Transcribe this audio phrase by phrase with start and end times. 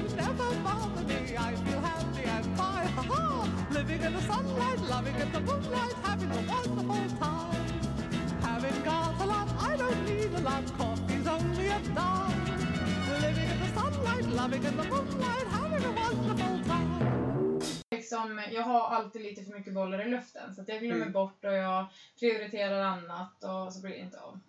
[0.00, 1.36] worries never bother me.
[1.36, 3.66] I feel happy and fine, ha ha!
[3.70, 7.66] Living in the sunlight, loving in the moonlight, having a wonderful time.
[8.42, 10.64] Having got a lot, I don't need a lot.
[10.78, 12.44] Coffee's only a dime.
[13.20, 17.60] Living in the sunlight, loving in the moonlight, having a wonderful time.
[17.90, 21.12] Liksom, jag har alltid lite för mycket bollar i luften så att jag glömmer Mm.
[21.12, 21.86] bort och jag
[22.20, 24.40] prioriterar annat och så blir det inte av.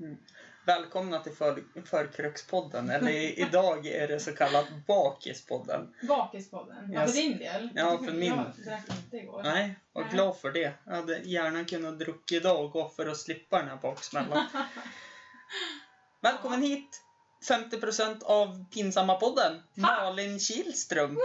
[0.66, 5.94] Välkomna till för, Förkrökspodden, eller i, idag är det så kallat Bakispodden.
[6.08, 6.92] Bakispodden.
[6.94, 7.12] Ja, Yes.
[7.16, 7.70] för din del.
[7.76, 8.24] Ja, för min.
[8.30, 9.44] Jag drack inte igår.
[9.44, 10.12] Nej, var Nej.
[10.14, 10.74] glad för det.
[10.86, 14.46] Jag hade gärna kunnat dricka idag och gå för att slippa den här baksmällan.
[16.22, 17.02] Välkommen hit!
[17.50, 21.18] 50% av Pinsamma podden, Malin Kihlström.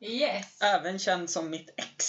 [0.00, 0.60] Yes!
[0.62, 2.06] Även känd som mitt ex.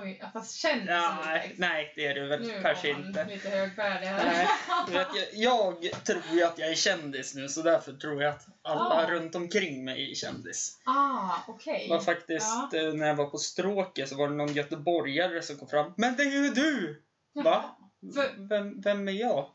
[0.00, 3.24] Oj, fast känns Ja, nej, nej, det är du väl Nu kanske inte.
[3.24, 4.24] lite högfärdig här.
[4.24, 4.48] Nej,
[5.32, 8.94] jag, jag tror ju att jag är kändis nu, så därför tror jag att alla
[9.06, 9.10] Ah.
[9.10, 10.78] runt omkring mig är kändis.
[10.84, 11.86] ah, okej.
[11.88, 12.78] Det var faktiskt, Ja.
[12.78, 15.92] eh, när jag var på stråket så var det någon göteborgare som kom fram.
[15.96, 17.02] Men det är ju du!
[17.34, 17.76] Va?
[18.14, 19.46] För- Vem, vem är jag?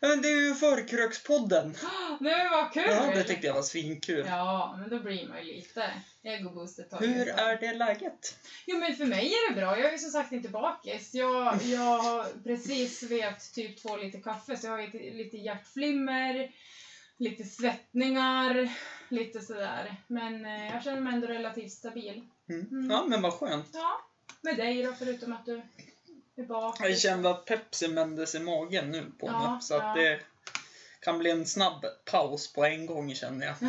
[0.00, 1.76] "Ja, Men det är ju Förkrökspodden!
[2.20, 2.84] Nu vad kul!
[2.86, 4.24] Ja, det tyckte jag var svinkul.
[4.28, 5.90] Ja, men då blir man ju lite
[6.22, 8.38] egoboost tar Hur är det läget?
[8.66, 9.78] Jo men för mig är det bra.
[9.78, 11.14] Jag är ju som sagt inte bakis.
[11.14, 16.52] Jag, jag har precis vet typ två liter kaffe så jag har lite, lite hjärtflimmer,
[17.16, 18.68] lite svettningar,
[19.08, 19.96] lite sådär.
[20.06, 22.22] Men eh, jag känner mig ändå relativt stabil.
[22.48, 22.66] Mm.
[22.70, 22.90] Mm.
[22.90, 23.70] Ja, men vad skönt.
[23.72, 24.00] Ja,
[24.40, 25.62] med dig då förutom att du
[26.44, 26.80] bakis.
[26.88, 29.62] Jag kände att Pepsi mändes i magen nu på Ja, mig.
[29.62, 30.02] Så att ja.
[30.02, 30.20] det
[31.00, 33.56] kan bli en snabb paus på en gång känner jag.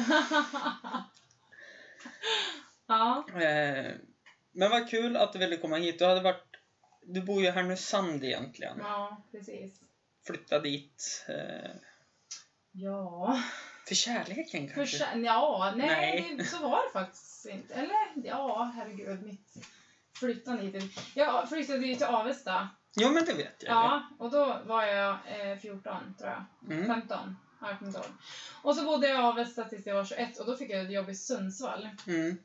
[2.88, 3.91] ja, Eh,
[4.51, 5.99] men vad kul att du ville komma hit.
[5.99, 6.43] Du hade varit...
[7.01, 8.77] Du bor ju i Härnösand egentligen.
[8.79, 9.79] ja, precis.
[10.27, 11.25] Flytta dit.
[11.27, 11.71] Eh,
[12.71, 13.41] Ja,
[13.88, 14.97] för kärleken för, kanske?
[14.97, 16.45] kä- ja, nej, Nej.
[16.45, 17.73] Så var det faktiskt inte.
[17.73, 19.53] Eller ja, herregud, mitt
[20.19, 20.99] flyttande hit.
[21.15, 22.69] Jag flyttade ju till Avesta.
[22.95, 23.75] Jo, men det vet jag.
[23.75, 26.73] Ja, och då var jag eh, 14 tror jag.
[26.73, 26.85] Mm.
[26.85, 27.35] 15.
[27.61, 28.17] Ja, jag kommer inte ihåg.
[28.61, 30.91] Och så bodde jag i Avesta tills jag var 21 och då fick jag ett
[30.91, 31.89] jobb i Sundsvall.
[32.07, 32.38] Mm.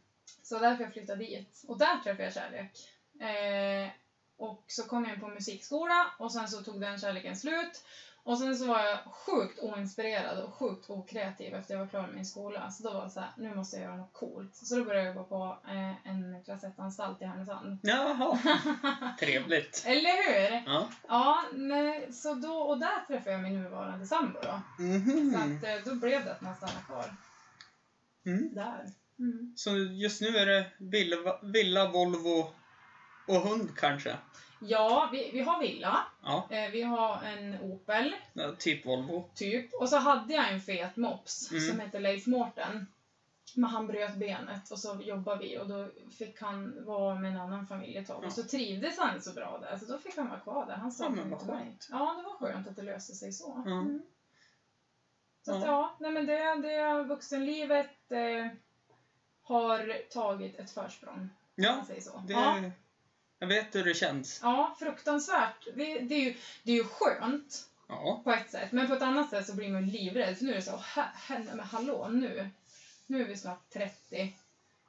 [0.42, 1.64] Så därför jag flyttade dit.
[1.68, 2.72] Och där träffade jag kärlek.
[3.20, 3.90] Eh,
[4.36, 7.84] och så kom jag in på musikskola och sen så tog den kärleken slut.
[8.24, 12.14] Och sen så var jag sjukt oinspirerad och sjukt okreativ efter jag var klar med
[12.14, 12.70] min skola.
[12.70, 14.56] Så då var det så här, nu måste jag göra något coolt.
[14.56, 17.78] Så då började jag jobba på eh, en klass 1-anstalt i Härnösand.
[17.82, 18.38] Jaha.
[19.20, 19.82] Trevligt.
[19.86, 20.10] Eller
[20.50, 20.62] hur?
[20.72, 20.88] Ja.
[21.08, 24.60] Ja, nej, så då, och där träffade jag min nuvarande sambo då.
[24.76, 25.34] Så Mhm.
[25.34, 27.04] att eh, då blev det att man stannar kvar
[28.26, 28.54] Mm.
[28.54, 28.86] där.
[29.18, 29.52] Mm.
[29.56, 32.50] Så just nu är det villa, villa, Volvo
[33.36, 34.16] och hund kanske?
[34.60, 35.98] Ja, vi, vi har villa.
[36.22, 39.28] Ja, Eh, vi har en Opel, ja, typ Volvo.
[39.34, 39.72] typ.
[39.74, 41.68] Och så hade jag en fet mops Mm.
[41.70, 42.86] som hette Leif Mårten.
[43.56, 45.88] Men han bröt benet och så jobbade vi och då
[46.18, 48.18] fick han vara med en annan familj ett tag.
[48.22, 48.26] Ja.
[48.26, 50.74] Och så trivdes han så bra där, så då fick han vara kvar där.
[50.76, 51.76] Han sa Ja, vad mig.
[51.90, 53.62] Ja, det var skönt att det löste sig så.
[53.66, 53.70] Ja.
[53.72, 54.02] Mm.
[55.44, 55.96] Så att, Ja.
[56.00, 58.46] nej men det, det vuxenlivet eh,
[59.42, 61.28] har tagit ett försprång.
[61.54, 62.22] Ja, man säger så.
[62.26, 62.70] det, Ja.
[63.42, 64.40] Jag vet hur det känns.
[64.42, 65.64] ja, fruktansvärt.
[65.74, 68.20] Det, det, är ju, det är ju skönt Ja.
[68.24, 70.38] på ett sätt, men på ett annat sätt så blir man livrädd.
[70.38, 72.48] För nu är det så, här, men hallå nu.
[73.06, 74.36] Nu är vi snart 30.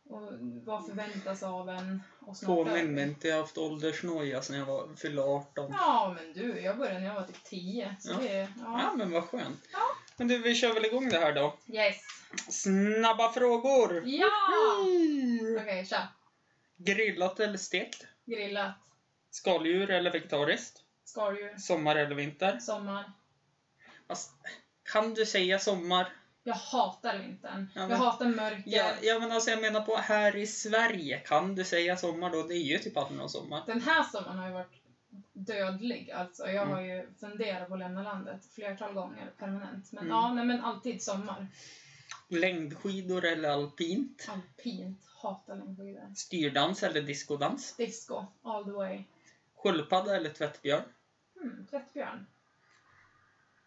[0.10, 0.22] Och
[0.66, 2.04] vad förväntas av en?
[2.20, 5.72] Och Påminn mig inte, jag har haft åldersnoja sedan jag var, fyllde 18.
[5.78, 7.96] Ja, men du, jag började när jag var typ 10.
[8.00, 8.18] Så Ja.
[8.22, 8.94] det Ja, ja.
[8.96, 9.60] men vad skönt.
[9.72, 9.80] Ja.
[10.18, 11.58] Men du, vi kör väl igång det här då.
[11.68, 11.96] Yes.
[12.50, 14.04] Snabba frågor!
[14.06, 14.30] Ja!
[15.62, 16.08] Okej, tja.
[16.78, 18.06] Grillat eller stekt?
[18.26, 18.76] Grillat.
[19.32, 20.82] Skaldjur eller vegetariskt?
[21.06, 21.58] Skaldjur.
[21.58, 22.60] Sommar eller vinter?
[22.60, 23.12] Sommar.
[24.08, 24.32] Fast,
[24.92, 26.08] kan du säga sommar?
[26.44, 27.72] Jag hatar vintern.
[27.76, 28.64] Ja, jag men- hatar mörker.
[28.66, 32.44] Ja, ja men alltså jag menar på här i Sverige, kan du säga sommar då?
[32.44, 33.64] Det är ju typ aldrig någon sommar.
[33.66, 34.82] Den här sommaren har ju varit
[35.34, 36.12] dödlig.
[36.12, 36.70] Alltså, jag Mm.
[36.74, 39.92] har ju funderat på att lämna landet flertal gånger permanent.
[39.92, 40.16] Men Mm.
[40.18, 41.48] ja, nej, men alltid sommar.
[42.34, 44.28] Längdskidor eller alpint?
[44.30, 45.00] Alpint.
[45.22, 46.14] Hatar längdskidor.
[46.16, 47.76] Styrdans eller diskodans?
[47.76, 48.26] Disco.
[48.44, 49.04] All the way.
[49.56, 50.84] Sköldpadda eller tvättbjörn?
[51.40, 52.26] Hmm, tvättbjörn.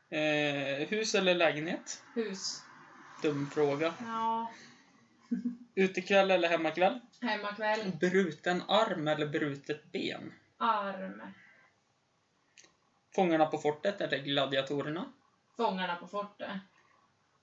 [0.09, 2.03] Eh, hus eller lägenhet?
[2.15, 2.63] Hus.
[3.23, 3.95] Dum fråga.
[4.01, 4.51] Ja.
[5.75, 7.01] Utekväll eller hemmakväll?
[7.21, 7.93] Hemmakväll.
[8.01, 10.33] Bruten arm eller brutet ben?
[10.57, 11.23] Arm.
[13.15, 15.13] Fångarna på fortet eller gladiatorerna?
[15.57, 16.51] Fångarna på fortet.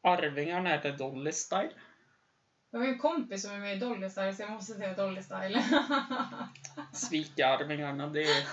[0.03, 1.71] Arvingarna eller Dolly Style?
[2.71, 4.93] Jag har ju en kompis som är med i Dolly Style, så jag måste säga
[4.93, 5.63] Dolly Style.
[6.93, 8.43] Svika Arvingarna, det är,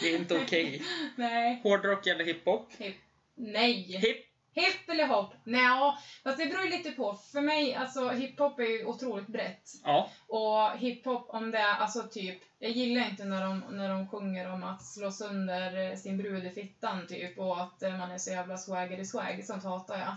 [0.00, 0.82] det är inte okej.
[1.16, 1.60] Nej.
[1.62, 2.72] Hårdrock eller hiphop?
[2.78, 2.96] Hip.
[3.34, 3.82] Nej.
[3.82, 5.32] Hip Hipp eller hopp?
[5.44, 7.14] Nja, fast det beror ju lite på.
[7.32, 9.70] För mig, alltså hiphop är ju otroligt brett.
[9.84, 10.10] Ja.
[10.28, 14.52] Och hiphop om det är, alltså typ, jag gillar inte när de, när de sjunger
[14.52, 18.18] om att slå sönder eh, sin brud i fittan typ och att eh, man är
[18.18, 20.16] så jävla swagger swag, sånt hatar jag.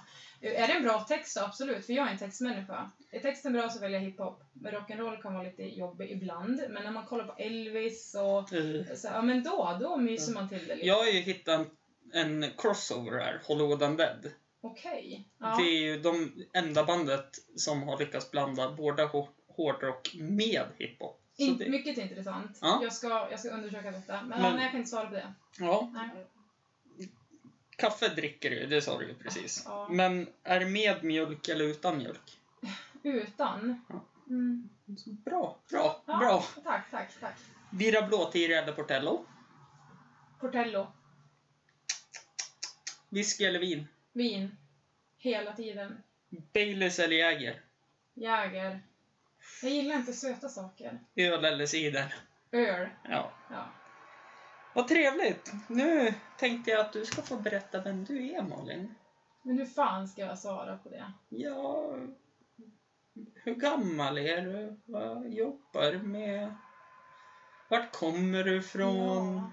[0.55, 2.91] Är det en bra text så absolut, för jag är en textmänniska.
[3.11, 4.43] Är texten bra så väljer jag hiphop.
[4.63, 9.07] Rock'n'roll kan vara lite jobbig ibland, men när man kollar på Elvis och Eh, så,
[9.07, 10.87] ja men då, då myser man till det lite.
[10.87, 11.67] Jag har ju hittat
[12.13, 14.31] en crossover här, Hollywood Undead.
[14.61, 15.27] Okej.
[15.37, 15.55] Ja.
[15.57, 21.19] Det är ju de enda bandet som har lyckats blanda både hår- hårdrock med hiphop.
[21.37, 22.57] In, det, Mycket intressant.
[22.61, 22.79] Ja.
[22.83, 24.21] Jag, ska, jag ska undersöka detta.
[24.23, 25.33] Men, Men- jag kan inte svara på det.
[25.59, 26.27] ja, Nej.
[27.77, 29.63] kaffe dricker du det sa du ju precis.
[29.65, 29.87] Ja.
[29.91, 32.39] Men är det med mjölk eller utan mjölk?
[33.03, 33.81] Utan?
[34.29, 34.69] Mm.
[35.25, 36.43] Bra, bra, bra.
[36.63, 37.35] Tack, tack, tack.
[37.71, 39.25] Vira blåtira eller Portello?
[40.39, 40.87] Portello.
[43.13, 43.87] Whisky eller vin?
[44.13, 44.57] Vin.
[45.17, 46.03] Hela tiden.
[46.53, 47.61] Baileys eller Jäger?
[48.13, 48.81] Jäger.
[49.61, 50.99] Jag gillar inte söta saker.
[51.15, 52.15] Öl eller cider?
[52.51, 52.89] Öl.
[53.09, 53.31] Ja.
[53.49, 53.65] Ja.
[54.75, 55.51] Vad trevligt!
[55.67, 58.95] Nu tänkte jag att du ska få berätta vem du är, Malin.
[59.41, 61.11] Men hur fan ska jag svara på det?
[61.29, 61.95] Ja...
[63.33, 64.79] Hur gammal är du?
[64.85, 66.55] Vad jobbar du med?
[67.69, 69.35] Vart kommer du ifrån?
[69.35, 69.51] Ja.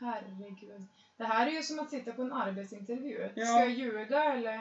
[0.00, 0.88] Herregud.
[1.18, 3.30] Det här är ju som att sitta på en arbetsintervju.
[3.34, 3.46] Ja.
[3.46, 4.60] Ska jag ljuga eller?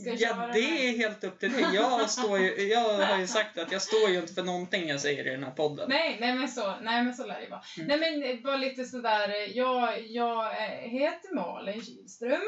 [0.00, 1.66] Ska jag Ja, det är helt upp till dig.
[1.74, 5.00] Jag, står ju, jag har ju sagt att jag står ju inte för någonting jag
[5.00, 5.88] säger i den här podden.
[5.88, 7.62] Nej, nej men så, nej men så lär det vara.
[7.78, 7.88] Mm.
[8.00, 12.40] Nej men bara lite sådär, jag, jag eh, heter Malin Kihlström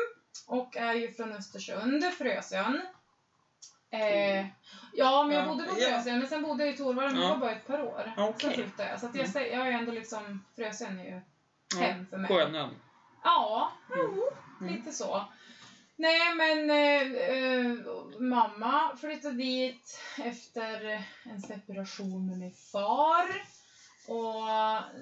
[0.47, 2.81] och är ju från Östersund, Frösön.
[3.91, 4.47] Eh,
[4.95, 5.87] ja, men jag Ja, bodde på ja.
[5.89, 7.27] Frösön, men sen bodde jag i Torvalla, men Ja.
[7.27, 8.13] det var bara ett par år.
[8.17, 8.35] Okej.
[8.41, 9.01] Sen flyttade jag.
[9.01, 9.59] Så att jag, Mm.
[9.59, 11.21] jag är ändå liksom, Frösön är ju
[11.75, 12.29] Ja, hem för mig.
[12.29, 12.71] Skönön.
[13.27, 14.21] Ja, Mm.
[14.61, 14.75] Mm.
[14.75, 15.25] lite så.
[15.97, 17.77] Nej, men eh,
[18.21, 23.27] mamma flyttade dit efter en separation med min far.
[24.09, 24.43] Och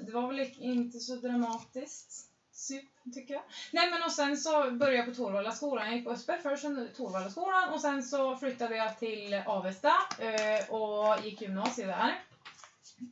[0.07, 2.31] det var väl inte så dramatiskt.
[2.53, 2.85] Sup,
[3.15, 3.43] tycker jag.
[3.73, 5.87] Nej men och sen så började jag på Torvallaskolan.
[5.87, 10.71] Jag gick på Östberg först, sen Torvallaskolan och sen så flyttade jag till Avesta eh,
[10.75, 12.23] och gick gymnasiet där.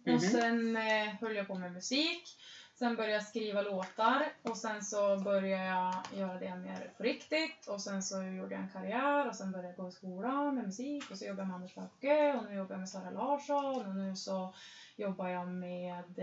[0.07, 0.15] Mhm.
[0.17, 2.39] Och sen eh, höll jag på med musik.
[2.83, 7.67] Sen började jag skriva låtar och sen så började jag göra det mer på riktigt
[7.67, 10.65] och sen så gjorde jag en karriär och sen började jag gå i skolan med
[10.65, 13.87] musik och så jobbade jag med Anders Backe och nu jobbar jag med Sara Larsson
[13.87, 14.55] och nu så
[14.97, 16.19] jobbar jag med,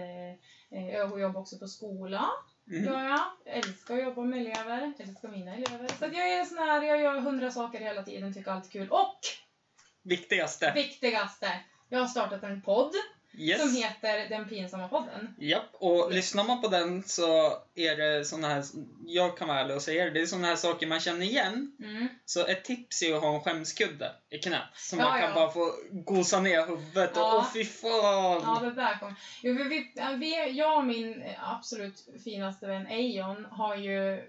[0.72, 2.30] eh, jag jobbar också på skola,
[2.68, 2.94] Mm.
[2.94, 3.04] jag.
[3.04, 5.88] Jag älskar att jobba med elever, älskar mina elever.
[5.88, 8.72] Så att jag är sån här, jag gör hundra saker hela tiden, tycker allt är
[8.72, 8.90] kul.
[8.90, 9.20] Och
[10.04, 10.72] Viktigaste.
[10.76, 11.60] viktigaste,
[11.90, 12.92] jag har startat en podd
[13.32, 13.78] som Yes.
[13.78, 15.36] heter Den pinsamma podden.
[15.40, 18.64] Japp, och lyssnar man på den så är det såna här,
[19.08, 21.72] jag kan vara ärlig och säga det, det är såna här saker man känner igen.
[21.84, 22.08] Mm.
[22.26, 24.62] Så ett tips är att ha en skämskudde i knät.
[24.76, 25.36] Så Ja, man kan ja.
[25.36, 27.34] bara få gosa ner huvudet och Ja.
[27.38, 28.42] åh fy fan!
[28.44, 29.16] Ja, det där kom.
[29.44, 34.24] Jo, vi, vi, jag och min absolut finaste vän Eion har ju...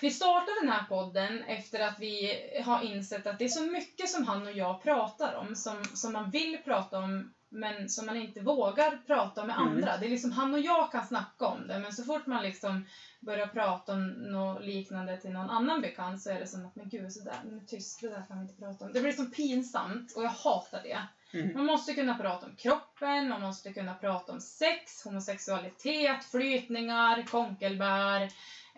[0.00, 2.32] Vi startade den här podden efter att vi
[2.64, 6.12] har insett att det är så mycket som han och jag pratar om, som, som
[6.12, 9.68] man vill prata om, men som man inte vågar prata med Mm.
[9.68, 9.96] andra.
[9.96, 12.86] Det är liksom han och jag kan snacka om det, men så fort man liksom
[13.20, 16.88] börjar prata om något liknande till någon annan bekant så är det som att, men
[16.88, 18.92] gud, så där, men tyst, det där kan vi inte prata om.
[18.92, 20.98] Det blir som pinsamt och jag hatar det.
[21.32, 21.52] Mm.
[21.54, 28.28] Man måste kunna prata om kroppen, man måste kunna prata om sex, homosexualitet, flytningar, konkelbär.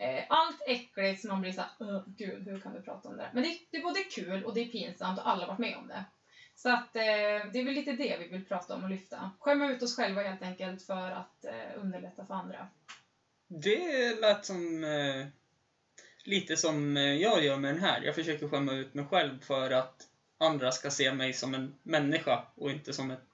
[0.02, 3.30] Eh, allt äckligt som man blir såhär, "Åh, gud hur kan du prata om det?
[3.34, 5.76] Men det, det är både kul och det är pinsamt och alla har varit med
[5.76, 6.04] om det.
[6.54, 7.02] Så att eh,
[7.52, 9.30] det är väl lite det vi vill prata om och lyfta.
[9.40, 12.68] Skämma ut oss själva helt enkelt för att eh, underlätta för andra.
[13.48, 15.26] Det lät som eh,
[16.24, 18.02] lite som eh, jag gör med den här.
[18.02, 22.46] Jag försöker skämma ut mig själv för att andra ska se mig som en människa
[22.54, 23.31] och inte som ett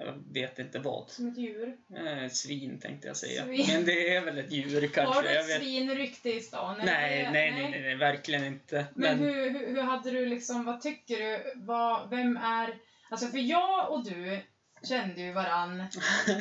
[0.00, 1.10] jag vet inte vad.
[1.10, 1.76] Som ett djur.
[1.96, 3.44] Eh, svin tänkte jag säga.
[3.44, 3.66] Svin.
[3.68, 5.14] Men det är väl ett djur kanske.
[5.14, 5.58] Har du ett vet.
[5.62, 6.76] svin rykte i stan?
[6.84, 8.86] Nej, Eller- nej, nej, nej, nej, verkligen inte.
[8.94, 12.78] Men hur, hur, hur hade du liksom, vad tycker du, vad, vem är,
[13.10, 14.40] alltså för jag och du
[14.88, 15.76] kände ju varann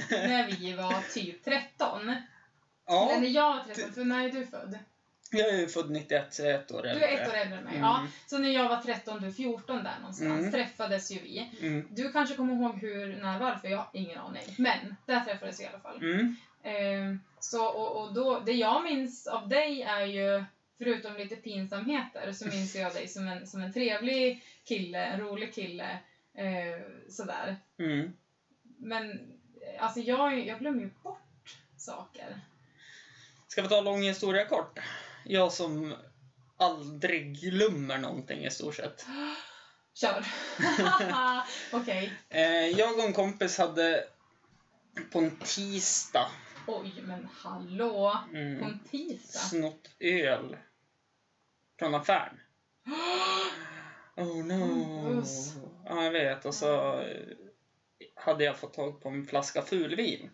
[0.10, 2.01] när vi var typ 13.
[2.10, 2.22] Eller
[2.86, 4.79] ja, när jag var 13, för när är du född?
[5.39, 7.07] Jag är född 91 så jag är ett år Du äldre.
[7.07, 7.75] är ett år äldre än mig.
[7.75, 7.85] Mm.
[7.87, 8.07] Ja.
[8.27, 10.51] Så när jag var 13, du 14 där någonstans, Mm.
[10.51, 11.51] träffades ju vi.
[11.61, 11.87] Mm.
[11.91, 14.55] Du kanske kommer ihåg hur, när, varför, jag har ingen aning.
[14.57, 15.99] Men, där träffades vi i alla fall.
[16.63, 20.43] Ehm, så, och, och då, det jag minns av dig är ju,
[20.77, 25.53] förutom lite pinsamheter, så minns jag dig som en, som en trevlig kille, en rolig
[25.53, 25.99] kille.
[26.37, 27.55] Eh, sådär.
[27.79, 28.13] Mm.
[28.77, 29.33] Men
[29.79, 32.39] alltså jag, jag glömmer ju bort saker.
[33.47, 34.79] Ska vi ta lång historia kort?
[35.25, 35.94] Jag som
[36.58, 39.06] aldrig glömmer någonting i stort sett.
[39.94, 40.25] Kör.
[41.74, 42.13] Okej.
[42.30, 44.03] Eh, jag och en kompis hade
[45.12, 46.27] på en tisdag
[46.68, 48.18] Oj, men hallå.
[48.32, 49.39] På mm, en tisdag?
[49.39, 50.58] snott öl
[51.80, 52.39] från affären.
[54.15, 55.20] Oh no.
[55.20, 55.56] Usch.
[55.86, 56.46] Ja, jag vet.
[56.46, 57.18] Och så eh,
[58.15, 60.30] hade jag fått tag på en flaska fulvin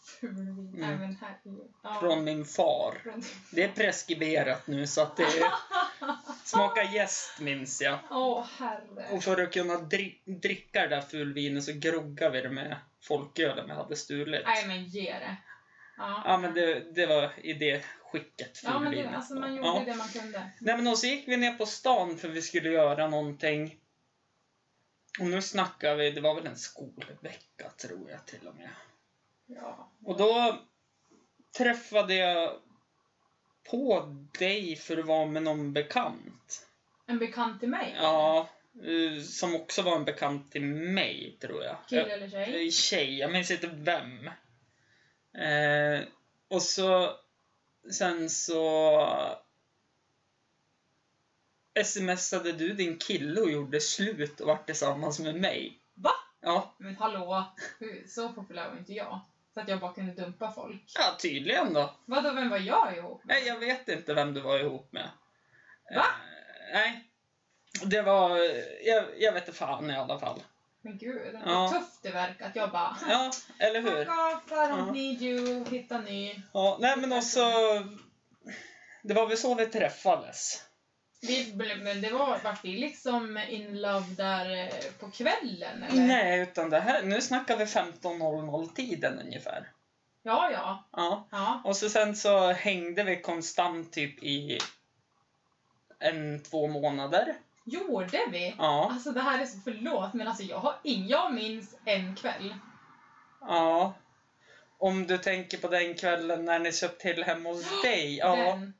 [0.00, 0.48] Fulvin.
[0.48, 0.70] Mm.
[0.72, 1.72] Nej, men herregud.
[1.82, 1.96] Ja.
[2.00, 3.00] från min far.
[3.02, 5.26] Från- Det är preskriberat nu så att det
[6.44, 7.98] smakar jäst minns jag.
[8.10, 9.08] Åh, herre.
[9.12, 13.66] Och för att kunna dri- dricka det där fulvinet så groggade vi det med folkölen
[13.66, 14.42] vi hade stulit.
[14.46, 15.36] Nej, men ge det.
[15.96, 19.40] Ja, Ja men det, det var i det skicket Ja, men det, alltså var.
[19.40, 19.82] man gjorde Ja.
[19.86, 20.50] det man kunde.
[20.60, 23.76] Nej men och så gick vi ner på stan för vi skulle göra någonting.
[25.20, 28.68] Och nu snackar vi, det var väl en skolvecka tror jag till och med.
[29.48, 29.90] Ja.
[30.04, 30.58] Och då
[31.58, 32.60] träffade jag
[33.70, 36.68] på dig för att vara med någon bekant.
[37.06, 37.94] En bekant till mig?
[37.96, 41.76] Ja, eh, som också var en bekant till mig tror jag.
[41.88, 42.66] Kille eller tjej?
[42.66, 44.26] Eh, Tjej, jag minns inte vem.
[45.42, 46.08] Eh,
[46.48, 47.16] och så
[47.92, 49.38] sen så
[51.84, 55.80] smsade du din kille och gjorde slut och var tillsammans med mig.
[55.94, 56.10] Va?
[56.40, 57.44] Ja, Men hallå,
[58.06, 59.20] så populär var inte jag.
[59.58, 60.82] Så att jag bara kunde dumpa folk.
[60.94, 61.94] ja tydligen då.
[62.04, 63.36] Vadå, vem var jag ihop med?
[63.36, 65.10] Nej, jag vet inte vem du var ihop med.
[65.94, 66.04] Va?
[66.04, 67.04] Eh, nej.
[67.84, 68.38] Det var,
[68.86, 70.42] jag, jag vet inte fan i alla fall.
[70.80, 71.40] Men gud, Ja.
[71.44, 74.04] vad tufft det verkar att jag bara Ja, eller hur?
[74.04, 74.08] Fuck
[74.44, 74.92] off, I don't Ja.
[74.92, 76.42] need you, hitta ny.
[76.52, 77.40] Ja, nej men också...
[79.02, 80.64] Det var väl så vi träffades.
[81.20, 86.02] Vi, men det var, vart vi liksom in love där eh, på kvällen eller?
[86.02, 89.70] Nej, utan det här, nu snackar vi 15.00 tiden ungefär.
[90.22, 90.84] Ja, ja.
[90.92, 91.28] Ja.
[91.30, 91.62] Ja.
[91.64, 94.58] Och så sen så hängde vi konstant typ i
[95.98, 97.34] en, två månader.
[97.64, 98.54] Gjorde vi?
[98.58, 98.90] Ja.
[98.92, 102.54] Alltså det här är så förlåt men alltså jag har ing, jag minns en kväll.
[103.40, 103.94] Ja.
[104.78, 108.16] Om du tänker på den kvällen när ni söp till hemma hos dig.
[108.16, 108.36] Ja.
[108.36, 108.74] Den.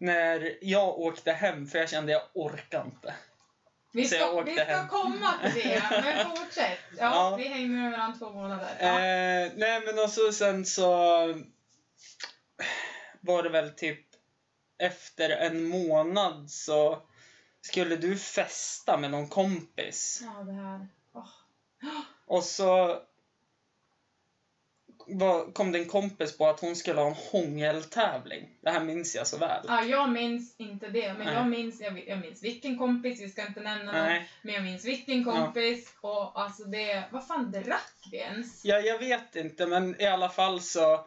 [0.00, 3.14] När jag åkte hem för jag kände jag orkar inte.
[3.92, 4.88] Vi Så ska, vi ska hem.
[4.88, 6.78] komma till det, men fortsätt.
[6.98, 7.36] Ja, Ja.
[7.36, 8.68] vi hängde med varandra två månader.
[8.80, 8.86] Ja.
[8.86, 10.86] Eh, nej men och så sen så
[13.20, 14.06] var det väl typ
[14.78, 17.02] efter en månad så
[17.60, 20.20] skulle du festa med någon kompis.
[20.24, 20.88] ja, det här.
[21.14, 21.28] Åh.
[22.26, 22.98] Och så
[25.12, 28.48] var, kom det en kompis på att hon skulle ha en hångeltävling.
[28.60, 29.64] Det här minns jag så väl.
[29.68, 31.34] Ja, jag minns inte det, men Nej.
[31.34, 34.64] jag minns, jag, jag minns vilken kompis, vi ska inte nämna någon, Nej, men jag
[34.64, 38.64] minns vilken kompis och alltså det, vad fan drack vi ens?
[38.64, 41.06] ja, jag vet inte men i alla fall så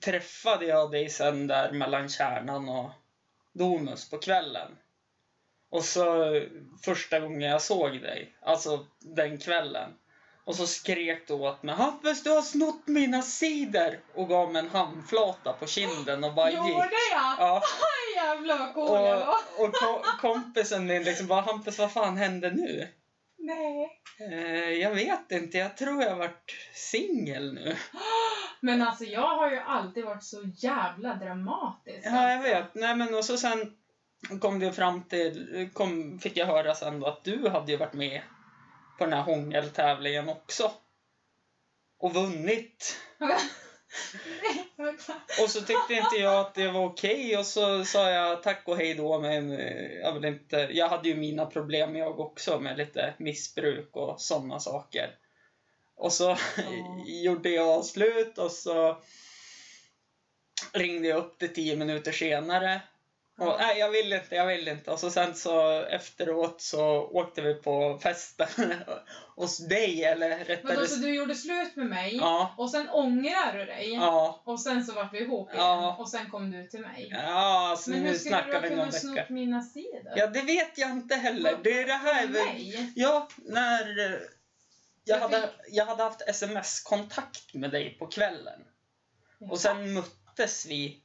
[0.00, 2.90] träffade jag dig sen där mellan Kärnan och
[3.52, 4.76] Domus på kvällen.
[5.70, 6.40] Och så
[6.84, 9.94] första gången jag såg dig, alltså den kvällen.
[10.46, 14.00] Och så skrek du åt mig Hampus du har snott mina cider!
[14.14, 16.58] Och gav mig en handflata på kinden och bara gick.
[16.58, 17.34] Gjorde jag?
[17.38, 17.62] Ja,
[18.16, 19.34] Jävlar vad cool jag var!
[19.58, 22.88] och, och ko- kompisen min liksom bara Hampus vad fan hände nu?
[23.38, 24.00] Nej.
[24.20, 27.76] Eh, jag vet inte, jag tror jag varit singel nu.
[28.60, 32.00] Men alltså jag har ju alltid varit så jävla dramatisk.
[32.06, 32.54] Ja, jag alltså.
[32.54, 32.74] vet.
[32.74, 33.76] Nej men och så sen
[34.40, 37.92] kom det fram till, kom, fick jag höra sen då att du hade ju varit
[37.92, 38.20] med
[38.98, 40.70] på den här hångeltävlingen också.
[41.98, 42.96] Och vunnit.
[45.42, 48.76] Och så tyckte inte jag att det var okej och så sa jag tack och
[48.76, 52.78] hej då men eh, jag vill inte, jag hade ju mina problem jag också med
[52.78, 55.18] lite missbruk och sådana saker.
[55.96, 56.36] Och så
[57.06, 59.02] gjorde jag slut och så
[60.72, 62.80] ringde jag upp det tio minuter senare.
[63.38, 64.90] Och nej, jag vill inte, jag vill inte.
[64.90, 68.46] Och så sen så efteråt så åkte vi på festen
[69.36, 73.58] hos dig, eller rättare Vadå, så du gjorde slut med mig Ja, och sen ångrar
[73.58, 75.96] du dig ja, och sen så vart vi ihop igen Ja.
[75.98, 77.08] och sen kom du till mig.
[77.12, 80.12] ja, alltså Men hur nu skulle du ha kunnat snott mina sidor?
[80.16, 81.58] Ja, det vet jag inte heller.
[81.62, 82.28] Det är det här.
[82.28, 82.92] Mig?
[82.96, 84.20] Ja, när jag
[85.04, 88.60] Jag hade, jag hade haft sms-kontakt med dig på kvällen.
[89.50, 91.02] Och sen möttes vi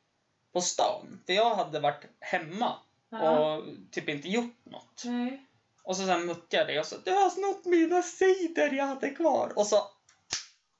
[0.53, 1.19] på stan.
[1.25, 2.75] För jag hade varit hemma
[3.09, 3.55] Ja.
[3.55, 5.01] och typ inte gjort något.
[5.05, 5.45] Nej.
[5.83, 9.51] Och så sen mötte jag och sa du har snott mina sidor jag hade kvar.
[9.55, 9.81] Och så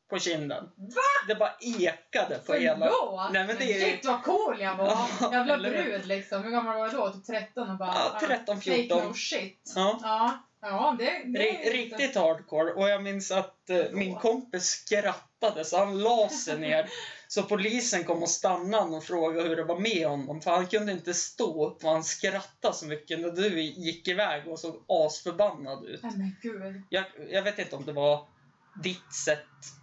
[0.09, 0.63] på kinden.
[0.75, 1.01] Va?
[1.27, 2.89] Det bara ekade på hela...
[2.89, 3.31] Förlåt!
[3.33, 4.97] Nej, men det är- Shit vad cool jag var!
[5.21, 5.83] Ja, eller hur?
[5.83, 6.43] brud liksom.
[6.43, 7.13] Hur gammal var jag då?
[7.13, 7.93] Typ 13 och bara...
[7.95, 8.97] Ja, 13, ah, 14.
[8.97, 9.71] Fake no shit.
[9.75, 9.99] Ja.
[10.01, 12.73] Ja, ja det, det är Riktigt hardcore.
[12.73, 16.89] Och jag minns att eh, min kompis skrattade så han la sig ner
[17.33, 20.41] Så polisen kom och stannade och frågade hur det var med honom.
[20.41, 24.47] För han kunde inte stå upp och han skrattade så mycket när du gick iväg
[24.47, 26.03] och såg asförbannad ut.
[26.03, 26.81] Nej men gud.
[26.89, 28.27] Jag, jag vet inte om det var
[28.83, 29.39] ditt sätt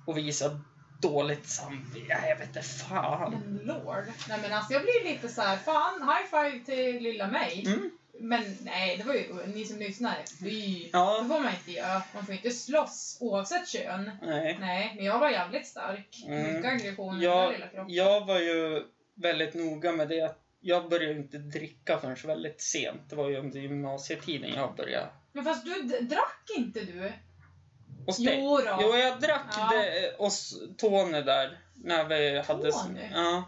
[0.07, 0.61] att visa
[1.03, 2.27] dåligt samvete.
[2.29, 3.31] Jag vet inte fan.
[3.31, 4.05] Men lord.
[4.29, 7.65] Nej men alltså jag blir lite så här, fan high five till lilla mig.
[7.67, 7.91] Mm.
[8.21, 10.17] Men nej, det var ju ni som lyssnar.
[10.41, 10.83] Fy.
[10.83, 12.03] Det Ja, får man inte göra.
[12.15, 14.11] Man får inte slåss oavsett kön.
[14.23, 14.57] nej.
[14.61, 16.25] Nej, men jag var jävligt stark.
[16.27, 16.55] Mm.
[16.55, 17.95] Mycket aggression i den Jag, lilla kroppen.
[17.95, 18.83] jag var ju
[19.15, 20.21] väldigt noga med det.
[20.23, 23.01] att Jag började inte dricka förrän väldigt sent.
[23.11, 25.07] Det var ju under gymnasietiden jag började.
[25.33, 27.13] Men fast du drack inte du?
[28.07, 28.15] Och.
[28.19, 28.79] Jo då.
[28.81, 29.71] Jo, jag drack Ja.
[29.73, 31.59] det hos Tony där.
[31.75, 32.73] När vi hade...
[32.73, 33.01] Tony?
[33.15, 33.45] Ja.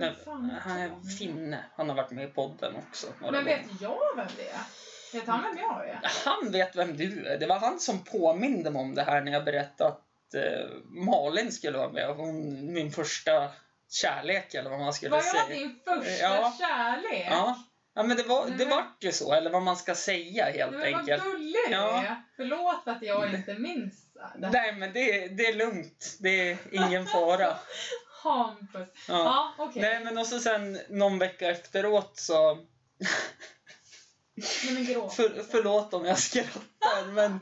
[0.00, 1.64] Nej, fan han är finne.
[1.76, 3.06] Han har varit med i podden också.
[3.20, 4.60] Men vet jag vem det är?
[5.12, 6.00] Vet han vem jag är?
[6.24, 7.38] Han vet vem du är.
[7.38, 11.52] Det var han som påminde mig om det här när jag berättade att eh, Malin
[11.52, 12.08] skulle vara med.
[12.08, 13.48] Hon, min första
[13.90, 15.58] kärlek eller vad man skulle Var jag säga.
[15.58, 16.54] din första Ja.
[16.58, 17.26] kärlek?
[17.30, 17.58] Ja.
[17.94, 19.32] ja, men det, var, det men- vart ju så.
[19.32, 21.22] Eller vad man ska säga helt Men vad enkelt.
[21.24, 22.02] gullig du Ja.
[22.02, 22.16] är.
[22.36, 23.94] Förlåt att jag inte minns
[24.38, 24.50] det.
[24.52, 26.16] Nej, men det, det är lugnt.
[26.20, 27.46] Det är ingen fara.
[28.22, 28.88] Hampus.
[29.08, 29.14] Ja.
[29.24, 29.82] Ja, okej.
[29.82, 32.54] Nej, men och så sen någon vecka efteråt så...
[34.34, 35.14] Nej men gråt.
[35.14, 37.40] För, förlåt om jag skrattar, men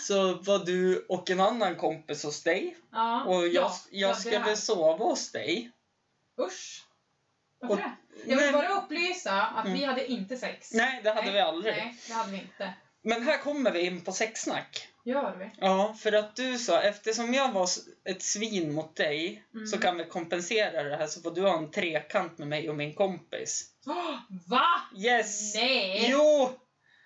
[0.00, 2.76] så var du och en annan kompis hos dig.
[2.92, 3.24] Ja.
[3.24, 5.70] Och jag, ja, jag skulle sova hos dig.
[6.40, 6.84] Usch.
[7.60, 7.92] Varför Och- det?
[8.26, 9.88] Jag vill Men- bara upplysa att vi Mm.
[9.88, 10.72] hade inte sex.
[10.72, 11.74] Nej, det hade Nej, vi aldrig.
[11.76, 12.74] Nej, det hade vi inte.
[13.02, 14.88] Men här kommer vi in på sexsnack.
[15.04, 15.50] Gör vi?
[15.60, 17.68] Ja, för att du sa, eftersom jag var
[18.04, 19.66] ett svin mot dig, Mm.
[19.66, 22.76] så kan vi kompensera det här så får du ha en trekant med mig och
[22.76, 23.64] min kompis.
[23.86, 24.14] Åh,
[24.48, 24.66] Va?
[24.96, 25.54] Yes!
[25.54, 26.06] Nej!
[26.10, 26.50] Jo!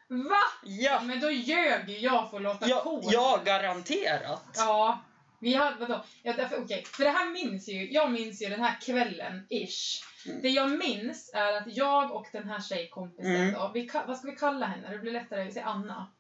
[0.09, 0.41] Va?
[0.65, 3.03] Ja, men då ljög jag för att låta Ja, cool.
[3.05, 4.43] ja garanterat!
[4.57, 4.99] Ja.
[5.41, 6.05] Vi hade, vadå?
[6.23, 6.85] Ja, därför, okej.
[6.85, 10.03] För det här minns ju, jag minns ju den här kvällen, ish.
[10.27, 10.43] Mm.
[10.43, 13.55] Det jag minns är att jag och den här tjejkompisen Mm.
[13.55, 14.91] då, vi, vad ska vi kalla henne?
[14.91, 16.13] Det blir lättare, vi säger Anna.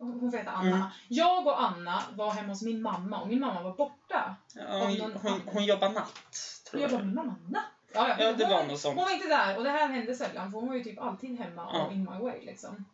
[0.00, 0.76] Hon hon får heta Anna.
[0.76, 0.86] Mm.
[1.08, 4.34] Jag och Anna var hemma hos min mamma och min mamma var borta.
[4.54, 7.00] Ja, hon, någon hon, hon jobbar natt, tror Jag jag.
[7.04, 7.64] min mamma natt?
[7.92, 8.14] Ja, ja.
[8.18, 8.96] Ja, det hon, var något sånt.
[8.96, 11.38] hon var inte där och det här hände sällan för hon var ju typ alltid
[11.38, 11.86] hemma Ja.
[11.86, 12.84] och in my way liksom.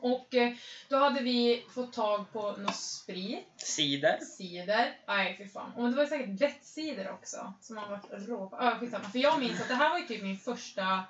[0.00, 0.52] Och eh,
[0.88, 4.18] då hade vi fått tag på någon sprit, Cider.
[4.20, 4.98] cider.
[5.08, 5.72] Nej fy fan.
[5.76, 7.52] Och det var säkert lättcider också.
[7.60, 8.56] Som man varit rå på.
[8.60, 9.04] Ja, skitsamma.
[9.04, 11.04] För jag minns att det här var ju typ min första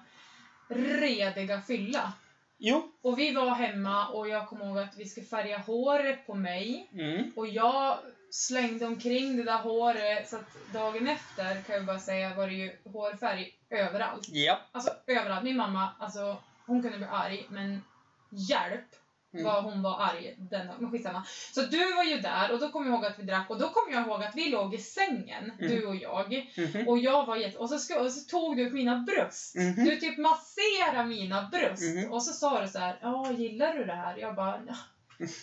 [0.69, 2.13] rediga fylla.
[2.59, 2.93] Jo.
[3.03, 6.91] Och vi var hemma och jag kommer ihåg att vi skulle färga håret på mig.
[6.93, 7.33] Mm.
[7.37, 7.99] Och jag
[8.31, 12.55] slängde omkring det där håret så att dagen efter kan jag bara säga var det
[12.55, 14.29] ju hårfärg överallt.
[14.29, 14.61] Ja.
[14.73, 15.45] Alltså överallt.
[15.45, 17.83] Min mamma, alltså hon kunde bli arg men
[18.31, 18.87] hjälp
[19.35, 19.45] Mm.
[19.47, 20.67] vad hon var arg den.
[20.79, 21.23] Men skitsamma.
[21.55, 23.69] Så du var ju där och då kommer jag ihåg att vi drack och då
[23.69, 25.71] kommer jag ihåg att vi låg i sängen, Mm.
[25.71, 26.51] du och jag.
[26.57, 26.89] Mhm.
[26.89, 27.59] Och jag var jätte...
[27.59, 29.55] Och så, ska, och så tog du mina bröst.
[29.57, 29.85] Mhm.
[29.85, 31.83] Du typ masserade mina bröst.
[31.95, 32.13] Mhm.
[32.13, 34.17] Och så sa du så här, ja gillar du det här?
[34.17, 34.75] Jag bara, "Ja."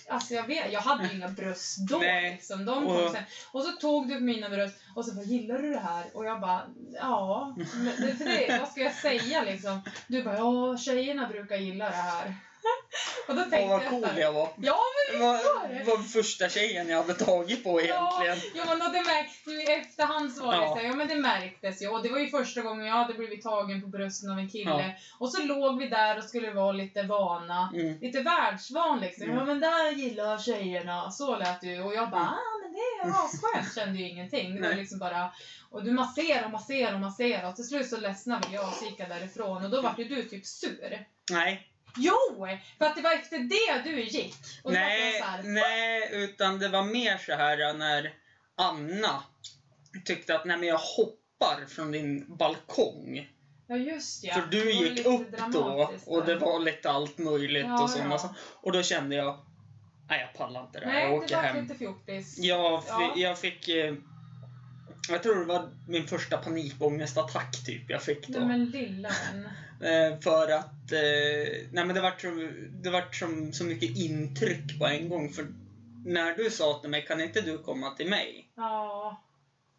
[0.09, 2.31] Alltså jag vet, jag hade ju inga bröst då Nej.
[2.31, 2.65] liksom.
[2.65, 3.23] De kom Och- sen.
[3.51, 6.05] Och så tog du mina bröst och så bara, gillar du det här?
[6.13, 6.61] Och jag bara,
[6.93, 7.55] ja.
[8.17, 9.81] För det, vad ska jag säga liksom?
[10.07, 12.35] Du bara, ja tjejerna brukar gilla det här.
[13.27, 14.49] och då tänkte Åh, vad cool jag var.
[14.61, 14.79] Ja
[15.11, 15.37] Det var
[15.73, 15.83] det.
[15.83, 18.37] var första tjejen jag hade tagit på egentligen.
[18.55, 20.69] Ja, men då det märk, nu i efterhand så var det Ja.
[20.69, 21.87] så här, ja men det märktes ju.
[21.87, 24.69] Och det var ju första gången jag hade blivit tagen på brösten av en kille.
[24.69, 24.91] Ja.
[25.19, 27.69] Och så låg vi där och skulle vara lite vana.
[27.73, 27.99] Mm.
[27.99, 29.23] Lite världsvan liksom.
[29.23, 29.37] Mm.
[29.37, 31.11] Ja men där gillar tjejerna.
[31.11, 31.81] Så lät du.
[31.81, 32.33] Och jag bara, Mm.
[32.33, 33.75] ah men det är asskönt.
[33.75, 34.55] Kände ju ingenting.
[34.55, 34.77] Det var Nej.
[34.77, 35.31] liksom bara,
[35.71, 37.47] och du masserade och masserade och masserade.
[37.47, 39.63] Och till slut så ledsnade jag och så gick jag därifrån.
[39.65, 41.05] Och då var ju du typ sur.
[41.31, 42.47] Nej, Jo!
[42.77, 44.35] För att det var efter det du gick.
[44.63, 48.13] Och var nej, så här, nej, utan det var mer så här när
[48.57, 49.23] Anna
[50.05, 53.29] tyckte att nej men jag hoppar från din balkong.
[53.67, 54.33] Ja just ja.
[54.33, 57.89] För Det du var gick upp då och det var lite allt möjligt Ja, och
[57.89, 58.03] sånt.
[58.09, 58.35] ja.
[58.61, 59.45] Och, då kände jag,
[60.09, 61.61] nej jag pallar inte det här, Nej, jag det åker var hem.
[61.63, 62.37] lite fjortis.
[62.37, 63.13] Jag, Ja.
[63.17, 63.93] jag fick, eh,
[65.09, 68.39] jag tror det var min första panikångestattack typ jag fick då.
[68.39, 69.49] Nej men lilla vän.
[69.83, 72.23] Eh, för att eh, nej men det vart,
[72.83, 75.29] det vart som, så mycket intryck på en gång.
[75.29, 75.45] För
[76.05, 78.51] när du sa till mig, kan inte du komma till mig?
[78.55, 79.21] Ja,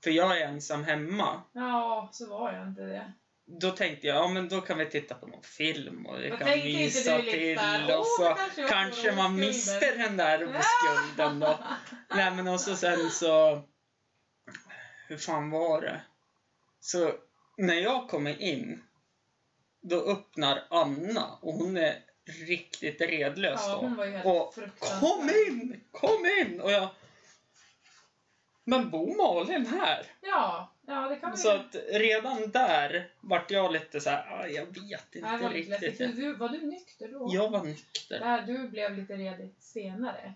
[0.05, 1.43] För jag är ensam hemma.
[1.53, 3.13] ja, så var jag inte det.
[3.47, 6.39] Då tänkte jag, ja men då kan vi titta på någon film och jag Jag
[6.39, 11.41] kan mysa du till och "Åh, så kanske kanske man skulden." mister den där skulden
[11.41, 11.59] då.
[12.17, 13.63] Nej men och så sen så...
[15.09, 16.01] Hur fan var det?
[16.81, 17.13] Så
[17.57, 18.83] när jag kommer in,
[19.85, 21.97] då öppnar Anna och hon är
[22.47, 23.79] riktigt redlös Ja, då.
[23.81, 24.55] hon var ju helt och
[25.01, 25.81] kom in!
[25.93, 26.61] Kom in!
[26.61, 26.89] Och jag...
[28.65, 30.07] Men bor Malin här?
[30.21, 31.55] Ja, Ja, det kan man Så ju.
[31.55, 35.97] att redan där vart jag lite så här, ah, jag vet inte var riktigt.
[35.97, 37.31] För du, var du nykter då?
[37.33, 38.21] Jag var nykter.
[38.21, 40.35] Där du blev lite redigt senare.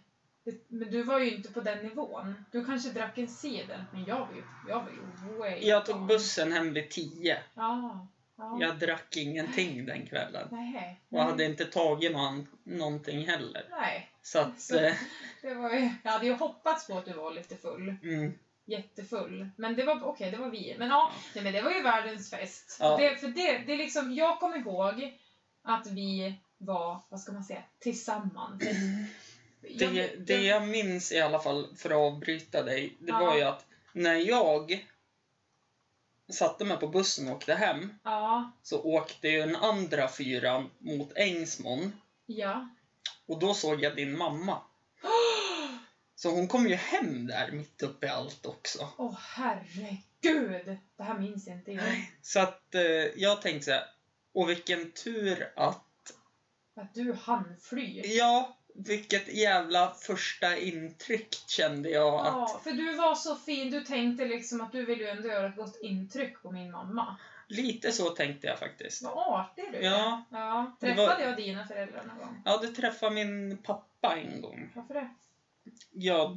[0.69, 2.45] Men du var ju inte på den nivån.
[2.53, 6.07] Du kanske drack en cider, men jag var ju, jag var ju way Jag tog
[6.07, 7.39] bussen hem vid tio.
[7.55, 8.07] Ja.
[8.39, 8.57] Ja.
[8.61, 10.49] Jag drack ingenting den kvällen.
[10.51, 11.01] Nej.
[11.09, 13.65] Och hade inte tagit någon, någonting heller.
[13.71, 14.09] Nej.
[14.23, 14.95] Så att, Så- eh,
[15.43, 17.95] Det var ju, jag hade ju hoppats på att du var lite full.
[18.03, 18.33] mm,
[18.67, 19.49] Jättefull.
[19.57, 20.77] Men det var okej, det var vi.
[20.79, 22.77] Men ja, nej, men det var ju världens fest.
[22.81, 22.97] Ja.
[22.97, 25.19] Det, för det, det är liksom, jag kommer ihåg
[25.63, 28.63] att vi var, vad ska man säga, tillsammans.
[29.63, 33.19] Jag- det, det jag minns i alla fall, för att avbryta dig, det Ja.
[33.27, 34.87] var ju att när jag
[36.33, 41.13] satte mig på bussen och åkte hem Ja, så åkte ju den andra fyran mot
[41.17, 41.93] Ängsmon
[42.27, 42.69] ja.
[43.27, 44.63] och då såg jag din mamma.
[46.15, 48.89] Så hon kom ju hem där mitt uppe i allt också.
[48.99, 50.79] Åh herregud!
[50.97, 52.11] Det här minns inte jag.
[52.23, 52.83] Så att eh,
[53.17, 53.85] jag tänkte så här,
[54.35, 56.13] och vilken tur att,
[56.77, 58.03] Att du hann fly.
[58.05, 63.71] ja, vilket jävla första intryck kände jag att, Ja, för du var så fin.
[63.71, 67.17] Du tänkte liksom att du ville ju ändå göra ett gott intryck på min mamma.
[67.49, 69.03] lite så tänkte jag faktiskt.
[69.03, 69.79] Vad artig du.
[69.79, 70.25] Ja.
[70.31, 70.77] ja.
[70.81, 72.43] Träffade var- jag dina föräldrar någon gång?
[72.45, 74.71] Ja, du träffade min pappa en gång.
[74.75, 75.09] Varför det?
[75.93, 76.37] Ja,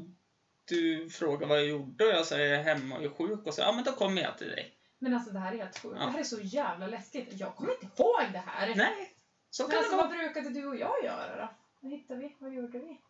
[0.66, 3.54] du frågade vad jag gjorde och jag sa jag är hemma och är sjuk och
[3.54, 4.74] så ja men då kommer jag till dig.
[5.00, 5.96] Men alltså det här är helt sjukt.
[6.00, 6.06] Ja.
[6.06, 7.28] Det här är så jävla läskigt.
[7.32, 8.76] Jag kommer inte ihåg det här.
[8.76, 9.14] Nej,
[9.50, 10.18] så Men kan alltså det vad vara.
[10.18, 11.50] brukade du och jag göra då?
[11.82, 12.36] Vad hittade vi?
[12.40, 13.02] Vad gjorde vi?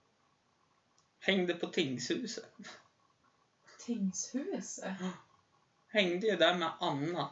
[1.19, 2.53] Hängde på tingshuset.
[3.85, 4.93] Tingshuset?
[5.87, 7.29] Hängde ju där med Anna.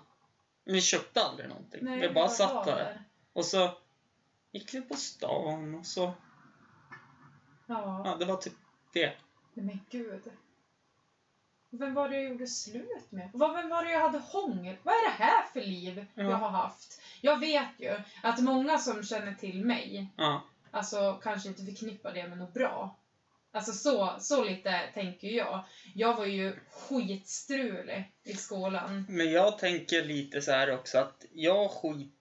[0.63, 1.79] Vi köpte aldrig någonting.
[1.83, 3.03] Nej, vi bara vad satt där.
[3.33, 3.77] Och så
[4.51, 6.13] gick vi på stan och så,
[7.65, 8.01] Ja.
[8.05, 8.53] ja det var typ
[8.93, 9.17] det.
[9.53, 10.31] Nej men gud.
[11.69, 13.29] Vem var det jag gjorde slut med?
[13.33, 14.75] Vad- Vem var det jag hade hångel?
[14.83, 16.23] Vad är det här för liv Ja.
[16.23, 17.01] jag har haft?
[17.21, 22.27] Jag vet ju att många som känner till mig, Ja, alltså kanske inte förknippar det
[22.27, 22.99] med något bra.
[23.51, 25.63] Alltså så, så lite tänker jag.
[25.95, 29.05] Jag var ju skitstrulig i skolan.
[29.09, 31.69] men jag tänker lite så här också att jag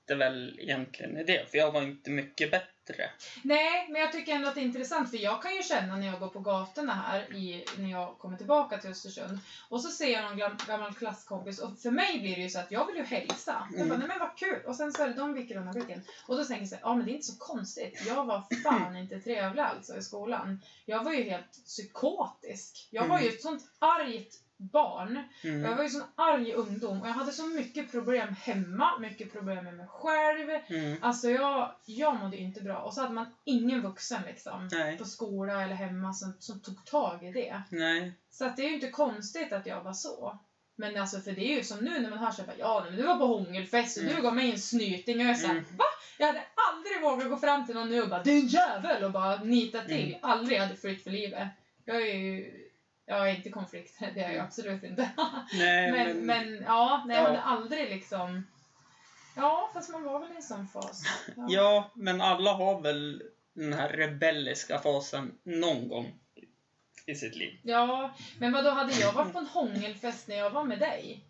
[0.08, 3.10] skiter väl egentligen i det, för jag var inte mycket bättre.
[3.42, 6.06] Nej, men jag tycker ändå att det är intressant för jag kan ju känna när
[6.06, 10.12] jag går på gatorna här i, när jag kommer tillbaka till Östersund och så ser
[10.12, 12.96] jag någon gam, gammal klasskompis och för mig blir det ju så att jag vill
[12.96, 13.68] ju hälsa.
[13.76, 13.98] Jag bara, Mm.
[13.98, 14.62] nej men vad kul!
[14.66, 16.02] Och sen så är det de viker undan blicken.
[16.26, 18.02] Och då tänker jag så här, ja men det är inte så konstigt.
[18.06, 20.60] Jag var fan inte trevlig alltså i skolan.
[20.84, 22.88] Jag var ju helt psykotisk.
[22.90, 23.26] Jag var Mm.
[23.28, 25.22] ju ett sånt argt barn.
[25.42, 25.76] Jag Mm.
[25.76, 29.74] var ju sån arg ungdom och jag hade så mycket problem hemma, mycket problem med
[29.76, 30.48] mig själv.
[30.68, 30.96] Mm.
[31.02, 32.78] Alltså jag, jag mådde inte bra.
[32.78, 36.84] Och så hade man ingen vuxen liksom Nej, på skola eller hemma som, som tog
[36.84, 37.62] tag i det.
[37.70, 38.12] nej.
[38.30, 40.38] Så att det är ju inte konstigt att jag var så.
[40.76, 43.02] Men alltså för det är ju som nu när man hör såhär, ja men du
[43.02, 44.22] var på hångelfest och du Mm.
[44.22, 45.64] gav mig en snyting och jag är såhär, Mm.
[45.76, 45.84] va?
[46.18, 49.04] Jag hade aldrig vågat gå fram till någon nu och bara, du är en jävel!
[49.04, 50.08] Och bara nita till.
[50.08, 50.18] Mm.
[50.22, 51.48] Aldrig hade flytt för livet.
[51.84, 52.67] Jag är ju,
[53.08, 54.44] är inte konflikt, det är jag Mm.
[54.46, 55.10] absolut inte.
[55.52, 57.26] nej men, men ja, nej, jag Ja.
[57.28, 58.46] hade aldrig liksom,
[59.36, 61.04] ja fast man var väl i en sån fas.
[61.48, 66.18] Ja, men alla har väl den här rebelliska fasen någon gång
[67.06, 67.58] i sitt liv.
[67.62, 71.24] Ja, men vad då hade jag varit på en hångelfest när jag var med dig?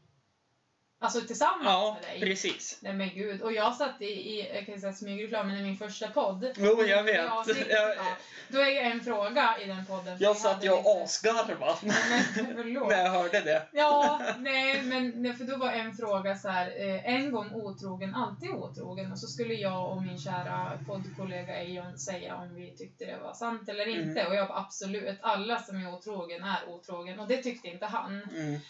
[1.00, 2.20] Alltså tillsammans Ja, med dig?
[2.28, 2.78] precis.
[2.82, 6.08] Nej men gud, och jag satt i, i jag kan säga smygreklamen i min första
[6.08, 6.52] podd.
[6.56, 7.14] Jo, jag vet.
[7.16, 8.16] Ja, Jag, ja.
[8.48, 10.16] Då är en fråga i den podden.
[10.20, 11.76] jag vi satt ju och lite- asgarvade
[12.88, 13.62] när jag hörde det.
[13.72, 18.14] Ja, nej men nej, för då var en fråga så här, eh, en gång otrogen,
[18.14, 19.12] alltid otrogen.
[19.12, 23.34] Och så skulle jag och min kära poddkollega Eion säga om vi tyckte det var
[23.34, 24.08] sant eller Mm.
[24.08, 24.26] inte.
[24.26, 27.20] Och jag bara absolut, alla som är otrogen är otrogen.
[27.20, 28.22] Och det tyckte inte han.
[28.34, 28.60] Mm.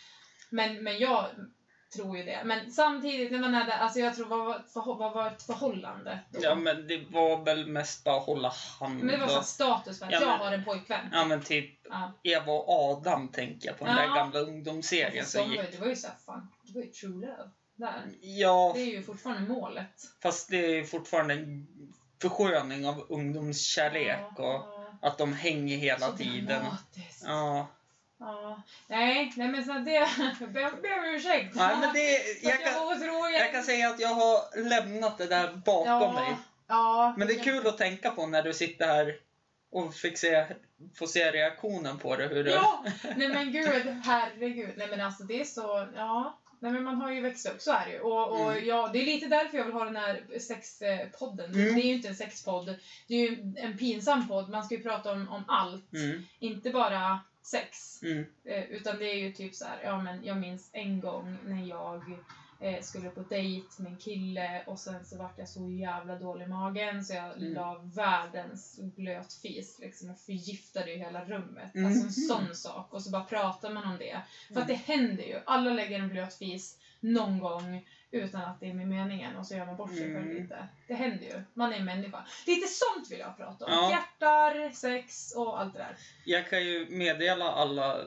[0.50, 1.26] Men, men jag
[1.96, 2.42] tror ju det.
[2.44, 6.18] Men samtidigt när man är där, alltså jag tror vad var, vad var ett förhållande
[6.30, 6.38] då?
[6.42, 8.98] Ja, men det var väl mest bara hålla hand.
[8.98, 11.08] Men det var så status för att Ja, jag men- har en pojkvän.
[11.12, 12.12] Ja, men typ Ja.
[12.22, 14.02] Eva och Adam tänker jag på den Ja.
[14.02, 15.72] där gamla ungdomsserien Alltså, som ju- gick.
[15.72, 17.50] det var ju såhär, fan, det var ju true love.
[17.76, 18.02] Där.
[18.20, 19.90] Ja, Det är ju fortfarande målet.
[20.22, 21.66] fast det är fortfarande en
[22.22, 24.98] försköning av ungdomskärlek Ja, och ja.
[25.02, 26.46] att de hänger hela Så tiden.
[26.46, 27.22] dramatiskt.
[27.26, 27.66] Ja.
[28.20, 28.62] Ja.
[28.86, 29.90] Nej, nej men så det...
[30.40, 31.54] Jag ber om ursäkt.
[31.54, 33.32] Nej, men det, jag, kan, otrogen.
[33.32, 36.36] jag kan säga att jag har lämnat det där bakom ja, mig.
[36.66, 37.14] Ja.
[37.16, 39.16] Men det är kul att tänka på när du sitter här
[39.70, 40.46] och fick se,
[40.94, 42.26] får se reaktionen på det.
[42.26, 42.50] Hur du...
[42.50, 42.84] Ja!
[43.16, 44.70] Nej men gud, herregud.
[44.76, 46.38] Nej men alltså det är så, ja.
[46.60, 48.00] Nej men man har ju växt upp, så är det ju.
[48.00, 48.66] Och, och Mm.
[48.66, 51.54] ja, det är lite därför jag vill ha den här sexpodden.
[51.54, 51.74] Mm.
[51.74, 52.74] Det är ju inte en sexpodd.
[53.08, 54.48] Det är ju en pinsam podd.
[54.48, 55.92] Man ska ju prata om, om allt.
[55.92, 56.26] Mm.
[56.38, 58.02] Inte bara sex.
[58.02, 58.26] Mm.
[58.44, 61.66] Eh, utan det är ju typ så här, ja men jag minns en gång när
[61.66, 62.02] jag
[62.60, 66.44] eh, skulle på dejt med en kille och sen så vart jag så jävla dålig
[66.44, 67.54] i magen så jag Mm.
[67.54, 71.74] la världens blötfis liksom och förgiftade ju hela rummet.
[71.74, 71.86] Mhm.
[71.86, 72.94] Alltså en sån sak.
[72.94, 74.20] Och så bara pratar man om det.
[74.54, 75.40] För att det händer ju.
[75.46, 79.54] Alla lägger en blöt fis någon gång utan att det är med meningen och så
[79.54, 80.28] gör man bort sig Mm.
[80.42, 80.68] lite.
[80.88, 81.42] Det händer ju.
[81.54, 82.24] Man är människa.
[82.46, 83.72] Lite sånt vill jag prata om.
[83.72, 83.90] Ja.
[83.90, 85.96] Hjärtar, sex och allt det där.
[86.24, 87.98] Jag kan ju meddela alla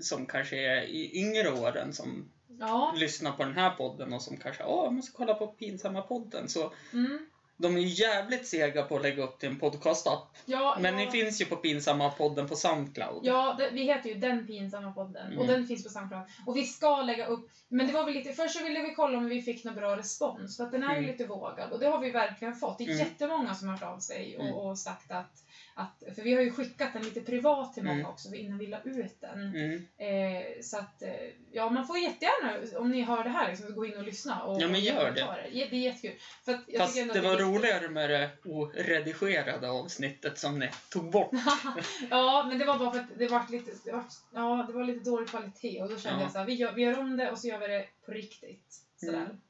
[0.00, 2.28] som kanske är i yngre åren som
[2.60, 2.92] Ja.
[2.96, 6.48] lyssnar på den här podden och som kanske åh, jag måste kolla på pinsamma podden.
[6.48, 7.26] Så Mm.
[7.60, 10.36] De är jävligt sega på att lägga upp till en podcast-app.
[10.46, 11.04] Ja, Men ja.
[11.04, 13.20] ni finns ju på pinsamma podden på Soundcloud.
[13.26, 15.46] Ja, det, vi heter ju Den pinsamma podden och Mm.
[15.46, 16.22] den finns på Soundcloud.
[16.46, 19.18] Och vi ska lägga upp, men det var väl lite, först så ville vi kolla
[19.18, 21.10] om vi fick någon bra respons för att den är ju Mm.
[21.10, 22.78] lite vågad och det har vi verkligen fått.
[22.78, 22.98] Det är Mm.
[22.98, 24.54] jättemånga som har hört av sig och, Mm.
[24.54, 25.44] och sagt att,
[25.78, 28.10] att, för vi har ju skickat den lite privat till många Mm.
[28.10, 29.40] också innan vi la ut den.
[29.54, 29.86] Mm.
[29.98, 31.10] Eh, så att, eh,
[31.52, 34.62] ja man får jättegärna, om ni hör det här, liksom, gå in och lyssna och
[34.62, 35.20] Ja, men gör det.
[35.20, 36.18] Ja, Det är jättekul.
[36.44, 37.46] För att jag Fast det att var viktigt.
[37.46, 41.30] roligare med det oredigerade avsnittet som ni tog bort.
[42.10, 44.84] ja, men det var bara för att det var lite, det var, ja, det var
[44.84, 46.22] lite dålig kvalitet och då kände Ja.
[46.24, 48.12] jag så här, vi gör, vi gör om det och så gör vi det på
[48.12, 48.80] riktigt.
[48.96, 49.18] Sådär.
[49.18, 49.40] Mm.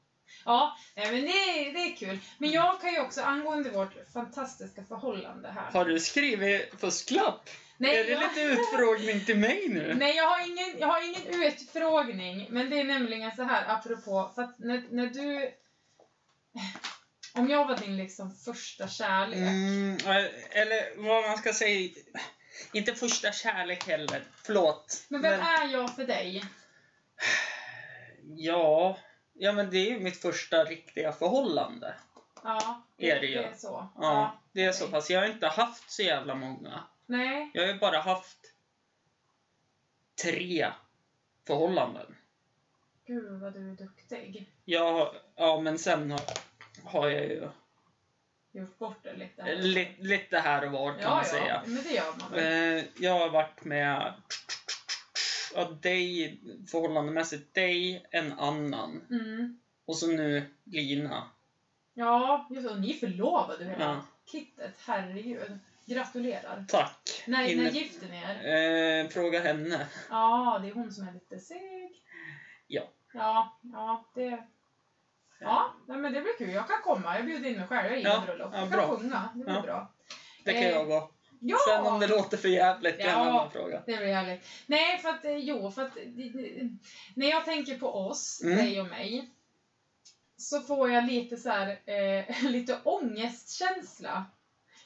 [0.45, 2.19] Ja, nej, men det, det är kul.
[2.37, 5.71] Men jag kan ju också, angående vårt fantastiska förhållande här.
[5.71, 7.49] Har du skrivit fusklapp?
[7.79, 9.95] nej, är det jag, lite utfrågning till mig nu?
[9.95, 14.31] nej jag, har ingen, jag har ingen utfrågning, men det är nämligen så här apropå,
[14.35, 15.51] för att när, när du...
[17.33, 19.37] Om jag var din liksom första kärlek.
[19.37, 21.89] Mm, eh, eller vad man ska säga.
[22.73, 24.23] Inte första kärlek heller.
[24.43, 25.05] Förlåt.
[25.09, 26.43] Men vem är jag för dig?
[28.37, 28.97] Ja,
[29.39, 31.95] ja men det är ju mitt första riktiga förhållande.
[32.43, 33.35] Ja, Är det ju.
[33.37, 33.87] det är så.
[33.97, 34.91] Ja, det är så okej.
[34.93, 35.09] pass.
[35.09, 36.83] Jag har inte haft så jävla många.
[37.05, 38.37] Nej, Jag har ju bara haft
[40.23, 40.71] tre
[41.47, 42.15] förhållanden.
[43.05, 44.51] gud vad du är duktig.
[44.65, 46.21] Jag, ja, men sen har,
[46.83, 47.49] har jag ju
[48.51, 49.55] Gjort bort det lite.
[49.55, 51.61] li, lite här och var kan ja, man ja, säga.
[51.65, 52.77] men det gör man väl.
[52.77, 54.13] Eh, jag har varit med
[55.55, 56.39] ja, dig,
[56.71, 59.01] förhållandemässigt dig, en annan.
[59.09, 59.59] Mm.
[59.85, 61.23] Och så nu Lina.
[61.93, 62.73] Ja, just det.
[62.73, 64.01] Och ni är förlovade hela Ja.
[64.31, 64.73] kittet.
[64.87, 65.59] Herregud.
[65.85, 66.65] Gratulerar.
[66.67, 67.23] Tack.
[67.27, 69.03] När, Inne- när gifter ni er?
[69.05, 69.87] Eh, fråga henne.
[70.09, 72.03] Ja, det är hon som är lite seg.
[72.67, 72.83] Ja.
[73.13, 74.43] Ja, ja, det...
[75.41, 76.49] Ja, nej, men det blir kul.
[76.49, 77.15] Jag kan komma.
[77.15, 77.91] Jag bjuder in mig själv.
[77.91, 78.49] Jag är Ja, bröllop.
[78.53, 79.29] ja, jag kan sjunga.
[79.35, 79.61] Det blir Ja.
[79.61, 79.93] bra.
[80.43, 81.11] Det kan Eh, jag gå.
[81.39, 81.57] Ja!
[81.67, 83.29] Sen om det låter för jävligt, det är en Ja.
[83.29, 83.81] annan fråga.
[83.85, 84.47] Det blir härligt.
[84.65, 85.97] Nej, för att, eh, jo, för att
[87.15, 88.57] när jag tänker på oss, Mm.
[88.57, 89.29] dig och mig,
[90.37, 94.25] så får jag lite så här, eh, lite ångestkänsla.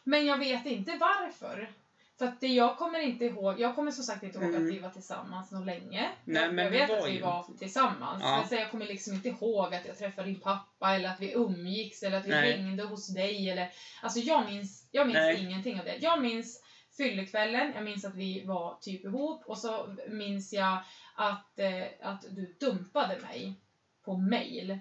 [0.03, 1.71] Men jag vet inte varför.
[2.17, 4.67] För att det jag kommer inte ihåg, jag kommer som sagt inte ihåg Mm.
[4.67, 6.09] att vi var tillsammans någon länge.
[6.25, 8.23] Nej, jag, men jag vet att vi var inte- tillsammans.
[8.23, 8.37] Ja.
[8.39, 11.33] Men så jag kommer liksom inte ihåg att jag träffade din pappa eller att vi
[11.33, 12.51] umgicks eller att vi Nej.
[12.57, 13.71] hängde hos dig eller...
[14.01, 15.43] Alltså jag minns, jag minns Nej.
[15.43, 15.97] ingenting av det.
[16.01, 16.63] Jag minns
[16.97, 20.77] fyllekvällen, jag minns att vi var typ ihop och så minns jag
[21.15, 23.59] att, eh, att du dumpade mig
[24.05, 24.79] på mail.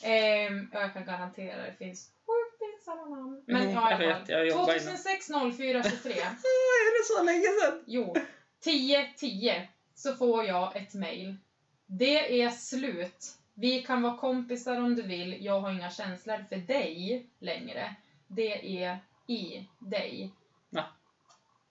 [0.08, 3.44] Ehm, ja, jag kan garantera det finns sjukt pinsamma namn.
[3.48, 6.14] Men Jo, ja, jag vet, jag jobbar inom- 2006 04 23.
[6.14, 7.84] Åh, är det så länge sedan?
[7.88, 8.16] Jo,
[8.66, 11.38] 10-10 så får jag ett mail.
[11.86, 13.37] Det är slut.
[13.60, 15.46] Vi kan vara kompisar om du vill.
[15.46, 17.96] Jag har inga känslor för dig längre.
[18.28, 20.32] Det är i dig.
[20.70, 20.86] Ja.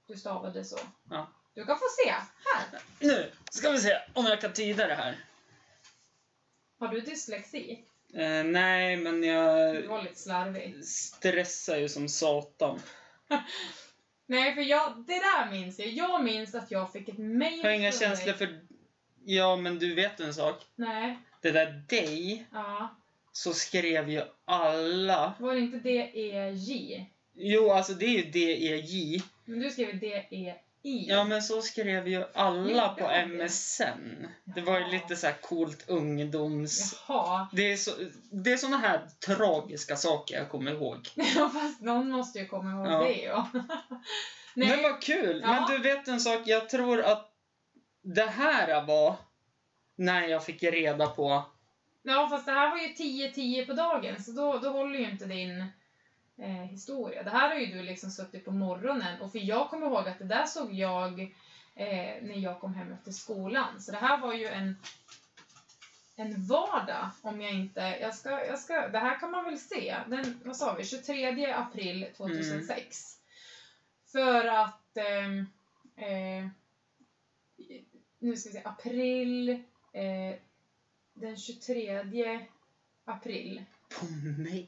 [0.06, 0.78] Du stavade så.
[1.10, 1.28] Ja.
[1.54, 2.10] Du kan få se.
[2.10, 2.80] Här.
[3.00, 5.16] Nu ska vi se om jag kan tyda det här.
[6.78, 7.84] Har du dyslexi?
[8.14, 10.84] Eh, nej, men Du jag var lite slarvig.
[10.84, 12.80] stressar ju som satan.
[14.26, 15.88] Nej, för jag, det där minns jag.
[15.88, 18.60] Jag minns att jag fick ett mail Jag har inga känslor för...
[19.24, 20.66] Ja, men du vet en sak.
[20.74, 21.18] Nej.
[21.42, 22.96] Det där dig, Ja.
[23.32, 25.34] så skrev ju alla...
[25.38, 27.06] Var det inte D-E-J?
[27.34, 29.22] Jo, alltså det är ju D-E-J.
[29.44, 31.06] Men du skrev D-E-I.
[31.08, 33.26] Ja, men så skrev ju alla på det?
[33.26, 34.26] MSN.
[34.44, 34.90] Det var ju Jaha.
[34.92, 37.02] lite så här coolt ungdoms...
[37.08, 37.48] Jaha.
[37.52, 37.90] Det är, så,
[38.30, 41.08] det är såna här tragiska saker jag kommer ihåg.
[41.14, 42.98] Ja, fast någon måste ju komma ihåg Ja.
[43.04, 43.48] det ja.
[44.54, 44.68] Nej.
[44.68, 45.40] Men vad kul!
[45.44, 45.52] Ja.
[45.52, 47.32] Men du vet en sak, jag tror att
[48.02, 49.16] det här var
[49.96, 51.44] när jag fick reda på...
[52.02, 55.24] Ja, fast det här var ju 10-10 på dagen, så då, då håller ju inte
[55.24, 55.60] din
[56.38, 57.22] eh, historia.
[57.22, 60.18] Det här har ju du liksom suttit på morgonen, och för jag kommer ihåg att
[60.18, 61.20] det där såg jag
[61.74, 63.80] eh, när jag kom hem efter skolan.
[63.80, 64.76] Så det här var ju en,
[66.16, 67.80] en vardag, om jag inte...
[67.80, 69.96] Jag ska, jag ska, det här kan man väl se.
[70.06, 70.84] Den, vad sa vi?
[70.84, 73.16] 23 april 2006.
[74.12, 74.96] För att...
[74.96, 75.46] ehm,
[75.96, 76.48] eh,
[78.18, 79.62] nu ska vi se, april...
[79.96, 80.36] Eh,
[81.14, 82.46] den 23
[83.04, 83.64] april.
[83.98, 84.06] På
[84.42, 84.66] mail?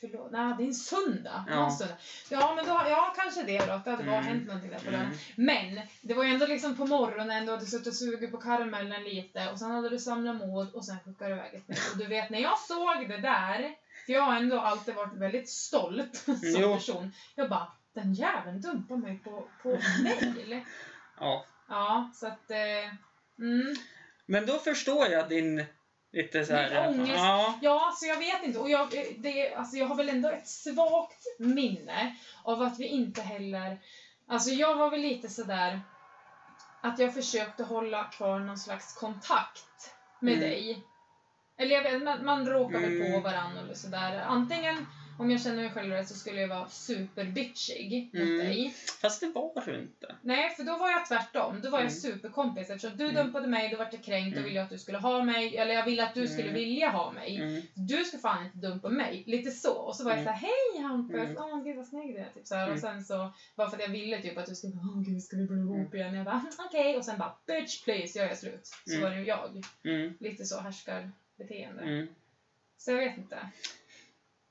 [0.00, 1.44] Förlåt, nej det är en söndag.
[1.48, 1.70] Ja.
[1.70, 1.96] Söndag.
[2.30, 4.24] ja men då, ja kanske det då, att det hade bara Mm.
[4.28, 4.92] hänt någonting där på Mm.
[5.00, 5.18] lördagen.
[5.36, 9.04] Men det var ju ändå liksom på morgonen, du hade suttit och sugit på karamellen
[9.04, 11.80] lite och sen hade du samlat mod och sen skickade du iväg ett mejl.
[11.92, 13.74] Och du vet, när jag såg det där,
[14.06, 16.74] för jag har ändå alltid varit väldigt stolt som Jo.
[16.74, 17.12] person.
[17.34, 20.60] Jag bara, den jäveln dumpar mig på, på mejl.
[21.20, 21.44] Ja.
[21.68, 22.50] Ja, så att...
[22.50, 22.92] Eh,
[23.38, 23.74] mm.
[24.26, 25.64] Men då förstår jag din
[26.12, 26.90] lite så här...
[26.90, 27.18] Min ångest.
[27.18, 27.58] Ja.
[27.62, 28.58] Ja, så jag vet inte.
[28.58, 33.22] Och jag, det, alltså jag har väl ändå ett svagt minne av att vi inte
[33.22, 33.78] heller...
[34.28, 35.80] Alltså jag var väl lite sådär
[36.82, 40.48] att jag försökte hålla kvar någon slags kontakt med Mm.
[40.50, 40.82] dig.
[41.58, 43.12] Eller jag vet, man, man råkar väl Mm.
[43.12, 44.18] på varandra eller sådär.
[44.28, 44.86] Antingen,
[45.18, 48.38] om jag känner mig själv rätt, så skulle jag vara superbitchig mot Mm.
[48.38, 48.74] dig.
[49.00, 50.14] Fast det var du inte.
[50.22, 51.60] Nej, för då var jag tvärtom.
[51.62, 52.00] Då var jag Mm.
[52.00, 52.70] superkompis.
[52.70, 53.16] Eftersom du Mm.
[53.16, 54.48] dumpade mig, då vart jag kränkt och Mm.
[54.48, 55.56] ville att du skulle ha mig.
[55.56, 56.54] Eller jag ville att du skulle Mm.
[56.54, 57.36] vilja ha mig.
[57.36, 57.62] Mm.
[57.74, 59.22] Du ska fan inte dumpa mig.
[59.26, 59.72] Lite så.
[59.74, 60.34] Och så var jag Mm.
[60.34, 60.38] såhär,
[60.74, 61.20] hej Hampus!
[61.20, 61.36] Mm.
[61.38, 62.30] Åh gud vad snygg du är.
[62.34, 62.62] Typ så här.
[62.62, 62.74] Mm.
[62.74, 65.36] Och sen så, bara för att jag ville typ att du skulle åh gud ska
[65.36, 65.96] vi bli ihop Mm.
[65.96, 66.14] igen?
[66.14, 66.96] Jag bara, okej.
[66.96, 68.66] Och sen bara, bitch please, jag är slut.
[68.84, 69.02] Så Mm.
[69.02, 69.62] var det ju jag.
[69.84, 70.14] Mm.
[70.20, 71.82] Lite så härskarbeteende.
[71.82, 72.06] Mm.
[72.78, 73.38] Så jag vet inte.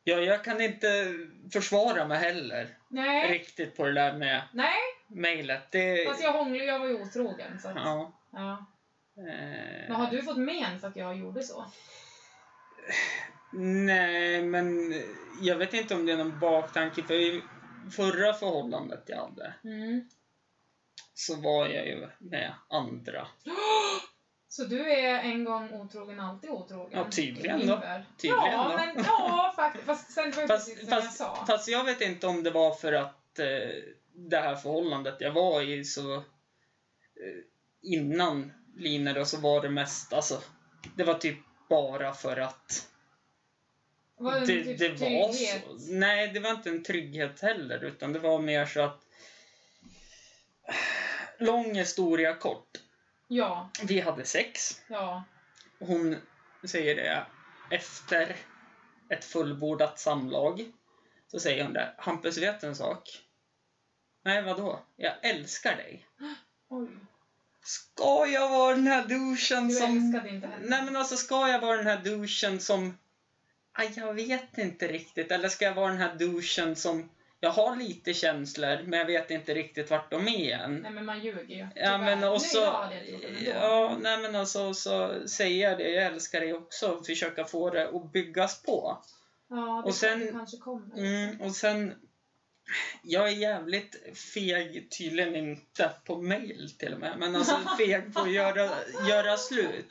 [0.08, 1.14] Ja, jag kan inte
[1.54, 3.32] försvara mig heller Nej.
[3.32, 5.72] riktigt på det där med Nej, mejlet.
[5.72, 6.06] Det...
[6.08, 7.60] fast jag hånglade jag var ju otrogen.
[7.62, 8.20] Så att, ja.
[8.32, 8.66] Ja.
[9.18, 11.66] Eh, Men har du fått men för att jag gjorde så?
[13.54, 14.94] Nej, men
[15.42, 17.04] jag vet inte om det är någon baktanke.
[17.04, 17.42] För i
[17.96, 20.10] förra förhållandet jag hade Mm.
[21.14, 23.28] så var jag ju med andra.
[24.56, 26.90] Så du är en gång otrogen, alltid otrogen?
[26.92, 27.82] Ja, tydligen då.
[28.18, 28.78] Tydligen ja, då.
[28.78, 29.86] Men, ja, faktiskt.
[29.86, 31.46] Fast sen var det Fast, precis som jag fast, sa.
[31.48, 33.46] fast jag vet inte om det var för att eh,
[34.14, 36.22] det här förhållandet jag var i så eh,
[37.82, 40.42] innan Lina då så var det mest, alltså
[40.96, 41.38] det var typ
[41.70, 42.88] bara för att
[44.18, 45.94] var det, det, typ det var så.
[45.94, 49.02] Nej, det var inte en trygghet heller utan det var mer så att
[51.40, 52.85] Lång historia kort.
[53.28, 54.82] Ja, Vi hade sex.
[54.88, 55.24] ja.
[55.80, 56.16] Hon
[56.64, 57.26] säger det
[57.70, 58.36] efter
[59.10, 60.72] ett fullbordat samlag.
[61.28, 61.94] Så säger hon det.
[61.98, 63.22] Hampus, vet du en sak?
[64.24, 64.80] Nej, vadå?
[64.96, 66.06] Jag älskar dig.
[66.70, 66.88] Oj.
[67.64, 69.98] Ska jag vara den här douchen Du som...
[69.98, 70.66] älskade inte henne.
[70.68, 72.98] Nej, men alltså ska jag vara den här douchen som...
[73.72, 75.32] Aj, jag vet inte riktigt.
[75.32, 77.10] Eller ska jag vara den här douchen som...
[77.46, 80.76] Jag har lite känslor, men jag vet inte riktigt vart de är än.
[80.76, 81.68] Nej, men man ljuger ju.
[81.76, 82.40] Ja, men men då-
[83.46, 85.90] Ja, nej men alltså så säger jag det.
[85.90, 87.04] Jag älskar dig också.
[87.04, 88.98] Försöka få det att byggas på.
[89.50, 90.98] Ja, det och sen- kanske kommer.
[90.98, 91.94] Mm, och sen...
[93.04, 98.20] Jag är jävligt feg, tydligen inte på mail till och med, men alltså feg på
[98.22, 98.70] att göra,
[99.10, 99.86] göra slut.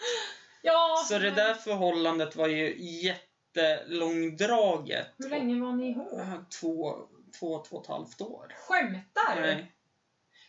[0.63, 2.77] Ja, Så det där förhållandet var ju
[3.57, 5.07] jättelångdraget.
[5.19, 6.21] Hur länge var ni ihop?
[6.61, 6.97] Två,
[7.39, 8.55] två, två och ett halvt år.
[8.69, 9.41] Skämtar?
[9.41, 9.73] Nej.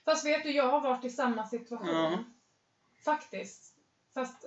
[0.06, 1.88] Fast vet du, jag har varit i samma situation.
[1.90, 2.24] Ja.
[3.06, 3.76] Faktiskt.
[4.14, 4.46] Fast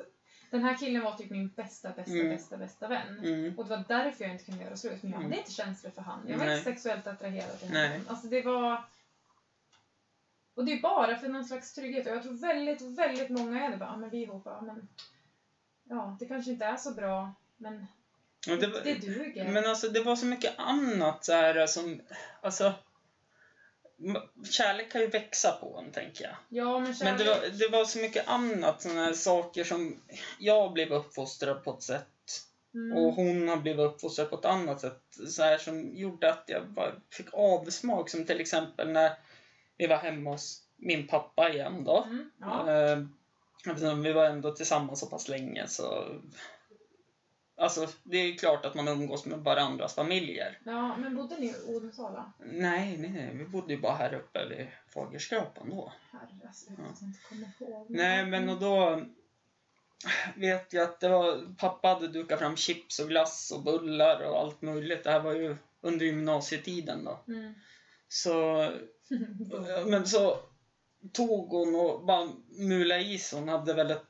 [0.50, 2.28] den här killen var typ min bästa, bästa, Mm.
[2.28, 3.18] bästa, bästa vän.
[3.18, 3.58] Mm.
[3.58, 5.02] Och det var därför jag inte kunde göra slut.
[5.02, 5.38] Men jag hade Mm.
[5.38, 6.24] inte känslor för han.
[6.28, 6.58] Jag var Nej.
[6.58, 8.00] inte sexuellt attraherad till honom.
[8.08, 8.84] Alltså det var...
[10.54, 12.06] Och det är bara för någon slags trygghet.
[12.06, 14.60] Och jag tror väldigt, väldigt många är det bara, ah, men vi är ihop, ja
[14.60, 14.88] men...
[15.84, 17.86] Ja, det kanske inte är så bra, men
[18.46, 19.48] det, det, det duger.
[19.48, 22.00] Men alltså det var så mycket annat så här som,
[22.40, 22.72] alltså
[24.04, 26.36] m- Kärlek kan ju växa på en, tänker jag.
[26.48, 27.18] ja, men Men kärlek...
[27.18, 30.00] det var, det var så mycket annat, såna här saker som
[30.38, 32.06] jag blev uppfostrad på ett sätt
[32.74, 32.96] mm.
[32.98, 35.02] och hon har blivit uppfostrad på ett annat sätt.
[35.28, 39.12] Så här, som gjorde att jag bara fick avsmak, som till exempel när
[39.76, 42.04] vi var hemma hos min pappa igen då.
[42.06, 42.72] Mm, ja.
[42.72, 42.98] Eh,
[43.94, 46.04] vi var ändå tillsammans så pass länge så...
[47.58, 50.58] Alltså, det är klart att man umgås med varandras familjer.
[50.64, 52.32] ja, men bodde ni i Odensala?
[52.38, 55.92] Nej, nej, nej, vi bodde ju bara här uppe vid Fagerskrapan då.
[56.12, 57.06] Herre, alltså, jag Ja.
[57.06, 57.86] inte kommer ihåg.
[57.90, 59.02] Nej, men och då
[60.36, 64.38] vet jag att det var, pappa hade dukat fram chips och glass och bullar och
[64.40, 65.04] allt möjligt.
[65.04, 67.18] Det här var ju under gymnasietiden då.
[67.28, 67.54] Mm.
[68.08, 68.68] Så,
[69.86, 70.38] men så
[71.12, 72.28] tog hon och bara
[72.58, 73.38] mulade i sig.
[73.38, 74.07] Hon hade väl ett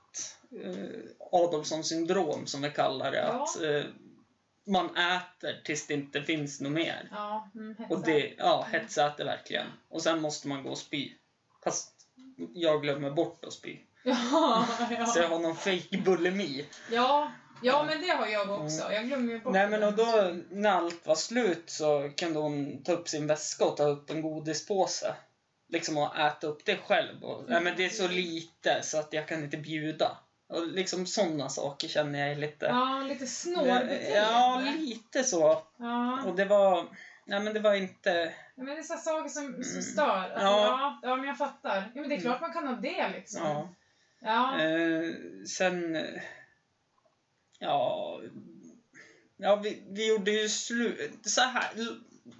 [0.65, 1.01] eh,
[1.33, 3.19] Adolfsson syndrom som vi kallar det.
[3.19, 3.43] Ja.
[3.43, 3.85] Att eh,
[4.67, 7.09] man äter tills det inte finns något mer.
[7.11, 7.77] Ja, mm.
[7.91, 9.67] Och det, ja, hetsäter verkligen.
[9.89, 11.13] Och sen måste man gå och spy.
[11.65, 11.93] Fast
[12.55, 13.77] jag glömmer bort att spy.
[14.05, 14.67] Ja,
[15.07, 15.29] Så jag ja.
[15.29, 16.65] har någon fake bulimi.
[16.93, 17.33] ja,
[17.63, 18.93] ja, men det har jag också.
[18.93, 22.83] Jag glömmer ju bort Nej men och då när allt var slut så kunde hon
[22.83, 25.15] ta upp sin väska och ta upp en godispåse.
[25.69, 27.25] Liksom och äta upp det själv.
[27.25, 30.17] Och, nej men det är så lite så att jag kan inte bjuda.
[30.49, 32.67] Och liksom sådana saker känner jag är lite...
[32.67, 34.11] Ja, lite snålbeteende.
[34.11, 35.63] Ja, lite så.
[35.77, 36.23] Ja.
[36.27, 36.87] Och det var...
[37.25, 38.35] Nej men det var inte...
[38.57, 40.03] Ja, men det är saker som, som stör.
[40.09, 40.99] Alltså, Ja.
[41.03, 41.09] ja.
[41.09, 41.91] Ja, men jag fattar.
[41.95, 43.41] Ja, men det är klart man kan ha det liksom.
[43.43, 43.75] Ja.
[44.21, 44.63] Ja.
[44.63, 45.13] Eh,
[45.47, 46.07] sen...
[47.59, 48.21] Ja...
[49.37, 51.19] Ja, vi, vi gjorde ju slut...
[51.23, 51.65] Så här,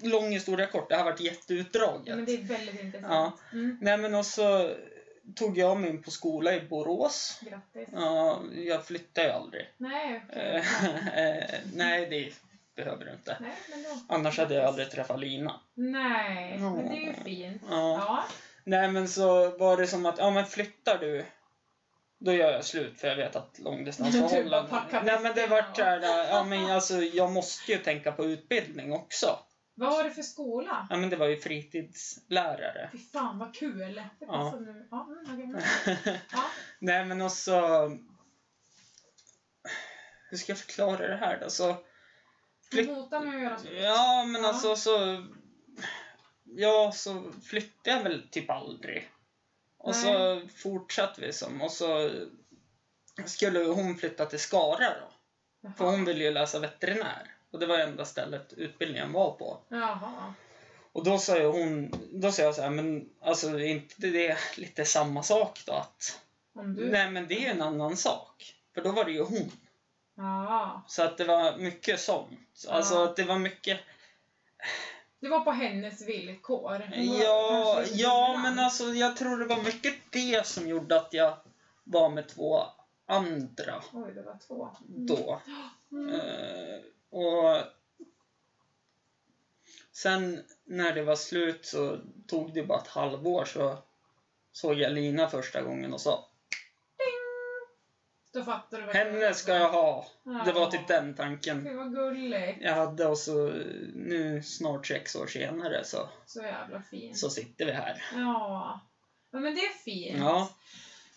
[0.03, 0.89] lång historia kort.
[0.89, 2.07] Det har varit jätteutdraget.
[2.07, 2.81] ja, men det är väldigt Ja.
[2.87, 3.35] intressant.
[3.53, 3.79] Mm.
[3.81, 4.71] Nej men och så
[5.35, 7.41] tog jag mig in på skola i Borås.
[7.43, 7.89] Grattis.
[7.93, 9.69] Ja, jag flyttar ju aldrig.
[9.77, 10.23] Nej.
[10.29, 10.57] Eh,
[11.19, 12.33] eh, nej, det
[12.83, 13.37] behöver du inte.
[13.41, 14.15] Nej, men då.
[14.15, 15.61] Annars hade jag aldrig träffat Lina.
[15.75, 17.63] Nej, men det är ju fint.
[17.71, 18.05] Ja.
[18.07, 18.25] Ja.
[18.65, 21.25] Nej men så var det som att, ja men flyttar du
[22.19, 24.71] då gör jag slut för jag vet att långdistansförhållanden...
[24.71, 28.93] packar Nej men det vart såhär, ja men alltså jag måste ju tänka på utbildning
[28.93, 29.39] också.
[29.79, 30.87] Vad var det för skola?
[30.91, 32.89] Ja men det var ju fritidslärare.
[32.93, 33.79] Fy fan vad kul.
[33.79, 34.59] Det Ja.
[34.61, 34.87] nu.
[34.91, 35.61] Ja, mm, mm.
[36.33, 36.45] ja.
[36.79, 37.53] Nej men också...
[40.31, 41.51] Hur ska jag förklara det här då?
[41.51, 41.77] Så,
[42.71, 43.69] Du hotar med att göra så.
[43.73, 44.49] ja men Ja.
[44.49, 45.25] alltså så...
[46.45, 49.11] Ja, så flyttade jag väl typ aldrig.
[49.79, 52.11] Och så fortsatte vi som, och så
[53.27, 55.71] skulle hon flytta till Skara då.
[55.77, 57.35] För hon ville ju läsa veterinär.
[57.51, 59.59] Och det var enda stället utbildningen var på.
[59.69, 60.35] Jaha.
[60.93, 65.23] Och då sa hon, då sa jag så här, men alltså inte det lite samma
[65.23, 66.21] sak då att
[66.55, 66.91] Om du...
[66.91, 68.55] Nej, men det är en annan sak.
[68.75, 69.51] För då var det ju hon.
[70.15, 70.83] Ja.
[70.89, 72.67] Så att det var mycket sånt.
[72.69, 73.81] Alltså att det var mycket...
[75.21, 76.91] Det var på hennes villkor.
[76.97, 81.37] Ja, ja men alltså jag tror det var mycket det som gjorde att jag
[81.85, 82.63] var med två
[83.07, 84.69] andra Oj, det var två.
[84.89, 85.07] Mm.
[85.07, 85.41] då.
[85.93, 86.15] Mm.
[86.15, 86.81] Eh,
[87.11, 87.63] och
[89.93, 93.79] sen när det var slut så tog det bara ett halvår så
[94.53, 96.25] såg jag Lina första gången och sa
[98.33, 100.07] Då fattar du vad Henne ska jag ha.
[100.23, 100.43] Ja.
[100.45, 102.59] Det var typ den tanken Fy vad gulligt.
[102.61, 103.47] jag hade och så
[103.95, 107.19] nu snart sex år senare så, Så jävla fint.
[107.19, 108.03] så sitter vi här.
[108.15, 108.81] Ja.
[109.31, 109.39] ja.
[109.41, 110.19] Men det är fint.
[110.19, 110.51] Ja.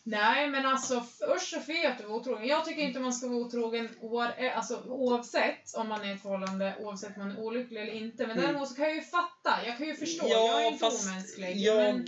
[0.04, 0.96] Nej, men alltså
[1.36, 2.48] usch och fy att du var otrogen.
[2.48, 6.12] Jag tycker inte man ska vara otrogen år, eh, alltså, oavsett om man är i
[6.12, 8.28] ett förhållande, oavsett om man är olycklig eller inte.
[8.28, 8.44] Men Mm.
[8.50, 10.28] däremot så kan jag ju fatta, jag kan ju förstå.
[10.30, 11.58] jag är inte omänsklig.
[11.58, 12.06] jag, Men,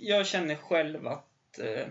[0.00, 1.86] jag känner själv att eh,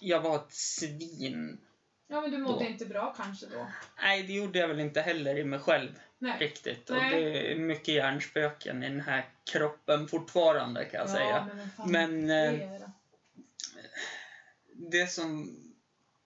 [0.00, 1.60] jag var ett svin.
[2.08, 2.70] ja, men du mådde då.
[2.70, 3.66] inte bra kanske då.
[4.02, 6.36] Nej, det gjorde jag väl inte heller i mig själv Nej.
[6.38, 6.90] riktigt.
[6.90, 7.22] Och Nej.
[7.22, 11.48] det är mycket hjärnspöken i den här kroppen fortfarande kan jag säga.
[11.86, 11.90] men,
[12.26, 12.88] Men är eh,
[14.76, 15.56] det som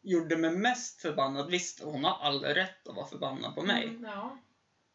[0.03, 3.85] gjorde mig mest förbannad, visst hon har all rätt att vara förbannad på mig.
[3.85, 4.39] Mm, ja.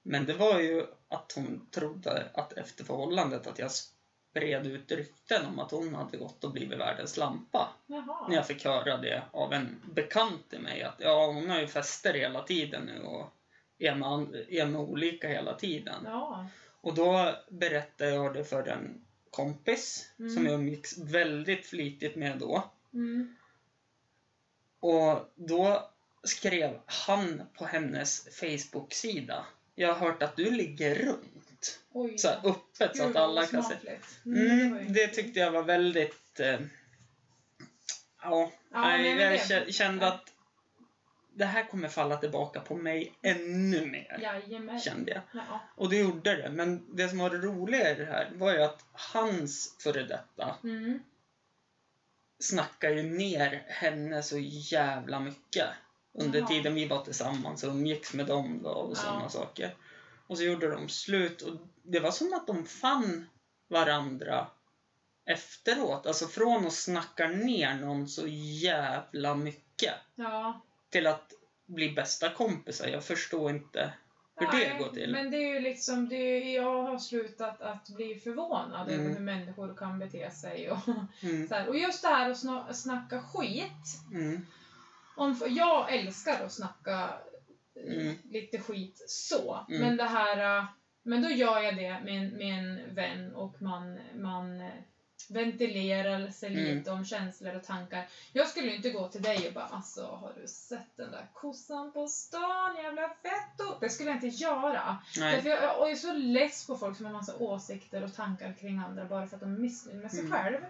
[0.03, 5.45] Men det var ju att hon trodde att efter förhållandet att jag spred ut rykten
[5.45, 7.69] om att hon hade gått och blivit världens lampa.
[7.85, 8.27] Jaha.
[8.27, 11.67] När jag fick höra det av en bekant till mig att ja, hon har ju
[11.67, 13.33] fester hela tiden nu och
[13.77, 16.01] är med, är med olika hela tiden.
[16.05, 16.47] Ja.
[16.81, 20.35] Och då berättade jag det för en kompis Mm.
[20.35, 22.63] som jag umgicks väldigt flitigt med då.
[22.93, 23.35] Mm.
[24.83, 25.89] Och då
[26.23, 29.45] skrev han på hennes Facebook-sida.
[29.75, 31.79] Jag har hört att du ligger runt.
[31.91, 32.17] Oj.
[32.17, 33.75] Så här öppet så Gud, att vad alla kan se.
[34.25, 36.39] Mm, Mm, det tyckte jag var väldigt...
[36.39, 36.59] Eh,
[38.21, 40.29] ja, Ja, nej, jag kä- kände att
[41.35, 44.19] det här kommer falla tillbaka på mig ännu mer.
[44.21, 44.79] Jajamän.
[44.79, 45.21] Kände jag.
[45.33, 45.59] Ja.
[45.75, 46.49] Och det gjorde det.
[46.49, 50.55] Men det som var det roliga i det här var ju att hans före detta
[50.63, 50.99] Mm.
[52.43, 55.67] Snackar ju ner henne så jävla mycket.
[56.13, 56.47] Under Jaha.
[56.47, 58.95] tiden vi var tillsammans och umgicks med dem då och Ja.
[58.95, 59.75] sådana saker.
[60.27, 63.25] Och så gjorde de slut och det var som att de fann
[63.67, 64.47] varandra
[65.25, 66.05] efteråt.
[66.05, 70.61] Alltså från att snacka ner någon så jävla mycket Ja.
[70.89, 71.33] till att
[71.65, 72.87] bli bästa kompisar.
[72.87, 73.93] Jag förstår inte
[74.35, 75.11] hur det Nej, går till.
[75.11, 78.99] Men det är ju liksom, det är, jag har slutat att bli förvånad Mm.
[79.01, 80.71] över hur människor kan bete sig.
[80.71, 80.77] Och,
[81.23, 81.67] Mm, så här.
[81.69, 83.99] och just det här att sna, snacka skit.
[84.13, 84.45] mm,
[85.15, 87.09] Om, jag älskar att snacka
[87.75, 88.15] eh, Mm.
[88.23, 89.65] lite skit så.
[89.69, 89.81] Mm.
[89.81, 90.57] Men det här...
[90.59, 90.65] eh,
[91.05, 94.71] Men då gör jag det med en, med en vän och man, man eh,
[95.31, 96.77] ventilerar sig Mm.
[96.77, 98.07] lite om känslor och tankar.
[98.33, 101.91] Jag skulle inte gå till dig och bara alltså har du sett den där kossan
[101.93, 103.77] på stan, jävla fetto?
[103.79, 104.97] Det skulle jag inte göra.
[105.17, 105.35] Nej.
[105.35, 108.53] Därför jag, och jag är så less på folk som har massa åsikter och tankar
[108.53, 110.31] kring andra bara för att de är missnöjda med sig Mm.
[110.31, 110.61] själv.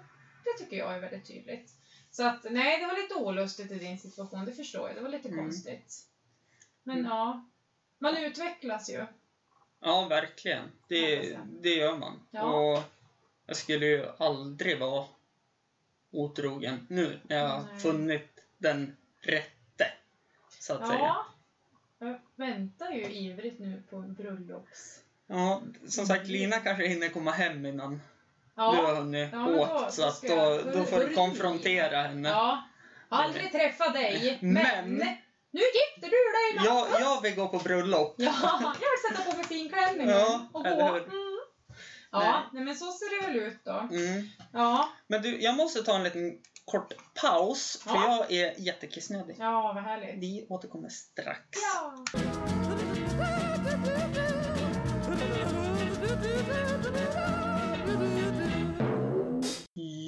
[0.44, 1.72] Det tycker jag är väldigt tydligt.
[2.12, 4.96] Så att nej, det var lite olustigt i din situation, det förstår jag.
[4.98, 5.40] Det var lite Mm.
[5.44, 6.08] konstigt.
[6.84, 7.12] Men Mm.
[7.12, 7.46] ja,
[8.00, 9.06] man utvecklas ju.
[9.80, 10.72] Ja, verkligen.
[10.88, 12.28] Det, det gör man.
[12.32, 12.44] Ja.
[12.44, 12.80] Och
[13.46, 15.06] jag skulle ju aldrig vara
[16.12, 19.86] otrogen nu när jag har funnit den rätte,
[20.60, 21.00] så att säga.
[21.00, 21.26] Ja.
[22.00, 25.00] Jag väntar ju ivrigt nu på en bröllops...
[25.28, 28.02] Ja, som sagt, Lina kanske hinner komma hem innan
[28.56, 29.94] du har hunnit Ja, men då- åkt.
[29.94, 32.30] Så att ska då, jag- då får du konfrontera henne.
[32.30, 32.64] Ja.
[33.10, 34.54] Aldrig träffat dig, men...
[34.54, 35.18] Men-
[35.52, 38.16] Nu gifter du dig Jag, jag vill gå på bröllop.
[38.18, 40.94] Ja, jag vill sätta på mig finklänningen Ja, och eller gå.
[40.94, 41.10] hur?
[42.14, 42.64] Ja, nej.
[42.64, 43.72] men så ser det väl ut då.
[43.92, 44.24] Mm.
[44.54, 48.18] Ja, Men du, jag måste ta en liten kort paus, för Ja.
[48.30, 49.36] jag är jättekissnödig.
[49.40, 50.16] ja vad härligt.
[50.24, 51.40] Vi återkommer strax.
[51.74, 52.04] Ja.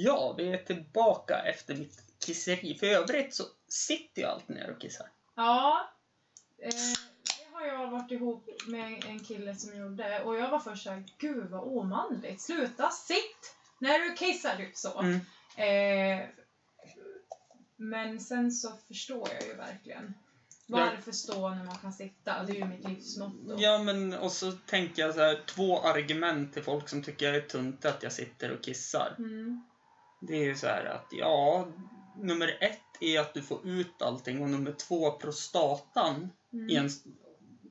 [0.03, 2.75] Ja, vi är tillbaka efter mitt kisseri.
[2.79, 5.07] För övrigt så sitter jag alltid ner och kissar.
[5.35, 5.89] Ja,
[6.63, 6.71] eh,
[7.71, 11.49] har jag varit ihop med en kille som gjorde och jag var först såhär, gud
[11.49, 12.41] vad omanligt.
[12.41, 15.01] Sluta, sitt när du kissar, typ så.
[15.01, 15.19] Mm.
[15.57, 16.27] Eh,
[17.75, 20.13] men sen så förstår jag ju verkligen.
[20.67, 22.43] Varför stå när man kan sitta?
[22.43, 23.55] Det är ju mitt livsmotto.
[23.57, 27.35] Ja, men och så tänker jag så här, två argument till folk som tycker jag
[27.35, 29.15] är tunt att jag sitter och kissar.
[29.17, 29.63] Mm.
[30.21, 31.67] Det är ju så här att, ja,
[32.17, 36.69] nummer ett är att du får ut allting och nummer två, prostatan Mm.
[36.69, 36.89] i en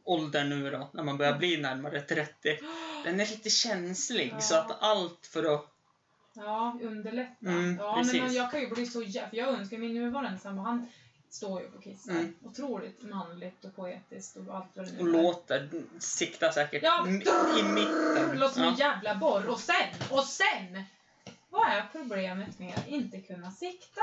[0.05, 2.59] ålder nu då, när man börjar bli närmare 30,
[3.05, 4.31] den är lite känslig.
[4.33, 4.41] Ja.
[4.41, 5.67] Så att allt för att...
[6.35, 7.47] Ja, underlätta.
[7.47, 8.23] Mm, ja, precis.
[8.23, 9.31] men jag kan ju bli så jävla...
[9.31, 10.87] För jag önskar min nuvarande sambo, han
[11.31, 12.13] står ju på kissar.
[12.13, 12.35] Mm.
[12.45, 17.09] Otroligt manligt och poetiskt och allt vad det nu Och låter, siktar säkert Ja.
[17.59, 18.39] i mitten.
[18.39, 19.47] Låter som en jävla borr.
[19.47, 20.85] Och sen, och sen!
[21.51, 24.01] Vad är problemet med att inte kunna sikta?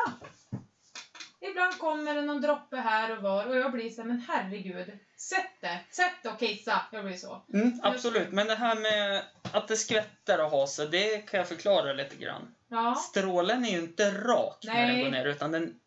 [1.41, 4.99] Ibland kommer det någon droppe här och var och jag blir så här, men herregud.
[5.17, 5.79] Sätt det!
[5.91, 6.81] Sätt det och kissa!
[6.91, 7.45] Jag blir så.
[7.53, 11.47] Mm, absolut, men det här med att det skvätter och har sig, det kan jag
[11.47, 12.55] förklara lite grann.
[12.67, 12.95] Ja.
[12.95, 15.03] Strålen är ju inte rak när den Nej.
[15.03, 15.79] går ner, utan den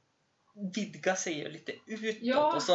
[0.75, 2.55] vidgar sig ju lite utåt Ja.
[2.57, 2.73] och så...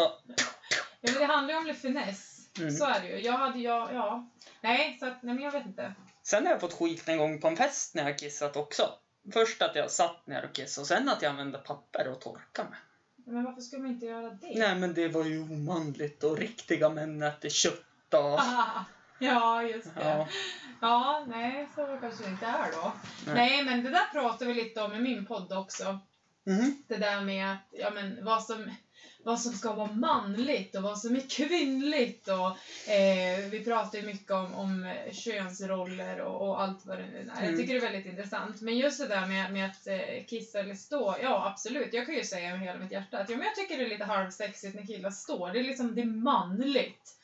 [1.01, 2.39] ja men det handlar ju om lite finess.
[2.59, 2.71] Mm.
[2.71, 3.19] Så är det ju.
[3.19, 4.29] Jag hade jag, ja.
[4.61, 5.93] Nej, så att, nej men jag vet inte.
[6.23, 8.89] Sen har jag fått skit en gång på en fest när jag kissat också.
[9.33, 12.63] Först att jag satt ner och kissade och sen att jag använde papper och torka
[12.63, 12.77] med.
[13.25, 14.59] Men varför skulle man inte göra det?
[14.59, 18.39] Nej men det var ju omanligt och riktiga män äter kött och...
[18.39, 18.85] Ah,
[19.19, 20.03] ja, just det.
[20.03, 20.27] Ja.
[20.81, 21.25] Ja.
[21.29, 22.91] nej, så kanske det inte är då.
[23.25, 23.35] Nej.
[23.35, 23.63] Nej.
[23.63, 25.99] men det där pratar vi lite om i min podd också.
[26.43, 26.83] Mhm.
[26.87, 28.71] Det där med att, ja men vad som,
[29.23, 32.47] vad som ska vara manligt och vad som är kvinnligt och
[32.91, 37.25] eh, vi pratar ju mycket om, om könsroller och, och allt vad det nu är.
[37.35, 37.57] Jag Mm.
[37.57, 38.61] tycker det är väldigt intressant.
[38.61, 41.93] Men just det där med, med att eh, kissa eller stå, ja absolut.
[41.93, 43.89] Jag kan ju säga med hela mitt hjärta att ja, men jag tycker det är
[43.89, 45.51] lite halvsexigt när killar står.
[45.51, 47.15] Det är liksom, det är manligt.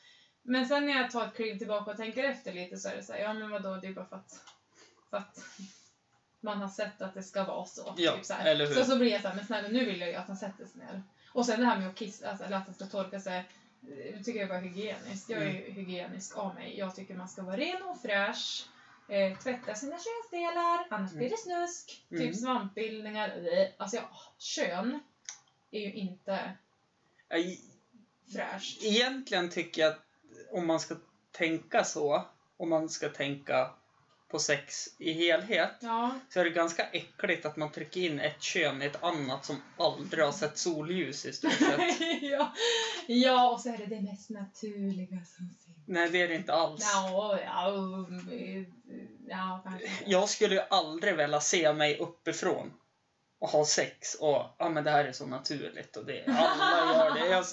[0.42, 3.02] Men sen när jag tar ett kliv tillbaka och tänker efter lite så är det
[3.02, 4.40] så här, ja men vadå, det är bara för att,
[5.10, 5.38] för att
[6.40, 7.94] man har sett att det ska vara så.
[7.96, 8.50] Ja, typ så, här.
[8.50, 8.74] eller hur?
[8.74, 10.66] så så blir jag så här, men snälla nu vill jag ju att han sätter
[10.66, 11.02] sig ner.
[11.36, 13.44] Och sen det här med att kissa, alltså, att han ska torka sig.
[13.80, 15.28] Det tycker jag bara är hygieniskt.
[15.30, 16.78] Jag är ju hygienisk av mig.
[16.78, 18.66] Jag tycker man ska vara ren och fräsch.
[19.08, 21.18] Eh, tvätta sina könsdelar, annars Mm.
[21.18, 22.04] blir det snusk.
[22.10, 22.22] Mm.
[22.22, 23.32] Typ svampbildningar.
[23.76, 24.08] Alltså, ja,
[24.38, 25.00] kön
[25.70, 26.52] är ju inte
[27.28, 27.56] Jag-
[28.32, 28.82] fräscht.
[28.82, 30.00] Egentligen tycker jag att
[30.52, 30.96] om man ska
[31.32, 32.24] tänka så,
[32.56, 33.70] om man ska tänka
[34.28, 38.42] på sex i helhet, Ja, så är det ganska äckligt att man trycker in ett
[38.42, 42.00] kön i ett annat som aldrig har sett solljus i stort sett.
[42.22, 42.52] ja.
[43.06, 45.84] ja, och så är det det mest naturliga som finns.
[45.86, 46.90] Nej, det är det inte alls.
[46.94, 48.06] Ja, ja,
[49.28, 49.88] ja, kanske.
[50.06, 52.72] Jag skulle ju aldrig vilja se mig uppifrån
[53.38, 57.14] och ha sex och ja men det här är så naturligt och det, alla gör
[57.14, 57.26] det.
[57.26, 57.44] Jag,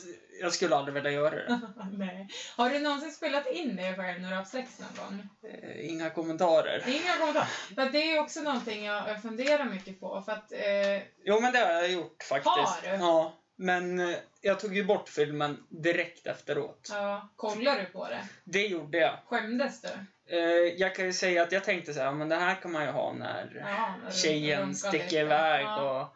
[0.41, 1.59] jag skulle aldrig vilja göra det.
[1.97, 2.27] Nej.
[2.57, 5.27] Har du någonsin spelat in det du har haft sex någon gång?
[5.51, 6.83] Eh, Inga kommentarer.
[6.87, 7.45] Inga kommentarer.
[7.75, 10.21] För det är också någonting jag, jag funderar mycket på.
[10.21, 12.47] För att, eh, Jo men det har jag gjort faktiskt.
[12.55, 12.87] Har du?
[13.03, 13.33] Ja.
[13.55, 16.89] Men eh, jag tog ju bort filmen direkt efteråt.
[16.91, 18.27] ja, kollar du på det?
[18.43, 19.17] Det gjorde jag.
[19.27, 19.89] Skämdes du?
[20.37, 20.39] Eh,
[20.77, 22.91] jag kan ju säga att jag tänkte så här, men det här kan man ju
[22.91, 26.01] ha när Ja, när tjejen sticker iväg Ja.
[26.01, 26.15] och...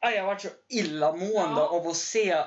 [0.00, 1.68] Ja, jag varit så illamående Ja.
[1.68, 2.44] av att se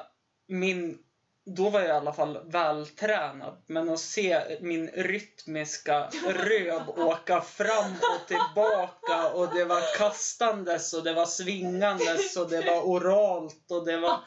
[0.51, 0.97] min
[1.45, 3.61] då var jag i alla fall vältränad.
[3.67, 11.03] Men att se min rytmiska röv åka fram och tillbaka och det var kastandes och
[11.03, 14.19] det var svingandes och det var oralt och det var...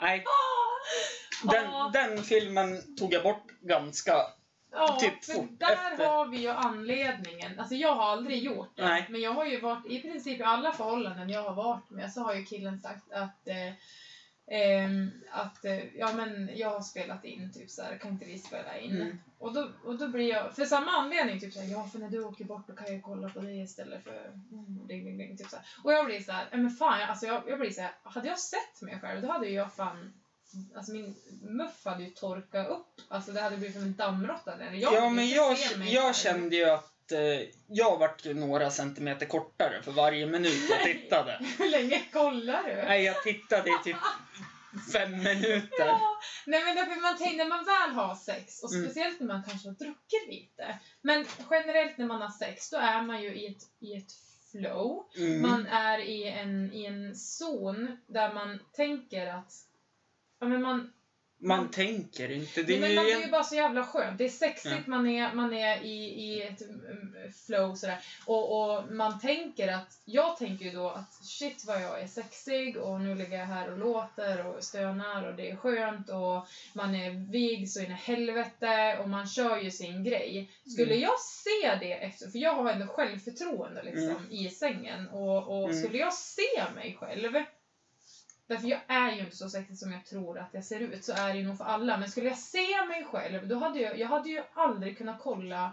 [0.00, 0.24] Nej,
[1.42, 4.16] den, den filmen tog jag bort ganska...
[4.74, 6.06] Ja, typ för där efter.
[6.06, 7.58] har vi ju anledningen.
[7.58, 8.84] Alltså jag har aldrig gjort det.
[8.84, 9.06] Nej.
[9.08, 12.20] Men jag har ju varit, i princip i alla förhållanden jag har varit med så
[12.20, 13.72] har ju killen sagt att eh,
[15.30, 18.78] att eh, ja men jag har spelat in typ så här, kan inte vi spela
[18.78, 18.96] in?
[18.96, 19.18] Mm.
[19.38, 22.24] Och, då, och då blir jag, för samma anledning, typ såhär, ja för när du
[22.24, 25.48] åker bort då kan jag kolla på det istället för mm, ding, ding, ding, typ
[25.50, 25.66] så här.
[25.84, 28.38] Och jag blir såhär, ja men fan, jag- alltså jag, jag blir såhär, hade jag
[28.38, 30.12] sett mig själv då hade ju jag fan
[30.76, 32.86] Alltså min muff hade ju torkat upp.
[33.08, 34.70] Alltså det hade blivit som en dammråtta där.
[34.72, 39.82] Jag ja, men jag, jag kände ju att eh, jag vart ju några centimeter kortare
[39.82, 41.40] för varje minut jag tittade.
[41.58, 42.74] Hur länge kollar du?
[42.74, 43.96] Nej, jag tittade i typ
[44.92, 45.70] fem minuter.
[45.86, 46.00] Ja.
[46.46, 48.84] Nej men därför man tänker, när man väl har sex, och Mm.
[48.84, 50.78] speciellt när man kanske har druckit lite.
[51.02, 54.12] Men generellt när man har sex, då är man ju i ett, i ett
[54.52, 55.06] flow.
[55.16, 55.42] Mm.
[55.42, 59.52] Man är i en, i en zon där man tänker att
[60.40, 60.92] Ja, men man,
[61.44, 62.62] Man tänker inte.
[62.62, 64.18] Det nej, men är man blir ju bara så jävla skönt.
[64.18, 64.82] Det är sexigt, Ja.
[64.86, 67.14] man är, man är i, i ett mm,
[67.46, 67.98] flow sådär.
[68.26, 72.76] Och, och man tänker att, jag tänker ju då att shit vad jag är sexig
[72.76, 76.94] och nu ligger jag här och låter och stönar och det är skönt och man
[76.94, 80.50] är vig så in i helvete och man kör ju sin grej.
[80.72, 81.00] Skulle Mm.
[81.00, 85.82] jag se det efter, för jag har ändå självförtroende liksom i sängen och, och Mm.
[85.82, 87.32] skulle jag se mig själv
[88.46, 91.12] Därför jag är ju inte så sexig som jag tror att jag ser ut, så
[91.12, 91.96] är det ju nog för alla.
[91.96, 95.72] Men skulle jag se mig själv, då hade jag, jag hade ju aldrig kunnat kolla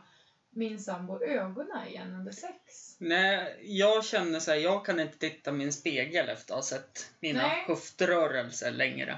[0.49, 2.95] min sambo ögonen igen under sex.
[2.97, 7.11] Nej, jag känner så här, jag kan inte titta min spegel efter att ha sett
[7.19, 7.63] mina Nej.
[7.67, 9.17] höftrörelser längre.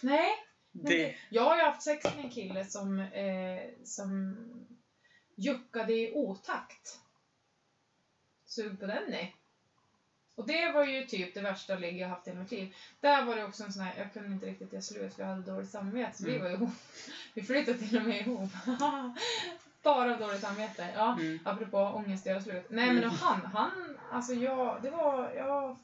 [0.00, 0.30] Nej,
[0.72, 4.36] Det, jag har ju haft sex med en kille som, eh, som
[5.34, 6.98] juckade i otakt.
[8.46, 9.34] Sug på den ni.
[10.36, 12.74] Och det var ju typ det värsta ligg jag haft i mitt liv.
[13.00, 15.28] Där var det också en sån här, jag kunde inte riktigt göra slut för jag
[15.28, 16.18] hade dåligt samvete.
[16.18, 16.42] Så vi Mm.
[16.42, 16.70] var ihop.
[17.34, 18.50] Vi flyttade till och med ihop.
[19.82, 20.88] Bara av dåligt samvete.
[20.94, 21.12] Ja.
[21.20, 21.38] mm.
[21.44, 22.66] Apropå ångest göra slut.
[22.70, 23.10] Nej men Mm.
[23.10, 25.76] han, han, alltså jag, det var, jag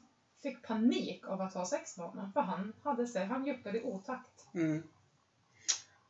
[0.43, 2.33] fick panik av att ha sex med honom.
[2.33, 4.47] För han hade sig, han juckade i otakt.
[4.55, 4.83] Mm.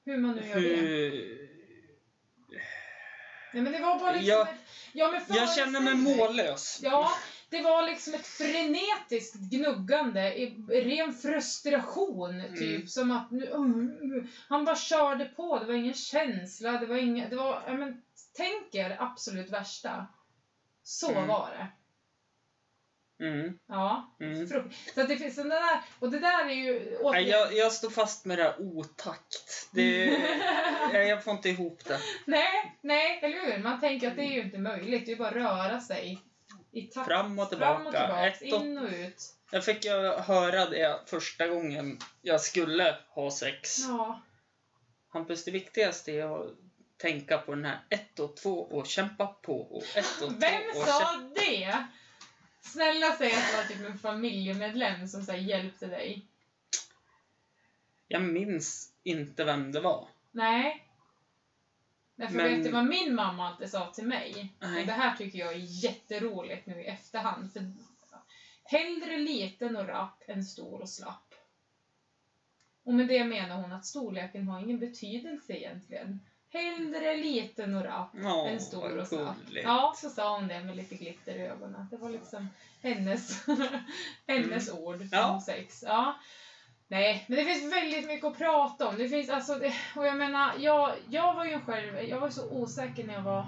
[0.05, 1.49] Hur man nu gör det.
[3.55, 4.55] Nej men det var bara liksom Jag- ett,
[4.93, 6.81] ja, men Jag känner mig mållös.
[6.83, 7.11] Ja,
[7.53, 12.77] det var liksom ett frenetiskt gnuggande, i ren frustration typ.
[12.77, 12.87] Mm.
[12.87, 17.29] Som att nu, uh, han bara körde på, det var ingen känsla, det var inga,
[17.29, 18.03] det var, ja men
[18.37, 20.07] tänk er absolut värsta.
[20.83, 21.27] Så Mm.
[21.29, 21.67] var det.
[23.27, 23.59] Mm.
[23.69, 24.17] Ja.
[24.21, 24.49] Mm.
[24.49, 27.29] Så att det finns den där, och det där är ju återigen...
[27.29, 29.69] jag, jag står fast med det här otakt.
[29.73, 30.05] Det,
[30.93, 31.99] jag, jag får inte ihop det.
[32.27, 33.63] nej, nej, eller hur?
[33.63, 36.19] Man tänker att det är ju inte möjligt, det är bara att röra sig
[36.73, 37.09] i takt.
[37.09, 38.07] Fram och Fram och tillbaka.
[38.07, 39.35] tillbaks, Ett och, in och ut.
[39.51, 43.79] jag fick ju höra det första gången jag skulle ha sex.
[43.89, 44.21] Ja.
[45.09, 46.51] Hampus, det viktigaste är att
[46.97, 50.81] tänka på den här ett och två och kämpa på och ett och Vem två
[50.81, 51.35] och sa kämpa.
[51.41, 51.87] det?
[52.61, 56.27] Snälla säg att det var typ en familjemedlem som så hjälpte dig.
[58.09, 60.09] Jag minns inte vem det var.
[60.31, 60.87] Nej.
[62.17, 64.55] Därför Men- vet du vad min mamma alltid sa till mig?
[64.61, 64.81] Nej.
[64.81, 67.53] Och det här tycker jag är jätteroligt nu i efterhand.
[67.53, 67.73] För
[68.65, 71.35] hellre liten och rapp än stor och slapp.
[72.85, 76.21] Och med det menar hon att storleken har ingen betydelse egentligen.
[76.49, 79.37] Hellre liten och rapp Ja, än stor och slapp.
[79.51, 81.87] Ja, så sa hon det med lite glitter i ögonen.
[81.91, 82.49] Det var liksom
[82.83, 83.47] hennes,
[84.27, 85.09] hennes ord Mm.
[85.13, 85.35] Ja.
[85.35, 85.85] om sex.
[85.87, 86.15] Ja.
[86.93, 88.99] Nej, men det finns väldigt mycket att prata om.
[88.99, 92.51] Det finns alltså, det, och jag menar, jag, jag var ju själv, jag var så
[92.51, 93.47] osäker när jag var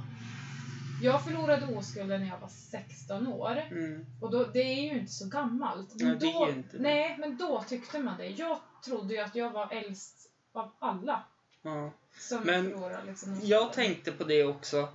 [1.03, 3.63] jag förlorade oskulden när jag var 16 år.
[3.71, 4.07] Mm.
[4.21, 5.95] Och då, det är ju inte så gammalt.
[5.95, 8.27] Men är då, nej, men då tyckte man det.
[8.27, 11.25] Jag trodde ju att jag var äldst av alla
[11.63, 11.91] Ja.
[12.19, 13.75] som Men förlorade liksom Jag oskulden.
[13.95, 14.89] tänkte på det också.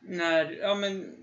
[0.00, 1.16] När, ja men,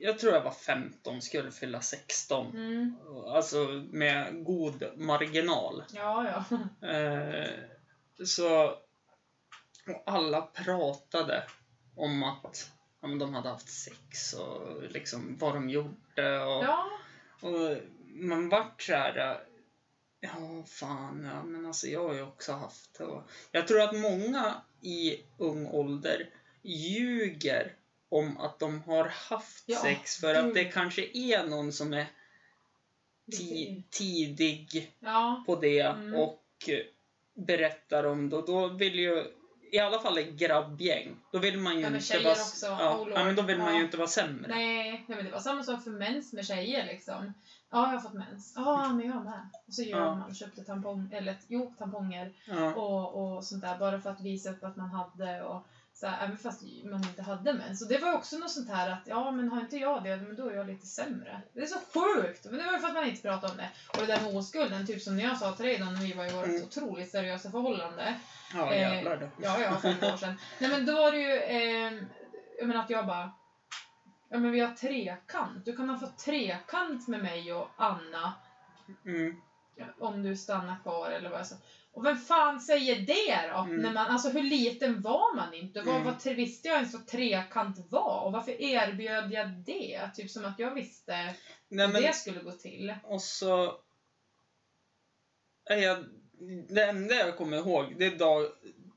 [0.00, 2.46] jag tror jag var 15, skulle fylla 16.
[2.46, 2.96] Mm.
[3.26, 5.84] Alltså med god marginal.
[5.92, 6.58] Ja, ja.
[6.88, 7.48] Eh,
[8.24, 8.64] så,
[9.86, 11.44] och alla pratade
[11.96, 12.70] om att
[13.00, 16.44] ja, men de hade haft sex och liksom vad de gjorde.
[16.44, 16.90] Och, Ja,
[17.40, 17.76] och
[18.06, 19.40] man vart så här.
[20.20, 23.04] Ja, fan, ja, men alltså jag har ju också haft det.
[23.04, 23.22] Och
[23.52, 26.30] Jag tror att många i ung ålder
[26.62, 27.74] ljuger
[28.10, 32.06] om att de har haft Ja, sex för att det kanske är någon som är
[33.32, 35.42] ti- tidig ja.
[35.46, 36.14] på det Mm.
[36.14, 36.78] och eh,
[37.46, 39.24] berättar om då, då vill ju
[39.72, 41.16] i alla fall ett grabbgäng.
[41.32, 42.32] Då vill man ju Ja, inte vara...
[42.32, 42.66] också.
[42.66, 44.48] Ja, ja, men då vill man ju inte vara sämre.
[44.54, 47.34] Nej, nej, men det var samma sak för mens med tjejer liksom.
[47.70, 48.52] Ja, jag har fått mens.
[48.56, 49.48] Ja, men jag med.
[49.66, 52.32] Och så gör man, köpte tampong, eller jo, tamponger
[52.76, 55.66] och, och sånt där bara för att visa upp att man hade och
[56.00, 57.78] så här, även fast man inte hade mens.
[57.78, 60.36] Så det var också något sånt här att ja, men har inte jag det, men
[60.36, 61.40] då är jag lite sämre.
[61.52, 62.44] Det är så sjukt!
[62.44, 63.68] Men det var ju för att man inte pratade om det.
[63.88, 66.12] Och det där med oskulden, typ som när jag sa till dig då när vi
[66.12, 66.62] var i vårt Mm.
[66.62, 68.14] otroligt seriösa förhållande.
[68.54, 69.28] Ja, Eh, jävlar du.
[69.42, 70.34] Ja, ja, fem år sedan.
[70.58, 71.92] Nej men då var det ju, eh,
[72.58, 73.32] jag menar att jag bara,
[74.28, 75.64] ja men vi har trekant.
[75.64, 78.32] Du kan ha fått trekant med mig och Anna
[79.04, 79.40] Mm.
[79.98, 81.56] om du stannar kvar eller vad jag sa.
[81.92, 83.58] Och vem fan säger det då?
[83.58, 83.76] Mm.
[83.76, 85.82] När man, alltså hur liten var man inte?
[85.82, 86.04] Vad, Mm.
[86.04, 88.20] vad visste jag ens vad trekant var?
[88.20, 90.10] Och varför erbjöd jag det?
[90.14, 91.12] Typ som att jag visste
[91.68, 92.94] Nej, hur men, det skulle gå till.
[93.04, 93.80] och så...
[95.64, 96.04] Är jag,
[96.68, 98.46] det enda jag kommer ihåg, det är dag,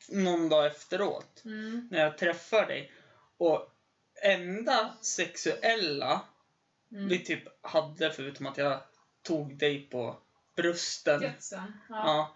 [0.09, 1.41] någon dag efteråt.
[1.45, 1.87] Mm.
[1.91, 2.91] när jag träffar dig.
[3.37, 3.69] Och
[4.23, 6.21] enda sexuella
[6.91, 7.07] Mm.
[7.07, 8.79] vi typ hade, förutom att jag
[9.21, 10.17] tog dig på
[10.55, 11.21] brösten.
[11.51, 11.63] Ja.
[11.89, 12.35] Ja.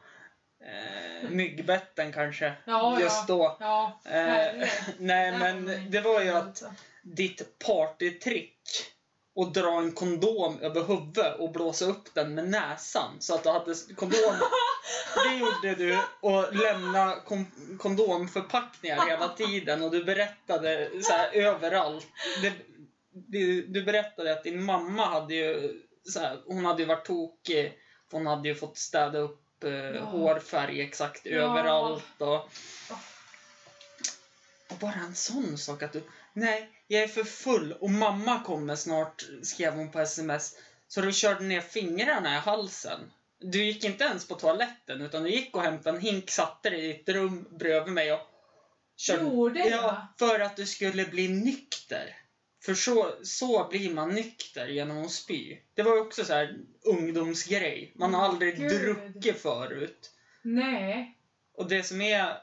[0.64, 2.54] Eh, myggbetten kanske.
[2.66, 3.36] Ja, Just ja.
[3.36, 3.58] då.
[3.60, 4.68] Ja, Eh, herregud.
[5.00, 6.74] nej, men det var ju att alltså.
[7.04, 8.60] ditt partytrick
[9.36, 13.50] och dra en kondom över huvudet och blåsa upp den med näsan så att du
[13.50, 14.36] hade kondom.
[15.30, 22.08] Det gjorde du och lämna kon- kondomförpackningar hela tiden och du berättade så här överallt.
[22.42, 22.54] Det,
[23.12, 27.74] du, du berättade att din mamma hade ju så här, hon hade ju varit tokig.
[28.12, 30.02] Hon hade ju fått städa upp eh, Ja.
[30.04, 31.32] hårfärg exakt Ja.
[31.32, 32.50] överallt och
[34.70, 36.04] och bara en sån sak att du,
[36.34, 40.56] nej, jag är för full och mamma kommer snart, skrev hon på sms.
[40.88, 43.12] Så du körde ner fingrarna i halsen.
[43.40, 46.90] Du gick inte ens på toaletten utan du gick och hämtade en hink, satte dig
[46.90, 48.20] i ditt rum bredvid mig och
[49.10, 49.70] Gjorde jag?
[49.70, 52.16] Ja, för att du skulle bli nykter.
[52.66, 55.58] För så, så blir man nykter genom att spy.
[55.74, 57.94] Det var ju också så här ungdomsgrej.
[57.96, 58.70] Man har aldrig Gud.
[58.70, 60.12] druckit förut.
[60.44, 61.18] Nej.
[61.54, 62.38] Och det som är,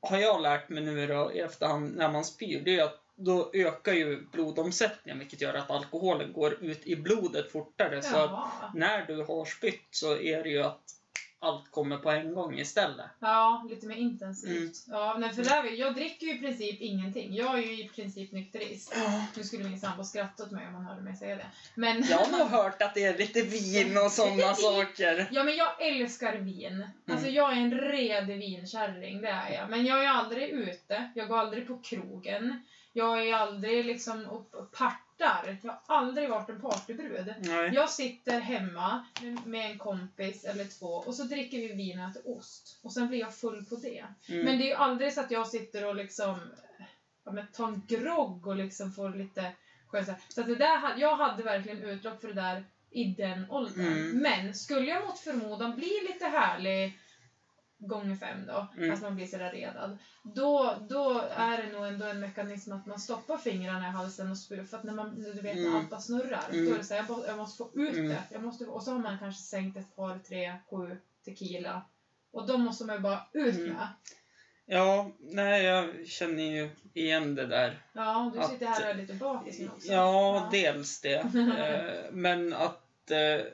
[0.00, 3.50] har jag lärt mig nu då i efterhand när man spyr, det är att då
[3.54, 8.02] ökar ju blodomsättningen vilket gör att alkoholen går ut i blodet fortare.
[8.02, 8.72] Så Jaha.
[8.74, 10.84] när du har spytt så är det ju att
[11.42, 13.06] allt kommer på en gång istället.
[13.20, 14.86] Ja, lite mer intensivt.
[14.88, 14.98] Mm.
[15.00, 17.34] Ja, nej, för där, jag dricker ju i princip ingenting.
[17.34, 18.96] Jag är ju i princip nykterist.
[19.34, 21.46] Nu skulle min sambo skratta åt mig om han hörde mig säga det.
[21.74, 25.28] Men, Jag har nog hört att det är lite vin och sådana saker.
[25.32, 26.86] ja, men jag älskar vin.
[27.10, 27.34] Alltså Mm.
[27.34, 29.70] jag är en redig vinkärring, det är jag.
[29.70, 31.10] Men jag är aldrig ute.
[31.14, 32.62] Jag går aldrig på krogen.
[32.92, 35.56] Jag är aldrig liksom och partar.
[35.62, 37.34] Jag har aldrig varit en partybrud.
[37.40, 37.70] Nej.
[37.74, 39.06] Jag sitter hemma
[39.44, 42.78] med- en kompis eller två och så dricker vi vin och äter ost.
[42.82, 44.04] Och sen blir jag full på det.
[44.28, 44.44] Mm.
[44.44, 46.40] Men det är ju aldrig så att jag sitter och liksom
[47.24, 49.52] ja, men tar en grogg och liksom får lite
[49.86, 53.86] skönt så att det där, jag hade verkligen utlopp för det där i den åldern.
[53.86, 54.18] Mm.
[54.18, 56.98] Men skulle jag mot förmodan bli lite härlig
[57.86, 58.90] gånger fem då, Mm.
[58.90, 59.98] fast man blir sådär redad.
[60.22, 64.38] Då, då är det nog ändå en mekanism att man stoppar fingrarna i halsen och
[64.38, 64.64] spyr.
[64.64, 65.76] För att när man, du vet Mm.
[65.76, 66.66] allt bara snurrar, Mm.
[66.66, 68.08] då är det så här, jag, må- jag måste få ut Mm.
[68.08, 68.22] det.
[68.30, 71.82] Jag måste, och så har man kanske sänkt ett par, tre, sju tequila.
[72.32, 73.68] Och de måste man ju bara ut Mm.
[73.72, 73.88] med.
[74.66, 77.82] Ja, nej, jag känner ju igen det där.
[77.92, 79.92] Ja, du Att- sitter här och är lite bakis nu också.
[79.92, 81.14] Ja, dels det.
[81.58, 83.46] Eh, Men att eh,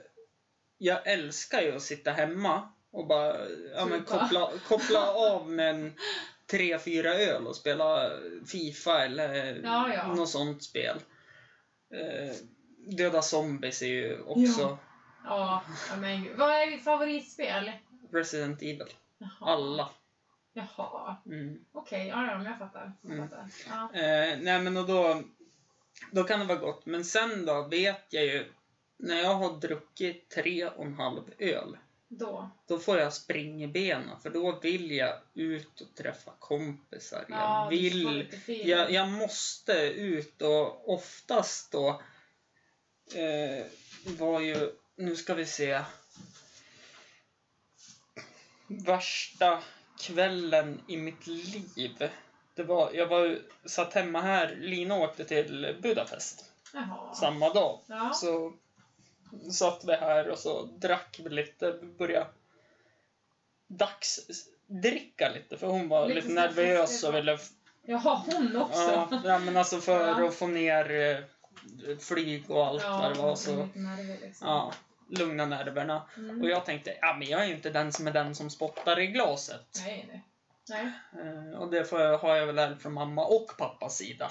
[0.79, 4.19] jag älskar ju att sitta hemma och bara ja, men Supa.
[4.19, 5.93] koppla, koppla av med en
[6.51, 8.11] tre, fyra öl och spela
[8.47, 10.15] Fifa eller Ja, ja.
[10.15, 10.97] något sånt spel.
[11.95, 12.35] Eh,
[12.97, 14.79] Döda zombies är ju också
[15.25, 16.37] Ja, ja men.
[16.37, 17.73] Vad är ditt favoritspel?
[18.13, 18.93] Resident Evil.
[19.19, 19.31] Jaha.
[19.53, 19.89] Alla.
[20.53, 21.17] Jaha.
[21.27, 21.65] Mm.
[21.73, 22.93] Okej, ja, ja, men jag fattar.
[23.03, 23.29] Jag Mm.
[23.29, 23.49] fattar.
[23.69, 24.01] Ja.
[24.01, 25.23] Eh, nej men och då,
[26.13, 26.87] då kan det vara gott.
[26.87, 28.53] Men sen då vet jag ju,
[28.99, 31.77] när jag har druckit tre och en halv öl,
[32.11, 32.51] Då.
[32.67, 34.21] då får jag spring i benen.
[34.21, 37.25] För då vill jag ut och träffa kompisar.
[37.29, 42.03] Ja, jag vill, jag, jag måste ut och oftast då
[43.15, 43.67] eh,
[44.19, 45.83] var ju, nu ska vi se,
[48.67, 49.63] värsta
[50.01, 52.11] kvällen i mitt liv.
[52.55, 57.15] Det var, jag var, satt hemma här, Lina åkte till Budapest Jaha.
[57.15, 57.81] samma dag.
[57.87, 58.13] Ja.
[58.15, 58.53] Så
[59.53, 62.27] satt vi här och så drack vi lite, började
[63.67, 67.39] dagsdricka lite för hon var Lite lite, nervös och ville
[67.83, 68.81] Jaha, hon också.
[68.81, 70.29] Ja, ja men alltså för Ja.
[70.29, 73.35] att få ner eh, flyg och allt vad det var.
[73.35, 73.69] Så,
[74.23, 74.49] liksom.
[74.49, 74.73] ja.
[75.09, 76.03] lugna nerverna.
[76.17, 76.43] Mm.
[76.43, 78.99] Och jag tänkte, ja men jag är ju inte den som är den som spottar
[78.99, 79.81] i glaset.
[79.85, 80.25] Nej, nej.
[80.69, 80.93] Nej.
[81.25, 81.91] Eh, och det
[82.23, 84.31] har jag väl ärvt från mamma och pappas sida.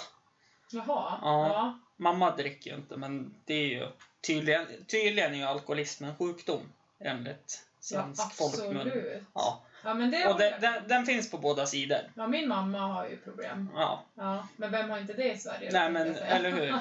[0.72, 1.20] Jaha.
[1.22, 1.48] Ja.
[1.48, 1.80] Ja.
[1.98, 3.88] Mamma dricker ju inte, men det är ju
[4.28, 6.62] tydligen, tydligen är ju alkoholism en sjukdom
[7.00, 8.78] enligt Ja, svensk folkmun.
[8.78, 9.24] absolut.
[9.34, 11.98] Ja, Ja, men det och håller den, den, finns på båda sidor.
[12.16, 13.70] Ja, min mamma har ju problem.
[13.76, 15.70] Ja, Ja, men vem har inte det i Sverige?
[15.72, 16.74] nej men eller hur.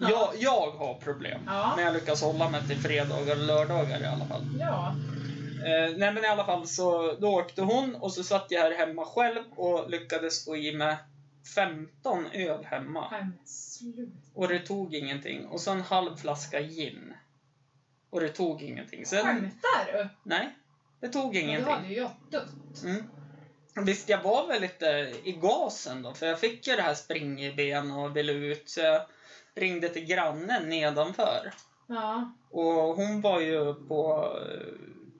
[0.10, 1.40] Jag, jag har problem.
[1.46, 1.72] Ja.
[1.76, 4.42] Men jag lyckas hålla mig till fredagar och lördagar i alla fall.
[4.60, 4.94] Ja.
[5.66, 8.74] Eh, nej men i alla fall så då åkte hon och så satt jag här
[8.74, 10.96] hemma själv och lyckades få i mig
[11.54, 13.10] 15 öl hemma.
[13.10, 14.12] Nej, men sluta.
[14.34, 15.46] Och det tog ingenting.
[15.46, 17.14] Och så en halv flaska gin.
[18.10, 19.06] Och det tog ingenting.
[19.06, 20.08] Sen, Skämtar du?
[20.22, 20.56] nej,
[21.00, 21.72] det tog det ingenting.
[21.72, 22.84] hade ju jag dött.
[22.84, 23.02] Mm.
[23.84, 27.42] Visst, jag var väl lite i gasen då, för jag fick ju det här spring
[27.44, 28.68] i ben och ville ut.
[28.68, 29.02] Så jag
[29.54, 31.52] ringde till grannen nedanför.
[31.86, 32.32] Ja.
[32.50, 34.74] Och hon var ju på uh,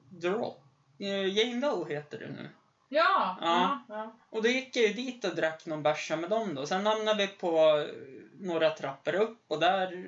[0.09, 0.63] Drop.
[1.01, 2.49] Uh, Jane Doe heter det nu.
[2.89, 3.39] Ja.
[3.41, 3.85] Ja.
[3.89, 4.17] Ja.
[4.31, 6.67] Och då gick jag ju dit och drack någon bärsa med dem då.
[6.67, 7.87] Sen hamnade vi på eh,
[8.41, 10.07] några trappor upp och där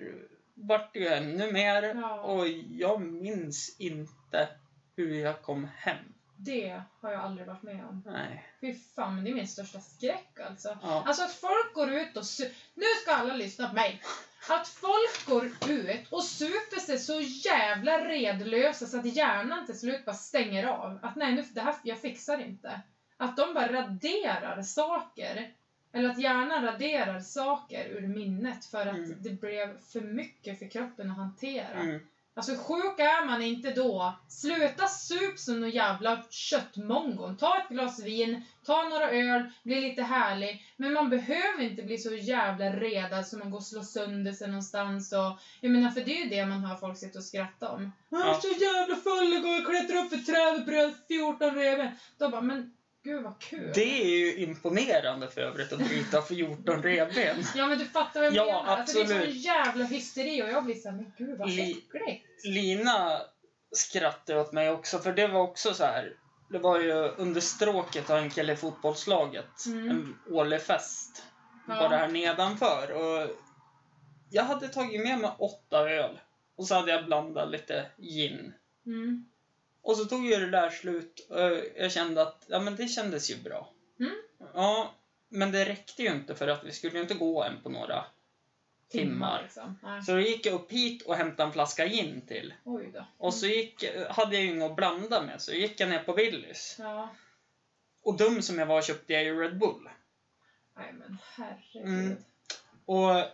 [0.54, 1.82] vart det ju ännu mer.
[1.82, 2.20] Ja.
[2.20, 4.48] Och jag minns inte
[4.96, 6.14] hur jag kom hem.
[6.40, 8.02] Det har jag aldrig varit med om.
[8.06, 8.44] Nej.
[8.60, 10.78] Fy fan, men det är min största skräck alltså.
[10.82, 11.02] Ja.
[11.06, 14.02] Alltså att folk går ut och su- Nu ska alla lyssna på mig.
[14.48, 20.04] Att folk går ut och super sig så jävla redlösa så att hjärnan till slut
[20.04, 20.98] bara stänger av.
[21.02, 22.80] Att nej, nu, det här, jag fixar inte.
[23.16, 25.52] Att de bara raderar saker.
[25.92, 29.22] Eller att hjärnan raderar saker ur minnet för att Mm.
[29.22, 31.80] det blev för mycket för kroppen att hantera.
[31.80, 32.00] Mm.
[32.38, 34.14] Alltså sjuk är man inte då.
[34.28, 37.36] Sluta sup som någon jävla köttmongon.
[37.36, 40.62] Ta ett glas vin, ta några öl, bli lite härlig.
[40.76, 44.48] Men man behöver inte bli så jävla redad som man går och slår sönder sig
[44.48, 45.12] någonstans.
[45.12, 47.92] Och, jag menar för det är ju det man hör folk sitta och skratta om.
[48.08, 51.90] Jag är så jävla full igår, klättrade upp för trädet och bröt 14 revben.
[52.18, 52.72] Då bara, men
[53.08, 53.70] gud vad kul.
[53.74, 57.36] Det är ju imponerande för övrigt att bryta 14 revben.
[57.56, 58.76] Ja men du fattar vad jag Ja, menar.
[58.76, 59.36] Alltså, det är sån absolut.
[59.44, 62.44] jävla hysteri och jag blir såhär, men gud vad Li- äckligt.
[62.44, 63.20] Lina
[63.72, 66.12] skrattade åt mig också, för det var också så här.
[66.50, 69.66] Det var ju under stråket av en kille i fotbollslaget.
[69.66, 69.90] Mm.
[69.90, 71.22] En årlig fest.
[71.68, 71.74] Ja.
[71.74, 72.92] Bara här nedanför.
[72.92, 73.30] Och
[74.30, 76.20] jag hade tagit med mig åtta öl.
[76.56, 78.54] Och så hade jag blandat lite gin.
[78.86, 79.24] Mm.
[79.82, 81.26] Och så tog ju det där slut.
[81.30, 83.72] Och jag kände att ja, men det kändes ju bra.
[84.00, 84.14] Mm.
[84.54, 84.94] Ja,
[85.28, 88.04] men det räckte ju inte för att vi skulle ju inte gå än på några
[88.88, 89.42] timmar.
[89.42, 89.78] liksom.
[89.82, 90.02] Nej.
[90.02, 92.54] Så då gick jag upp hit och hämtade en flaska gin till.
[93.18, 96.12] Och så gick, hade jag ju inget att blanda med, så gick jag ner på
[96.12, 96.76] Willys.
[96.78, 97.08] Ja.
[98.02, 99.88] Och dum som jag var köpte jag ju Red Bull.
[100.76, 101.84] Nej men herregud.
[101.84, 102.16] Mm.
[102.84, 103.24] Och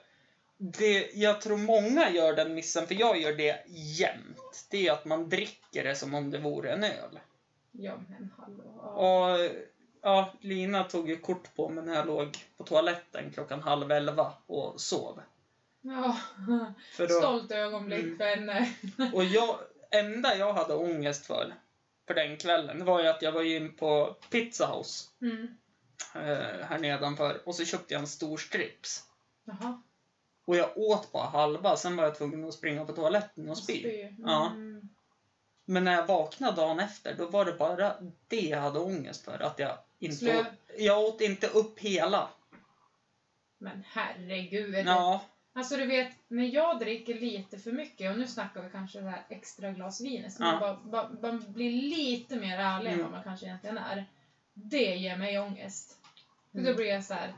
[0.59, 4.67] det, jag tror många gör den missen, för jag gör det jämt.
[4.71, 7.21] Det är att man dricker det som om det vore en öl.
[7.73, 8.65] Ja men hallå.
[8.91, 9.51] Och
[10.03, 14.33] ja, Lina tog ju kort på mig när jag låg på toaletten klockan halv elva
[14.47, 15.21] och sov.
[15.81, 16.17] ja.
[16.93, 18.19] För då, Stolt ögonblick Mm.
[18.19, 18.73] för henne.
[19.13, 19.59] och jag,
[19.91, 21.55] enda jag hade ångest för,
[22.07, 25.49] för den kvällen, var ju att jag var in på Pizza House Mm.
[26.15, 29.05] eh, här nedanför och så köpte jag en stor strips.
[29.45, 29.83] Jaha.
[30.45, 33.79] Och jag åt bara halva, sen var jag tvungen att springa på toaletten och spy.
[33.79, 34.15] Spy.
[34.19, 34.47] Ja.
[34.51, 34.89] Mm.
[35.65, 37.95] Men när jag vaknade dagen efter, då var det bara
[38.29, 39.39] det jag hade ångest för.
[39.43, 40.47] Att jag inte Slö- åt,
[40.79, 42.29] Jag åt inte upp hela.
[43.59, 44.75] Men herregud.
[44.87, 45.25] Ja.
[45.57, 49.11] Alltså du vet, när jag dricker lite för mycket, och nu snackar vi kanske det
[49.11, 50.51] här extra glas vin, så Ja.
[50.51, 53.03] man bara, bara, bara blir lite mer ärlig än Mm.
[53.07, 54.05] vad man kanske egentligen är.
[54.55, 55.99] Det ger mig ångest.
[56.53, 56.71] För Mm.
[56.73, 57.35] då blir jag så här.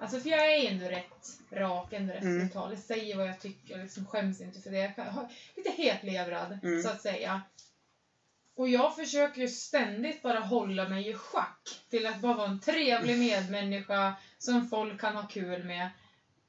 [0.00, 2.38] Alltså för jag är ändå rätt rak, ändå rätt Mm.
[2.38, 2.70] brutal.
[2.70, 4.92] Jag säger vad jag tycker, jag liksom skäms inte för det.
[4.96, 6.82] Jag har lite hetlevrad, Mm.
[6.82, 7.42] så att säga.
[8.54, 12.60] Och jag försöker ju ständigt bara hålla mig i schack till att bara vara en
[12.60, 15.88] trevlig medmänniska som folk kan ha kul med.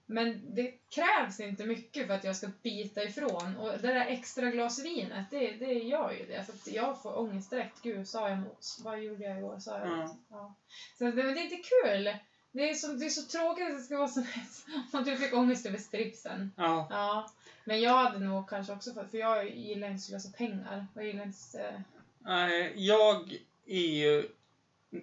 [0.10, 3.58] Men det krävs inte mycket för att jag ska bita ifrån.
[3.58, 6.46] Och det där extra glas vinet, det, det gör ju det.
[6.46, 7.82] För jag får ångest direkt.
[7.82, 8.82] Gud, sa jag mos?
[8.84, 9.60] Vad gjorde jag igår?
[9.60, 9.94] Sa jag Ja.
[9.96, 10.16] det?
[10.30, 10.54] Ja.
[10.98, 12.14] Så det, det är inte kul.
[12.52, 14.66] Det är, så, det är så tråkigt att det ska vara så lätt.
[14.94, 16.52] Om du fick ångest över stripsen.
[16.58, 16.88] Ja.
[16.90, 17.32] Ja.
[17.66, 20.88] Men jag hade nog kanske också fått, för jag gillar inte att slösa pengar.
[20.94, 21.84] Jag gillar inte...
[22.20, 24.30] Nej, Jag är ju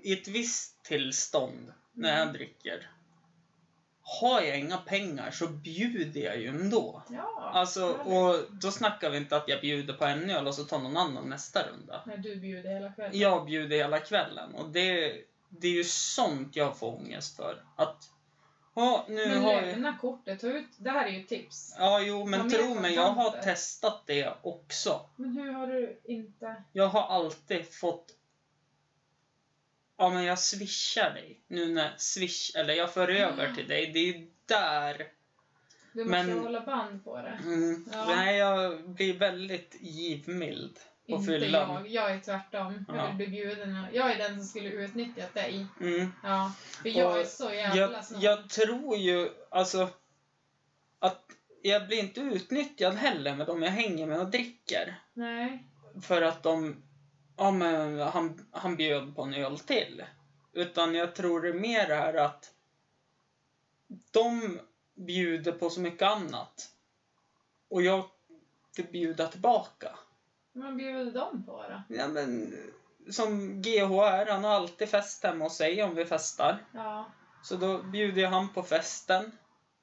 [0.03, 2.33] i ett visst tillstånd när jag Mm.
[2.33, 2.91] dricker.
[4.21, 7.03] Har jag inga pengar så bjuder jag ju ändå.
[7.11, 7.51] Ja.
[7.55, 10.79] Alltså, och då snackar vi inte att jag bjuder på en öl och så tar
[10.79, 12.03] någon annan nästa runda.
[12.07, 13.19] När du bjuder hela kvällen.
[13.19, 15.13] Jag bjuder hela kvällen och det,
[15.61, 17.63] det är ju sånt jag får ångest för.
[17.77, 18.11] Att
[19.09, 19.65] nu Men har jag...
[19.65, 21.75] lämna kortet, ta ut, det här är ju ett tips.
[21.79, 25.01] Ja, jo, men tro mig, jag har testat det också.
[25.17, 26.63] Men hur har du inte...
[26.73, 28.15] Jag har alltid fått...
[29.97, 31.41] Ja, men jag swishar dig.
[31.49, 32.57] Nu när swish...
[32.57, 33.57] Eller jag för över Mm.
[33.57, 33.87] till dig.
[33.93, 35.09] Det är där...
[35.93, 37.39] Du måste Men- hålla band på det.
[37.45, 38.05] Mm, Ja.
[38.07, 41.71] Nej, jag blir väldigt givmild på Inte fyllan.
[41.75, 41.89] jag.
[41.89, 42.85] Jag är tvärtom.
[42.89, 43.07] Jag Ja.
[43.07, 43.87] vill bli bjuden.
[43.93, 45.67] Jag är den som skulle utnyttjat dig.
[45.81, 46.13] Mm.
[46.23, 46.53] Ja.
[46.83, 49.89] För jag Och är så jävla Jag, jag tror ju alltså
[50.99, 51.31] att
[51.63, 54.95] jag blir inte utnyttjad heller med de jag hänger med och dricker.
[55.15, 55.65] Nej.
[56.03, 56.83] För att de,
[57.37, 60.05] ja men han, han bjöd på en öl till.
[60.53, 62.53] Utan jag tror det är mer det här att
[64.11, 64.61] de
[64.95, 66.71] bjuder på så mycket annat.
[67.69, 68.05] Och jag
[68.93, 69.99] bjuda tillbaka.
[70.55, 71.95] Vad bjuder de på då?
[71.95, 72.55] Ja men,
[73.11, 76.65] som GHR, han har alltid fest hemma hos sig om vi festar.
[76.73, 77.11] Ja.
[77.43, 79.33] Så då bjuder jag han på festen.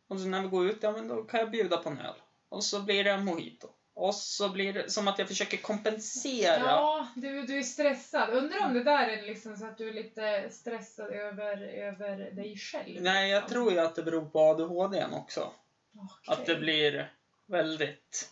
[0.07, 2.15] Och så när vi går ut, ja men då kan jag bjuda på en öl.
[2.49, 3.67] Och så blir det en mojito.
[3.93, 6.59] Och så blir det som att jag försöker kompensera.
[6.59, 8.29] Ja, du, du är stressad.
[8.29, 12.57] Undrar om det där är liksom så att du är lite stressad över, över dig
[12.57, 13.01] själv.
[13.01, 13.53] Nej, jag liksom.
[13.53, 15.51] tror ju att det beror på ADHD också.
[15.95, 16.33] Okej.
[16.33, 17.13] Att det blir
[17.45, 18.29] väldigt...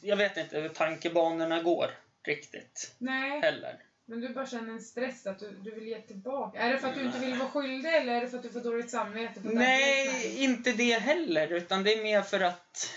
[0.00, 1.90] Jag vet inte hur tankebanorna går
[2.24, 3.82] riktigt Nej, heller.
[4.06, 6.58] men du bara känner en stress att du, du vill ge tillbaka.
[6.58, 8.50] Är det för att du inte vill vara skyldig eller är det för att du
[8.50, 9.40] får dåligt samvete?
[9.40, 10.38] På Nej, sätt?
[10.38, 11.52] inte det heller.
[11.52, 12.90] Utan det är mer för att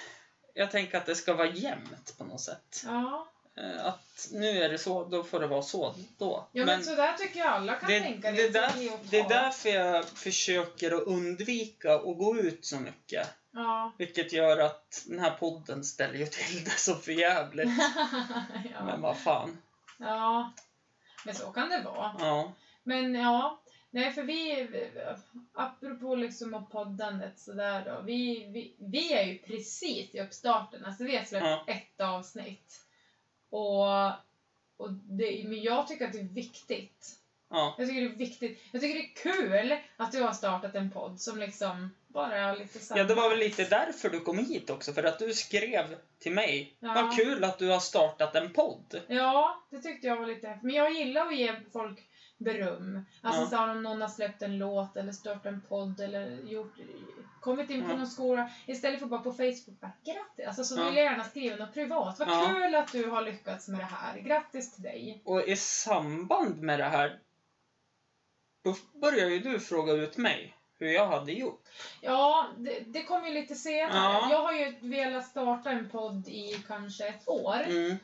[0.54, 2.84] jag tänker att det ska vara jämnt på något sätt.
[2.86, 3.33] Ja,
[3.80, 6.48] Att nu är det så, då får det vara så då.
[6.52, 8.32] ja men, så där tycker jag alla kan det, tänka.
[8.32, 12.80] det, lite där, och det är därför jag försöker att undvika att gå ut så
[12.80, 13.28] mycket.
[13.52, 13.92] Ja.
[13.98, 17.68] Vilket gör att den här podden ställer ju till det så förjävligt.
[18.80, 18.98] Men ja.
[18.98, 19.58] vad fan.
[19.98, 20.54] ja,
[21.26, 22.16] men så kan det vara.
[22.20, 22.54] Ja.
[22.84, 24.68] Men ja, nej för vi,
[25.54, 28.02] apropå liksom poddandet sådär då.
[28.06, 30.86] Vi, vi, vi är ju precis i uppstarten.
[30.86, 31.66] Alltså vi har släppt Ja.
[31.68, 32.83] ett avsnitt.
[33.54, 34.08] Och,
[34.78, 37.20] och det, men jag tycker att det är viktigt.
[37.50, 37.76] Ja.
[37.78, 38.62] Jag tycker det är viktigt.
[38.72, 42.58] Jag tycker det är kul att du har startat en podd som liksom bara är
[42.58, 43.00] lite samma.
[43.00, 44.94] ja, det var väl lite därför du kom hit också.
[44.94, 46.76] För att du skrev till mig.
[46.80, 46.94] Ja.
[46.94, 49.02] Vad kul att du har startat en podd.
[49.08, 50.60] Ja, det tyckte jag var lite.
[50.64, 52.00] Men jag gillar att ge folk
[52.44, 53.06] beröm.
[53.22, 53.48] Alltså Ja.
[53.48, 56.74] så här, om någon har släppt en låt eller startat en podd eller gjort,
[57.42, 57.96] kommit in på Ja.
[57.98, 58.50] någon skola.
[58.66, 60.48] Istället för bara på Facebook bara grattis.
[60.48, 60.86] Alltså så Ja.
[60.86, 62.20] vill jag gärna skriva något privat.
[62.20, 62.54] Vad Ja.
[62.56, 64.20] kul att du har lyckats med det här.
[64.20, 65.22] Grattis till dig.
[65.26, 67.20] Och i samband med det här.
[68.64, 71.64] Då började ju du fråga ut mig hur jag hade gjort.
[72.02, 73.92] Ja, det, det kommer ju lite senare.
[73.94, 74.28] Ja.
[74.32, 77.56] Jag har ju velat starta en podd i kanske ett år.
[77.68, 77.98] Mm.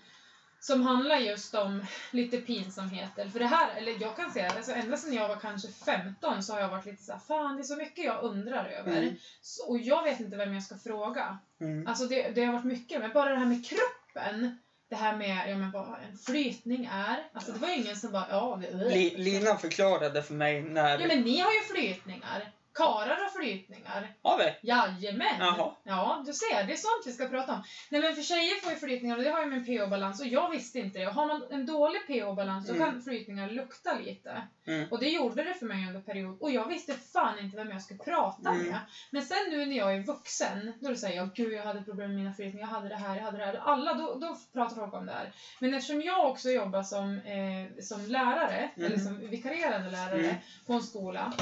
[0.61, 3.29] Som handlar just om lite pinsamheter.
[3.29, 6.53] För det här, eller jag kan säga, alltså ända sedan jag var kanske 15 så
[6.53, 8.97] har jag varit lite så här, fan det är så mycket jag undrar över.
[9.01, 9.15] Mm.
[9.41, 11.37] Så, och jag vet inte vem jag ska fråga.
[11.61, 11.87] Mm.
[11.87, 14.59] Alltså det, det har varit mycket, men bara det här med kroppen.
[14.89, 17.27] Det här med ja, men vad en flytning är.
[17.33, 20.99] Alltså det var ju ingen som bara, ja det Li- Lina förklarade för mig när...
[20.99, 22.51] Ja men ni har ju flytningar.
[22.73, 24.13] Karar har flytningar.
[24.21, 24.67] Har vi?
[24.67, 25.39] Jajamän!
[25.39, 25.71] Jaha.
[25.83, 26.63] Ja, du ser.
[26.63, 27.63] Det är sånt vi ska prata om.
[27.89, 30.49] Nej men för tjejer får ju flytningar och det har ju med pH-balans och jag
[30.49, 31.05] visste inte det.
[31.05, 32.85] Har man en dålig pH-balans så Mm.
[32.91, 34.41] kan flytningar lukta lite.
[34.67, 34.87] Mm.
[34.91, 36.37] Och det gjorde det för mig under period.
[36.41, 38.67] Och jag visste fan inte vem jag skulle prata Mm.
[38.67, 38.79] med.
[39.11, 42.17] Men sen nu när jag är vuxen, då säger jag gud jag hade problem med
[42.17, 43.55] mina flytningar, jag hade det här, jag hade det här.
[43.63, 45.31] Alla, då, då pratar folk om det här.
[45.59, 48.85] Men eftersom jag också jobbar som, eh, som lärare, Mm.
[48.91, 50.35] eller som vikarierande lärare Mm.
[50.67, 51.33] på en skola.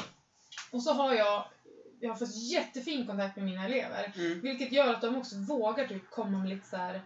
[0.71, 1.45] Och så har jag,
[1.99, 4.13] jag har fått jättefin kontakt med mina elever.
[4.15, 4.41] Mm.
[4.41, 7.01] Vilket gör att de också vågar typ komma med lite så här.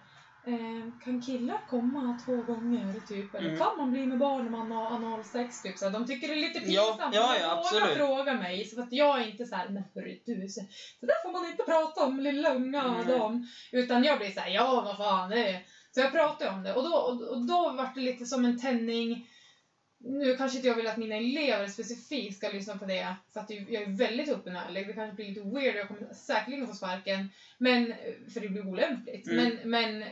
[0.48, 3.36] Eh, kan killar komma två gånger typ?
[3.36, 3.60] Eller Mm.
[3.60, 5.62] kan man bli med barn när man har analsex?
[5.62, 7.16] Typ, så här, de tycker det är lite Ja, pinsamt.
[7.16, 7.98] ja, ja, de vågar absolut.
[7.98, 8.66] fråga mig.
[8.66, 10.62] Så att jag är inte så här, men hörru du, så,
[11.00, 12.96] så där får man inte prata om lilla unga Mm.
[13.00, 13.48] Adam.
[13.72, 15.60] Utan jag blir så här, ja vad fan det är.
[15.92, 16.96] Så jag pratar om det och då,
[17.30, 19.28] och då var det lite som en tändning.
[20.04, 23.50] Nu kanske inte jag vill att mina elever specifikt ska lyssna på det, för att
[23.50, 24.88] jag är väldigt öppen och ärlig.
[24.88, 27.94] Det kanske blir lite weird och jag kommer säkerligen få sparken, men,
[28.34, 29.28] för det blir olämpligt.
[29.28, 29.58] Mm.
[29.64, 30.10] Men, men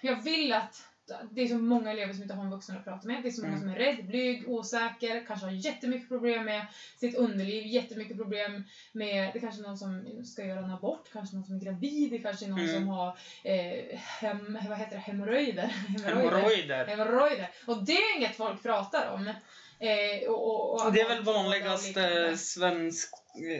[0.00, 0.88] jag vill att
[1.30, 3.22] det är så många elever som inte har en vuxen att prata med.
[3.22, 3.60] Det är så många Mm.
[3.68, 9.30] som är rädd, blyg, osäker, kanske har jättemycket problem med sitt underliv, jättemycket problem med,
[9.32, 12.18] det kanske är någon som ska göra en abort, kanske någon som är gravid, det
[12.18, 12.74] kanske är någon Mm.
[12.74, 15.66] som har eh, hem, vad heter det, hemorrojder.
[16.06, 16.86] Hemorrojder.
[16.86, 17.48] Hemorrojder.
[17.66, 19.32] Och det är inget folk pratar om.
[19.78, 23.10] Eh, och, och, och Det är väl vanligaste svensk,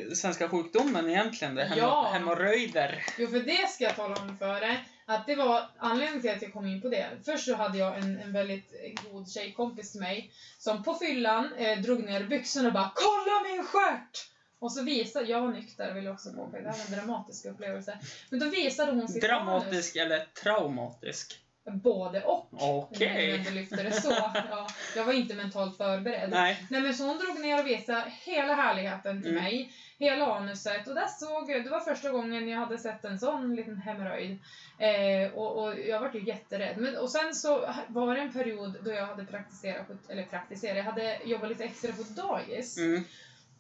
[0.08, 1.64] eh, svenska sjukdomen egentligen, det.
[1.64, 2.10] Hem- Ja.
[2.12, 3.04] Hemorrojder.
[3.18, 4.84] Jo, för det ska jag tala om för dig.
[5.08, 7.06] Att det var anledningen till att jag kom in på det.
[7.24, 8.70] Först så hade jag en, en väldigt
[9.10, 13.64] god tjejkompis till mig som på fyllan eh, drog ner byxorna och bara “Kolla min
[13.64, 16.92] stjärt!” Och så visade, jag var nykter vill jag också påpeka, det här var en
[17.06, 17.98] dramatisk upplevelse.
[18.30, 19.28] Men då visade hon sitt anus.
[19.30, 21.40] Dramatisk eller traumatisk?
[21.72, 22.48] Både och.
[22.52, 23.46] Okej.
[23.52, 24.10] Lyfter det så.
[24.50, 26.30] Ja, jag var inte mentalt förberedd.
[26.30, 26.66] Nej.
[26.70, 29.44] Nej men så hon drog ner och visade hela härligheten till Mm.
[29.44, 29.72] mig.
[29.98, 30.88] Hela anuset.
[30.88, 34.38] Och där såg jag, det var första gången jag hade sett en sån liten hemorrojd.
[34.78, 36.76] Eh, och, och jag var ju jätterädd.
[36.78, 40.84] Men, och sen så var det en period då jag hade praktiserat, eller praktiserat, jag
[40.84, 42.78] hade jobbat lite extra på dagis.
[42.78, 43.04] Mm.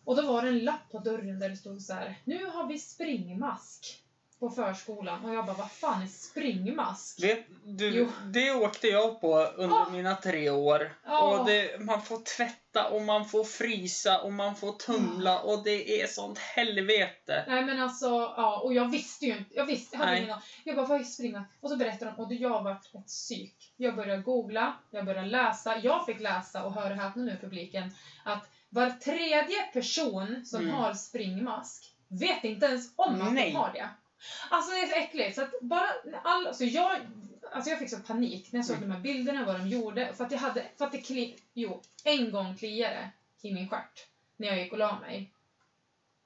[0.04, 2.14] Och då var det en lapp på dörren där det stod så här.
[2.24, 4.02] Nu har vi springmask
[4.40, 5.24] på förskolan.
[5.24, 7.22] Och jag bara, vad fan är springmask?
[7.24, 8.08] Vet du, Jo.
[8.32, 9.88] det åkte jag på under Ah.
[9.88, 10.94] mina tre år.
[11.04, 11.38] Ja.
[11.40, 16.02] Och det, man får tvätta och man får frysa och man får tumla och det
[16.02, 17.44] är sånt helvete.
[17.48, 18.06] Nej men alltså,
[18.36, 19.54] ja, och jag visste ju inte.
[19.54, 20.22] Jag visste, jag hade Nej.
[20.24, 20.38] ingen.
[20.64, 21.44] Jag bara, vad är springa?
[21.60, 23.72] Och så berättade de, och jag varit ett psyk.
[23.76, 25.78] Jag började googla, jag började läsa.
[25.78, 27.90] Jag fick läsa, och hör och häpna nu publiken,
[28.24, 30.74] att var tredje person som Mm.
[30.74, 33.88] har springmask vet inte ens om att de har det.
[34.48, 35.34] Alltså det är så äckligt.
[35.34, 35.86] Så att bara
[36.22, 37.00] all, alltså jag,
[37.52, 38.88] alltså jag fick så panik när jag såg Mm.
[38.88, 40.14] de här bilderna, vad de gjorde.
[40.14, 43.10] För att jag hade, för att det kli, jo, en gång kliade
[43.42, 44.06] i min stjärt
[44.36, 45.32] när jag gick och la mig.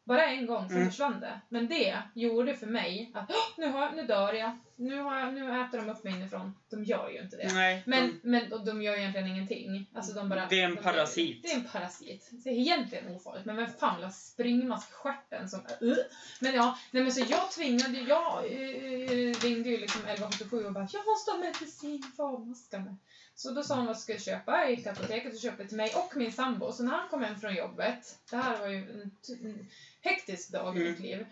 [0.04, 0.88] Bara en gång, sen Mm.
[0.90, 1.40] försvann det.
[1.48, 4.58] Men det gjorde för mig att "Åh, nu, har, nu dör jag.
[4.80, 6.54] Nu, har jag, nu äter de upp mig inifrån.
[6.70, 7.52] De gör ju inte det.
[7.54, 9.86] Nej, Men, men och de gör egentligen ingenting.
[9.94, 11.42] Alltså de bara, Det är en de- parasit.
[11.42, 12.28] Det är en parasit.
[12.32, 13.44] Det är egentligen ofarligt.
[13.46, 15.60] Men vem fan vill ha springmask i stjärten som...
[15.82, 15.96] Uh.
[16.40, 20.88] Men ja, nej men så jag tvingade Jag uh, ringde ju liksom 1177 och bara
[20.92, 22.94] Jag måste ha medicin för avmaska mig.
[23.34, 24.58] Så då sa hon vad jag köpa?
[24.58, 26.72] Jag gick till apoteket och köpte till mig och min sambo.
[26.72, 29.10] Så när han kom hem från jobbet, det här var ju en,
[29.44, 29.66] en
[30.00, 30.92] hektisk dag i Mm.
[30.92, 31.26] mitt liv.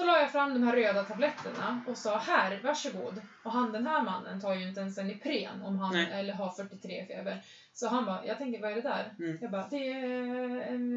[0.00, 3.22] Då la jag fram de här röda tabletterna och sa här, varsågod.
[3.42, 6.08] Och han den här mannen tar ju inte ens en Ipren om han Nej.
[6.12, 7.44] eller har 43 i feber.
[7.72, 9.14] Så han bara, jag tänker vad är det där?
[9.18, 9.38] Mm.
[9.40, 10.92] Jag bara, det är en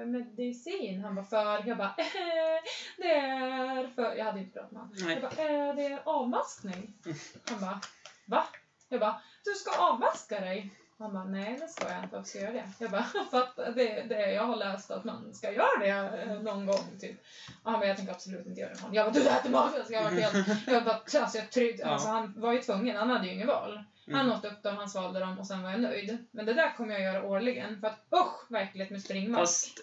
[0.00, 1.04] eh, medicin.
[1.04, 1.68] Han bara, för?
[1.68, 2.62] Jag bara, eh,
[2.96, 4.14] det är för...
[4.14, 5.10] Jag hade inte pratat med honom.
[5.10, 6.94] Jag bara, eh, det är avmaskning.
[7.04, 7.18] Mm.
[7.50, 7.80] Han bara,
[8.26, 8.44] va?
[8.88, 10.70] Jag bara, du ska avmaska dig.
[11.02, 12.16] Han bara, nej det ska jag inte.
[12.16, 12.84] Varför ska jag göra det?
[12.84, 15.88] Jag bara, för att det, det, jag har läst att man ska göra det
[16.22, 17.16] eh, någon gång typ.
[17.62, 18.96] Och han bara, jag tänker absolut inte göra det.
[18.96, 19.74] Jag bara, du äter mat!
[19.90, 21.88] Jag var helt, jag bara, alltså jag tryckte, Ja.
[21.88, 23.84] alltså han var ju tvungen, han hade ju ingen val.
[24.06, 24.32] Han Mm.
[24.38, 26.26] åt upp dem, han svalde dem och sen var jag nöjd.
[26.30, 29.66] Men det där kommer jag göra årligen för att usch äckligt med springmask.
[29.66, 29.78] Fast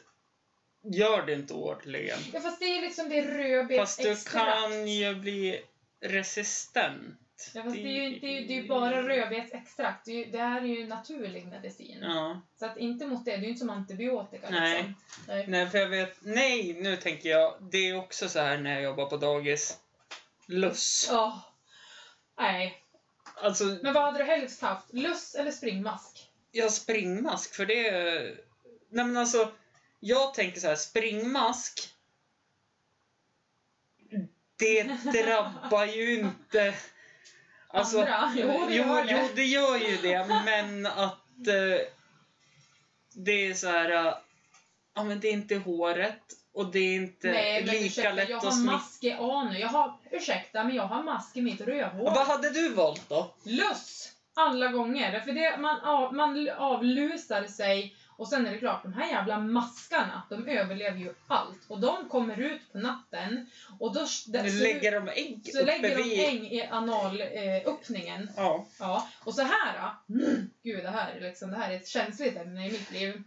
[0.95, 2.19] gör det inte årligen.
[2.33, 4.45] Ja fast det är liksom det rödbetsextrakt.
[4.45, 5.61] Fast du kan ju bli
[6.01, 7.19] resistent.
[7.53, 10.05] Ja fast det är ju, det är, ju- det är ju bara rödbetsextrakt.
[10.05, 11.97] Det, är ju- det här är ju naturlig medicin.
[12.01, 12.41] Ja.
[12.59, 14.77] Så att inte mot det, det är ju inte som antibiotika Nej.
[14.77, 14.95] liksom.
[15.27, 15.45] Nej.
[15.47, 16.17] Nej, för jag vet...
[16.21, 17.55] Nej, nu tänker jag.
[17.71, 19.77] Det är också så här när jag jobbar på dagis.
[20.45, 21.07] Luss.
[21.11, 21.41] Ja.
[22.37, 22.83] Nej.
[23.35, 24.93] Alltså, Men vad hade du helst haft?
[24.93, 26.25] Luss eller springmask?
[26.61, 27.87] har springmask för det...
[27.89, 28.41] är-
[28.89, 29.51] Nej men alltså,
[29.99, 31.89] jag tänker så här, springmask.
[34.57, 34.83] Det
[35.23, 36.73] drabbar ju inte...
[37.73, 38.31] Alltså, Andra?
[38.35, 39.11] Jo, det gör det.
[39.11, 41.85] jo, det gör ju det, men att eh,
[43.15, 43.89] det är så här...
[44.07, 44.13] eh,
[44.95, 46.21] ja, men det är inte håret
[46.53, 48.71] och det är inte Nej lika ursäkta, lätt jag att har smitta.
[48.71, 49.59] mask i anu.
[49.59, 52.13] Jag har, ursäkta men jag har mask i mitt rövhål.
[52.15, 53.33] Vad hade du valt då?
[53.43, 54.11] Luss!
[54.33, 55.19] Alla gånger.
[55.19, 59.39] För det, man, av, man avlusar sig och sen är det klart, de här jävla
[59.39, 61.59] maskarna, de överlever ju allt.
[61.67, 63.49] Och de kommer ut på natten
[63.79, 66.19] och då där, Nu så, lägger de ägg så lägger de vid...
[66.19, 68.21] ägg i analöppningen.
[68.23, 68.29] Eh.
[68.37, 68.65] Ja.
[68.79, 69.07] ja.
[69.23, 72.67] Och så här, mm, gud det här, är liksom, det här är ett känsligt ämne
[72.67, 73.23] i mitt liv.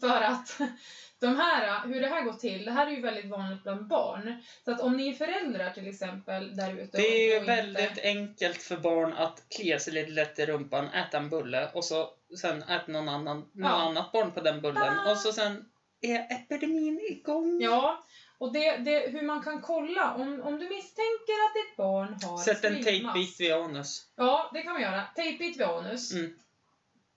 [0.00, 0.58] För att
[1.20, 4.42] de här, hur det här går till, det här är ju väldigt vanligt bland barn.
[4.64, 7.56] Så att om ni är föräldrar till exempel där ute Det är ju och inte-
[7.56, 11.84] väldigt enkelt för barn att klia sig lite lätt i rumpan, äta en bulle och
[11.84, 13.68] så sen äter någon annan, något Ja.
[13.68, 15.10] annat barn på den bullen Ah.
[15.10, 15.70] och så sen
[16.00, 17.60] är epidemin igång.
[17.62, 18.04] Ja,
[18.38, 22.38] och det, det, hur man kan kolla om, om du misstänker att ditt barn har
[22.38, 24.06] Sätt en tejpbit vid anus.
[24.16, 25.02] Ja, det kan man göra.
[25.16, 26.12] Tejpbit vid anus.
[26.12, 26.36] Mm.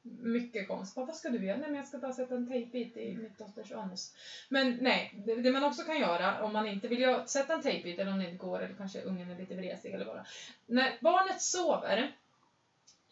[0.06, 1.08] Mycket konstigt.
[1.08, 1.58] Vad ska du göra?
[1.58, 4.14] Nej, men jag ska bara sätta en tejpbit i mitt dotters anus.
[4.50, 7.62] Men nej, det, det man också kan göra om man inte vill göra, sätta en
[7.62, 10.26] tejpbit eller om det inte går eller kanske ungen är lite vresig eller bara.
[10.66, 12.12] När barnet sover,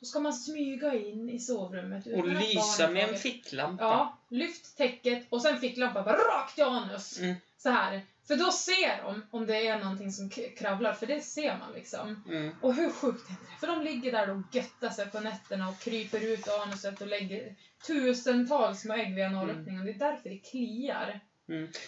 [0.02, 2.08] då ska man smyga in i sovrummet.
[2.08, 3.84] Och lysa med en ficklampa.
[3.84, 7.20] Ja, lyft täcket och sen ficklampa bara rakt i anus.
[7.20, 7.36] Mm.
[7.58, 8.02] Så här.
[8.28, 12.24] För då ser de om det är någonting som kravlar, för det ser man liksom.
[12.28, 12.56] Mm.
[12.62, 13.60] Och hur sjukt är det?
[13.60, 17.56] För de ligger där och göttar sig på nätterna och kryper ut anuset och lägger
[17.88, 19.86] tusentals små ägg vid analöppningen.
[19.86, 21.20] Det är därför det kliar.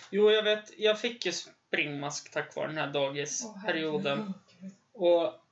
[0.10, 0.80] Jo, jag vet.
[0.80, 4.18] Jag fick ju springmask tack vare den här dagisperioden.
[4.18, 4.74] herregud.
[4.94, 5.43] Och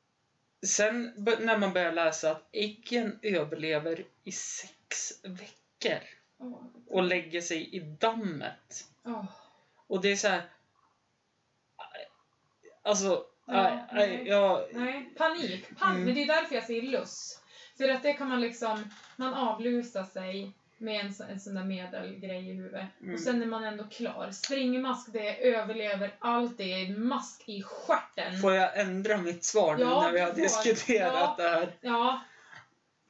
[0.66, 6.00] sen när man börjar läsa att äggen överlever i sex veckor
[6.40, 8.88] Åh, och lägger sig i dammet.
[9.06, 9.26] åh.
[9.88, 10.44] Och det är så här...
[12.84, 14.68] Alltså, Ja, nej, nej, jag...
[14.72, 15.80] Nej, panik.
[15.80, 16.04] Pan Mm.
[16.04, 17.42] Men det är därför jag säger luss.
[17.78, 20.52] För att det kan man liksom, man avlusar sig
[20.82, 22.86] med en, så- en sån där medelgrej i huvudet.
[23.02, 23.14] Mm.
[23.14, 24.32] Och sen är man ändå klar.
[24.32, 26.58] Springmask, det överlever allt.
[26.58, 28.42] Det är mask i stjärten.
[28.42, 31.36] Får jag ändra mitt svar nu Ja, när vi har diskuterat Ja.
[31.38, 31.76] det här?
[31.82, 32.20] Ja,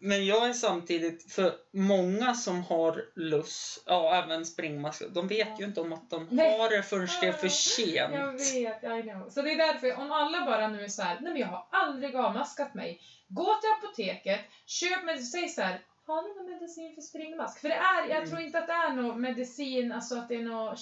[0.04, 5.56] Men jag är samtidigt, för många som har luss, ja även springmask, de vet Ja.
[5.60, 6.58] ju inte om att de Nej.
[6.60, 8.14] har det förrän det är för jag sent.
[8.54, 9.30] vet, I know.
[9.30, 11.66] Så det är därför, om alla bara nu är så här, nej men jag har
[11.72, 13.02] aldrig avmaskat mig.
[13.28, 17.60] Gå till apoteket, köp med, säg så här, har ni någon medicin för springmask?
[17.62, 18.30] För det är, jag Mm.
[18.30, 20.76] tror inte att det är någon medicin, alltså att det är några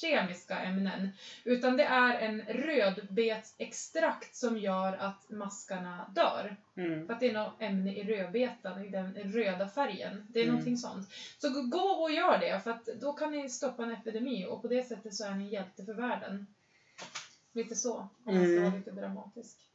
[0.00, 1.08] kemiska ämnen.
[1.44, 6.56] Utan det är en rödbetsextrakt som gör att maskarna dör.
[6.76, 7.06] Mm.
[7.06, 10.26] För att det är något ämne i rödbetan, i den röda färgen.
[10.30, 10.54] Det är Mm.
[10.54, 11.08] någonting sånt.
[11.38, 14.68] Så gå- och gör det, för att då kan ni stoppa en epidemi och på
[14.68, 16.46] det sättet så är ni en hjälte för världen.
[17.52, 18.62] Lite så, om man ska Mm.
[18.64, 19.65] vara lite dramatisk.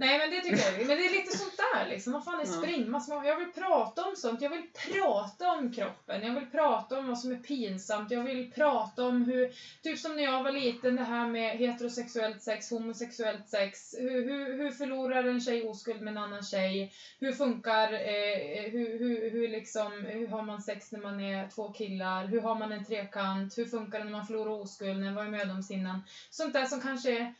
[0.00, 2.12] Nej men det tycker jag, men det är lite sånt där liksom.
[2.12, 2.52] Vad fan är Ja.
[2.52, 3.08] springmask?
[3.10, 7.18] Jag vill prata om sånt, jag vill prata om kroppen, jag vill prata om vad
[7.18, 9.52] som är pinsamt, jag vill prata om hur,
[9.82, 14.56] typ som när jag var liten, det här med heterosexuellt sex, homosexuellt sex, hur, hur,
[14.56, 19.48] hur förlorar en tjej oskuld med en annan tjej, hur funkar, eh, hur, hur, hur
[19.48, 23.58] liksom, hur har man sex när man är två killar, hur har man en trekant,
[23.58, 26.80] hur funkar det när man förlorar oskuld, när man var i mödomshinnan, sånt där som
[26.80, 27.34] kanske är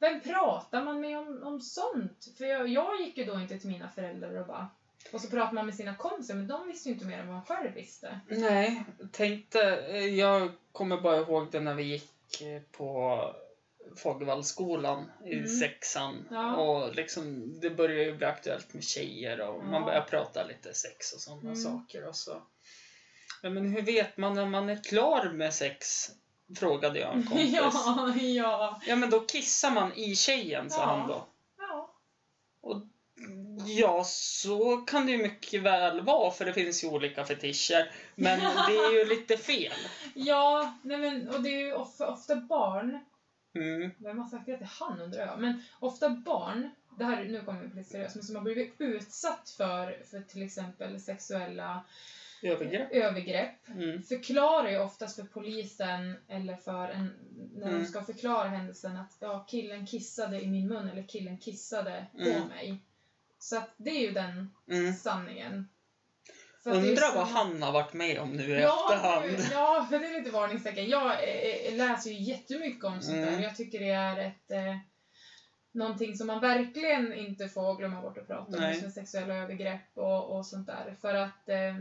[0.00, 2.28] vem pratar man med om, om sånt?
[2.38, 4.68] För jag, jag gick ju då inte till mina föräldrar och bara...
[5.12, 7.36] Och så pratar man med sina kompisar, men de visste ju inte mer än vad
[7.36, 8.20] man själv visste.
[8.28, 9.58] Nej, tänkte,
[10.16, 13.20] jag kommer bara ihåg det när vi gick eh, på
[13.96, 15.46] Fagervallsskolan i Mm.
[15.48, 16.28] sexan.
[16.30, 16.56] Ja.
[16.56, 19.86] Och liksom, det började ju bli aktuellt med tjejer och man Ja.
[19.86, 21.56] började prata lite sex och sådana Mm.
[21.56, 22.06] saker.
[22.06, 22.42] Och så.
[23.42, 26.10] Ja, men hur vet man när man är klar med sex?
[26.56, 27.52] Frågade jag en kompis.
[27.52, 28.80] ja, ja.
[28.86, 30.86] Ja men då kissar man i tjejen, sa Ja.
[30.86, 31.24] han då.
[31.58, 31.94] Ja.
[32.60, 32.82] Och
[33.66, 37.90] ja, så kan det ju mycket väl vara för det finns ju olika fetischer.
[38.14, 39.72] Men det är ju lite fel.
[40.14, 42.98] Ja, nej men, och det är ju ofta, ofta barn.
[43.54, 43.90] Mm.
[43.98, 45.38] Vem har sagt det till han undrar jag.
[45.38, 49.54] Men ofta barn, det här, nu kommer vi bli seriöst, men som har blivit utsatt
[49.56, 51.80] för, för till exempel sexuella
[52.42, 52.92] Övergrepp.
[52.92, 54.02] övergrepp Mm.
[54.02, 57.12] förklarar ju oftast för polisen eller för en,
[57.54, 57.80] när Mm.
[57.82, 62.18] de ska förklara händelsen att ja, killen kissade i min mun eller killen kissade på
[62.30, 62.48] Mm.
[62.48, 62.82] mig.
[63.38, 64.94] Så att det är ju den Mm.
[64.94, 65.68] sanningen.
[66.64, 69.24] Undrar vad han har varit med om nu i Ja, efterhand.
[69.32, 70.88] nu- ja, för det är lite varningstecken.
[70.88, 73.32] Jag eh, eh, läser ju jättemycket om sånt Mm.
[73.34, 73.40] där.
[73.42, 74.76] Jag tycker det är ett eh,
[75.72, 80.46] någonting som man verkligen inte får glömma bort att prata om, sexuella övergrepp och, och
[80.46, 80.96] sånt där.
[81.00, 81.76] För att eh,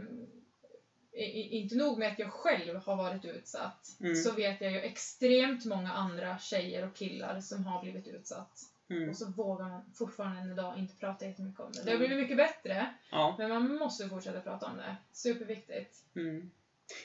[1.26, 4.16] inte nog med att jag själv har varit utsatt, Mm.
[4.16, 8.60] så vet jag ju extremt många andra tjejer och killar som har blivit utsatt.
[8.90, 9.10] Mm.
[9.10, 11.84] Och så vågar man fortfarande än idag inte prata jättemycket om det.
[11.84, 12.08] Det har Mm.
[12.08, 13.36] blivit mycket bättre, Ja.
[13.38, 14.96] men man måste fortsätta prata om det.
[15.12, 16.04] Superviktigt.
[16.16, 16.52] Mm.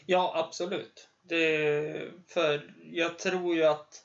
[0.07, 1.09] ja, absolut.
[1.23, 4.05] Det, för jag tror ju att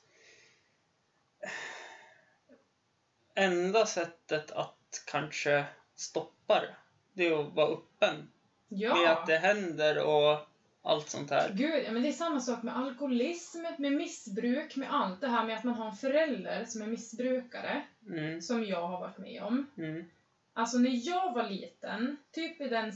[3.35, 5.65] enda sättet att kanske
[5.95, 6.75] stoppa det,
[7.13, 8.31] det är att vara öppen
[8.69, 8.95] Ja!
[8.95, 10.37] med att det händer och
[10.81, 11.51] allt sånt här.
[11.53, 15.45] Gud, ja, men det är samma sak med alkoholism, med missbruk, med allt det här
[15.45, 18.41] med att man har en förälder som är missbrukare, Mm.
[18.41, 19.67] som jag har varit med om.
[19.77, 20.05] Mm.
[20.53, 22.91] Alltså när jag var liten, typ i den,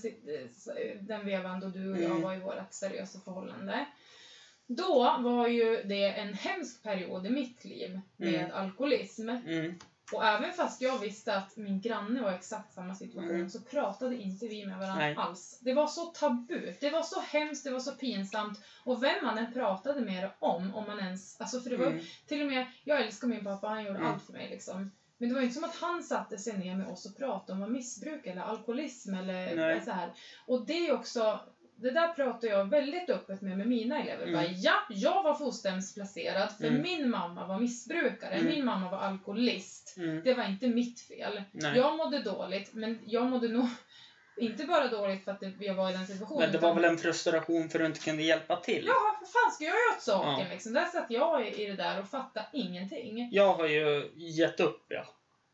[1.00, 2.22] den vevan då du och jag Mm.
[2.22, 3.86] var i vårt seriösa förhållande.
[4.68, 8.52] Då var ju det en hemsk period i mitt liv med Mm.
[8.52, 9.30] alkoholism.
[10.14, 13.50] Och även fast jag visste att min granne var i exakt samma situation Mm.
[13.50, 15.16] så pratade inte vi med varandra Nej.
[15.16, 15.60] alls.
[15.62, 18.60] Det var så tabu, det var så hemskt, det var så pinsamt.
[18.84, 21.42] Och vem man än pratade med det om, om man ens...
[21.42, 22.04] Alltså för det var Mm.
[22.28, 24.12] till och med, jag älskar min pappa, han gjorde Mm.
[24.12, 24.92] allt för mig liksom.
[25.18, 27.54] Men det var ju inte som att han satte sig ner med oss och pratade
[27.54, 29.82] om vad missbruk eller alkoholism eller Nej.
[29.86, 30.14] så här.
[30.48, 31.40] Och det är också,
[31.82, 34.24] det där pratar jag väldigt öppet med med mina elever.
[34.24, 34.34] Mm.
[34.34, 36.82] Bara, ja, jag var fosterhemsplacerad för Mm.
[36.82, 38.46] min mamma var missbrukare, Mm.
[38.48, 39.94] min mamma var alkoholist.
[39.98, 40.22] Mm.
[40.24, 41.42] Det var inte mitt fel.
[41.52, 41.78] Nej.
[41.78, 43.68] Jag mådde dåligt, men jag mådde nog
[44.38, 46.42] inte bara dåligt för att jag var i den situationen.
[46.42, 48.84] Men det var väl en frustration för att du inte kunde hjälpa till?
[48.88, 50.54] Ja, vad fan ska jag göra åt saken Ja.
[50.54, 50.74] liksom?
[50.74, 53.30] Där satt jag i det där och fattade ingenting.
[53.32, 55.06] Jag har ju gett upp ja,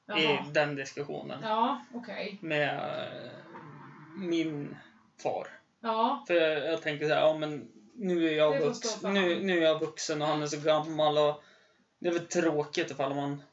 [0.08, 0.20] Jaha.
[0.20, 2.38] i den diskussionen Ja, okej.
[2.42, 3.30] med eh,
[4.18, 4.78] min
[5.24, 5.48] far.
[5.88, 9.58] Ja, För jag, jag tänker så här, ja men nu är jag, vux, nu, nu
[9.58, 11.44] är jag vuxen och han är så gammal och
[12.00, 13.44] det är väl tråkigt ifall man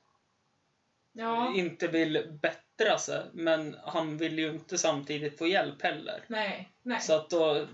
[1.12, 1.54] ja.
[1.54, 3.24] inte vill bättra sig.
[3.32, 6.24] Men han vill ju inte samtidigt få hjälp heller.
[6.28, 7.00] Nej, nej.
[7.00, 7.66] Så att då...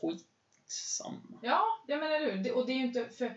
[0.00, 0.26] Skit.
[0.68, 1.38] samma.
[1.42, 2.44] Ja, ja men eller hur.
[2.44, 3.36] Det, och det är ju inte för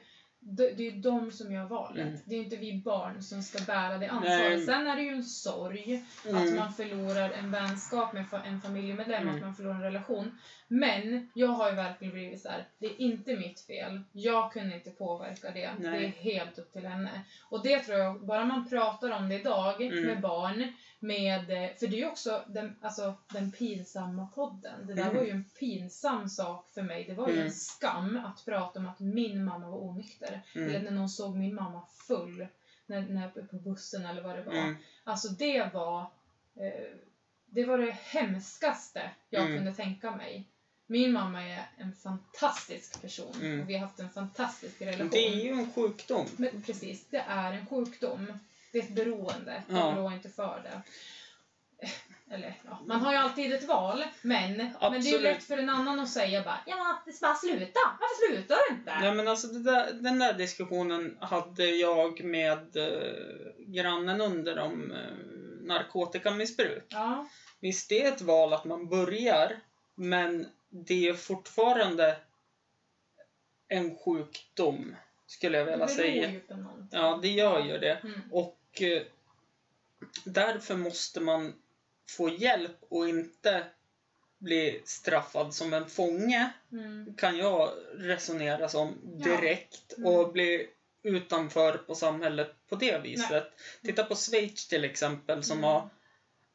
[0.50, 2.08] det, det är ju de som gör valet.
[2.08, 2.20] Mm.
[2.26, 4.66] Det är ju inte vi barn som ska bära det ansvaret.
[4.66, 6.56] Sen är det ju en sorg att Mm.
[6.56, 9.36] man förlorar en vänskap med en familjemedlem, Mm.
[9.36, 10.38] att man förlorar en relation.
[10.68, 12.68] Men jag har ju verkligen blivit så här.
[12.80, 14.02] det är inte mitt fel.
[14.12, 15.72] Jag kunde inte påverka det.
[15.80, 16.00] Nej.
[16.00, 17.22] Det är helt upp till henne.
[17.50, 20.04] Och det tror jag, bara man pratar om det idag Mm.
[20.04, 24.88] med barn, med, eh, för det är ju också den, alltså, den pinsamma podden.
[24.88, 25.16] Det där Mm.
[25.16, 27.04] var ju en pinsam sak för mig.
[27.04, 27.46] Det var ju Mm.
[27.46, 30.42] en skam att prata om att min mamma var onykter.
[30.56, 30.84] Eller Mm.
[30.84, 32.48] när någon såg min mamma full
[32.86, 34.54] när, när, på bussen eller vad det var.
[34.54, 34.76] Mm.
[35.04, 36.02] Alltså det var,
[36.56, 36.96] eh,
[37.46, 39.58] det var det hemskaste jag Mm.
[39.58, 40.48] kunde tänka mig.
[40.90, 43.62] Min mamma är en fantastisk person Mm.
[43.62, 45.10] och vi har haft en fantastisk relation.
[45.12, 46.26] Det är ju en sjukdom.
[46.38, 48.40] Men precis, det är en sjukdom.
[48.72, 49.64] Det är ett beroende.
[49.70, 49.78] Ja.
[49.78, 50.82] Jag blå inte för det.
[51.86, 55.44] Eh, Eller ja, man har ju alltid ett val, men, men det är ju lätt
[55.44, 57.80] för en annan att säga bara ja, det ska bara sluta.
[58.00, 59.00] Varför slutar du inte?
[59.00, 65.68] Nej men alltså där, den där diskussionen hade jag med eh, grannen under om eh,
[65.68, 66.86] narkotikamissbruk.
[66.90, 67.28] Ja,
[67.60, 69.60] Visst, det är ett val att man börjar,
[69.96, 72.18] men det är fortfarande
[73.68, 74.96] en sjukdom,
[75.28, 76.30] skulle jag det vilja beror säga.
[76.32, 77.00] ju på någonting.
[77.00, 77.94] Ja, det gör ju det.
[78.04, 78.22] Mm.
[78.32, 79.02] Och eh,
[80.26, 81.54] därför måste man
[82.10, 83.64] få hjälp och inte
[84.38, 87.16] bli straffad som en fånge, Mm.
[87.16, 89.26] kan jag resonera som Ja.
[89.26, 90.14] direkt Mm.
[90.14, 90.70] och bli
[91.04, 93.48] utanför på samhället på det viset.
[93.84, 95.70] Titta på Schweiz till exempel som Mm.
[95.70, 95.90] har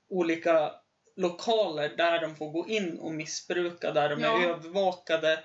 [0.09, 0.75] olika
[1.17, 4.43] lokaler där de får gå in och missbruka, där de Ja.
[4.43, 5.45] är övervakade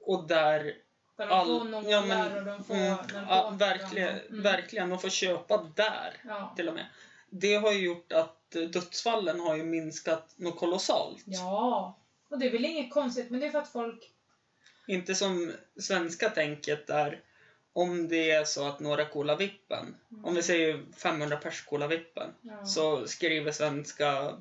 [0.00, 0.74] och där
[1.16, 2.96] Där de all- får nålar ja, men- och de får mm,
[3.28, 4.42] ja, verkligen, Mm.
[4.42, 6.52] verkligen, de får köpa där Ja.
[6.56, 6.86] till och med.
[7.30, 11.22] Det har ju gjort att eh, dödsfallen har ju minskat något kolossalt.
[11.26, 11.98] ja,
[12.30, 14.10] och det är väl inget konstigt, men det är för att folk...
[14.86, 17.20] Inte som svenska tänket där
[17.72, 20.24] om det är så att några kolar vippen, Mm.
[20.24, 22.64] om vi säger 500 pers kolar vippen, Ja.
[22.66, 24.38] så skriver svenska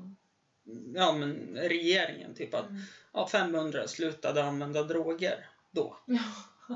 [0.95, 2.81] ja, men regeringen typ att Mm.
[3.13, 5.97] ja, 500 slutade använda droger då.
[6.05, 6.19] Ja.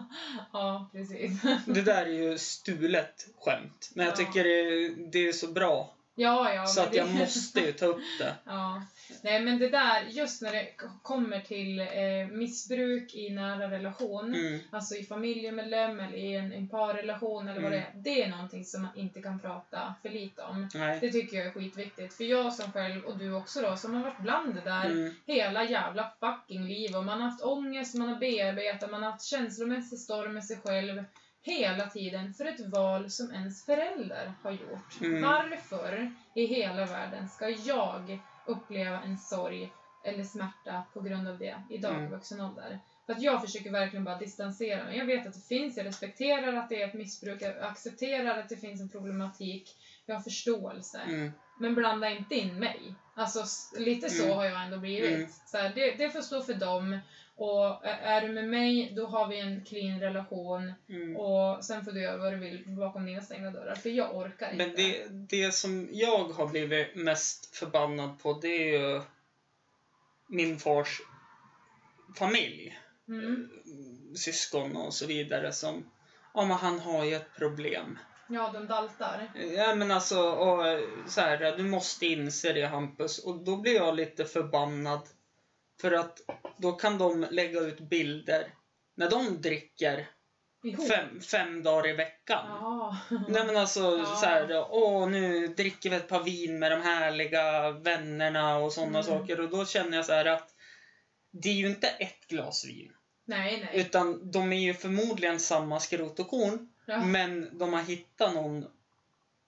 [0.54, 1.42] ja, precis.
[1.66, 4.16] Det där är ju stulet skämt, men jag Ja.
[4.18, 6.66] tycker det, det är så bra Ja, ja.
[6.66, 8.36] så att det- jag måste ju ta upp det.
[8.46, 8.84] Ja.
[9.22, 10.68] Nej, men det där, just när det
[11.02, 11.88] kommer till eh,
[12.32, 14.60] missbruk i nära relation, Mm.
[14.72, 17.90] alltså i familjemedlem eller i en, en parrelation eller vad det Mm.
[17.98, 20.70] är, det är någonting som man inte kan prata för lite om.
[20.74, 20.98] Nej.
[21.02, 22.14] Det tycker jag är skitviktigt.
[22.14, 25.16] För jag som själv, och du också då, som har varit bland det där Mm.
[25.26, 29.26] hela jävla fucking liv och man har haft ångest, man har bearbetat, man har haft
[29.26, 31.04] känslomässig storm med sig själv
[31.46, 35.02] hela tiden för ett val som ens förälder har gjort.
[35.02, 35.22] Mm.
[35.22, 39.72] Varför i hela världen ska jag uppleva en sorg
[40.06, 42.12] eller smärta på grund av det idag i Mm.
[42.12, 42.80] vuxen ålder?
[43.06, 44.98] För att jag försöker verkligen bara distansera mig.
[44.98, 48.50] Jag vet att det finns, jag respekterar att det är ett missbruk, jag accepterar att
[48.50, 49.76] det finns en problematik,
[50.06, 51.00] jag har förståelse.
[51.08, 51.32] Mm.
[51.60, 52.96] Men blanda inte in mig.
[53.16, 53.46] Alltså
[53.80, 54.38] lite så Mm.
[54.38, 55.16] har jag ändå blivit.
[55.16, 55.30] Mm.
[55.46, 57.00] Så här, det, det får stå för dem.
[57.38, 60.74] Och är du med mig, då har vi en clean relation.
[60.90, 61.16] Mm.
[61.18, 63.76] Och sen får du göra vad du vill bakom dina stängda dörrar.
[63.76, 64.66] För jag orkar inte.
[64.68, 69.02] Men det, det som jag har blivit mest förbannad på det är ju
[70.28, 71.02] min fars
[72.18, 72.80] familj.
[73.08, 73.50] Mm.
[74.16, 75.92] Syskon och så vidare som
[76.34, 78.00] Ja men han har ju ett problem.
[78.30, 79.32] Ja, de daltar.
[79.56, 83.20] Ja men alltså, och, så här, du måste inse det Hampus.
[83.20, 85.02] Och då blir jag lite förbannad.
[85.82, 86.20] För att
[86.58, 88.54] då kan de lägga ut bilder
[88.96, 90.08] när de dricker
[90.90, 92.46] fem, fem dagar i veckan.
[92.50, 92.98] Ja.
[93.30, 94.06] Nej men alltså Ja.
[94.06, 99.00] så här, åh nu dricker vi ett par vin med de härliga vännerna och sådana
[99.00, 99.04] Mm.
[99.04, 99.40] saker.
[99.40, 100.50] Och då känner jag så här att
[101.32, 102.92] det är ju inte ett glas vin.
[103.26, 103.82] Nej, nej.
[103.82, 106.70] Utan de är ju förmodligen samma skrot och korn.
[106.86, 107.00] Ja.
[107.06, 108.66] Men de har hittat någon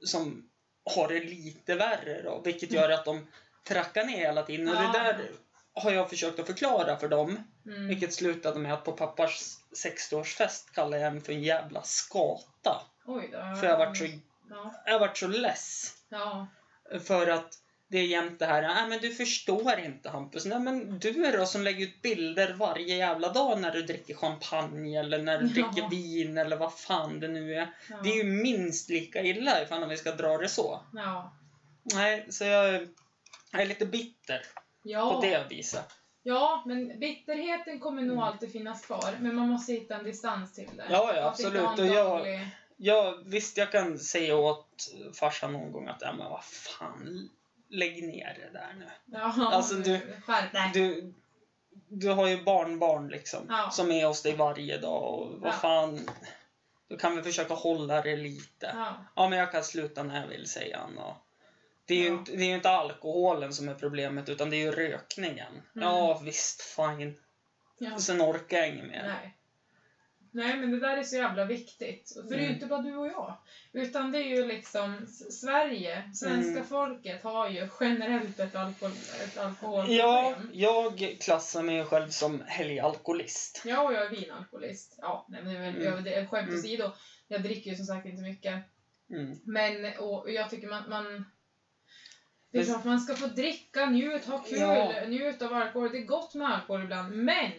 [0.05, 0.49] som
[0.95, 2.41] har det lite värre då.
[2.45, 3.27] Vilket gör att de
[3.63, 4.69] trackar ner hela tiden.
[4.69, 4.81] Och Ja.
[4.81, 5.31] det där
[5.73, 7.43] har jag försökt att förklara för dem.
[7.65, 7.87] Mm.
[7.87, 12.81] Vilket slutade med att på pappas 60-årsfest kallade jag hem för en jävla skata.
[13.05, 13.37] Oj då.
[13.59, 14.05] För jag varit så,
[14.49, 14.73] Ja.
[14.85, 15.93] jag varit så less.
[16.09, 16.47] Ja.
[17.03, 17.53] För att
[17.89, 20.45] det är jämt det här, nej men du förstår inte Hampus.
[20.45, 24.13] Nej men du är då som lägger ut bilder varje jävla dag när du dricker
[24.15, 25.51] champagne eller när du Ja.
[25.71, 27.73] dricker vin eller vad fan det nu är.
[27.89, 27.95] Ja.
[28.03, 30.79] Det är ju minst lika illa ifall vi ska dra det så.
[30.93, 31.33] Ja.
[31.93, 32.73] Nej, så jag,
[33.51, 34.41] jag är lite bitter
[34.83, 35.85] på det viset.
[36.23, 38.23] Ja, men bitterheten kommer nog Mm.
[38.23, 39.15] alltid finnas kvar.
[39.19, 40.85] Men man måste hitta en distans till det.
[40.89, 41.79] Ja, ja, absolut.
[41.79, 42.47] Och jag- daglig-
[42.79, 44.67] Ja, visst jag kan säga åt
[45.19, 47.29] farsan någon gång att ja, men vad fan,
[47.69, 48.85] lägg ner det där nu.
[49.05, 50.13] Ja, Alltså, du-.
[50.73, 51.13] Du,
[51.89, 53.45] du har ju barnbarn liksom.
[53.49, 53.69] Ja.
[53.71, 55.53] Som är hos dig varje dag och vad Ja.
[55.53, 56.09] fan.
[56.89, 58.71] Då kan vi försöka hålla det lite.
[58.75, 59.05] Ja.
[59.15, 60.97] Ja, men jag kan sluta när jag vill, säger han.
[60.97, 61.15] Och
[61.85, 64.71] det, är ju inte, det är inte alkoholen som är problemet, utan det är ju
[64.71, 65.51] rökningen.
[65.51, 65.63] Mm.
[65.73, 67.15] Ja, visst, fine.
[67.77, 67.97] ja.
[67.97, 69.03] Sen orkar jag inget mer.
[69.07, 69.36] Nej.
[70.37, 72.13] Nej, men det där är så jävla viktigt.
[72.13, 72.53] För det är ju Mm.
[72.55, 73.37] inte bara du och jag.
[73.73, 76.65] Utan det är ju liksom Sverige, svenska Mm.
[76.67, 78.91] folket har ju generellt ett, alkohol,
[79.23, 79.97] ett alkoholproblem.
[79.99, 83.61] Ja, jag klassar mig själv som helgalkoholist.
[83.65, 84.95] Ja, och jag är vinalkoholist.
[85.01, 86.27] Ja, nej, men Mm.
[86.27, 86.59] skämt Mm.
[86.59, 86.91] åsido.
[87.27, 88.63] Jag dricker ju som sagt inte mycket.
[89.09, 89.39] Mm.
[89.45, 91.25] Men och jag tycker man, man
[92.51, 94.93] det är klart man ska få dricka, njut, ha kul, Ja.
[95.07, 95.91] njut av alkohol.
[95.91, 97.15] Det är gott med alkohol ibland.
[97.15, 97.51] Men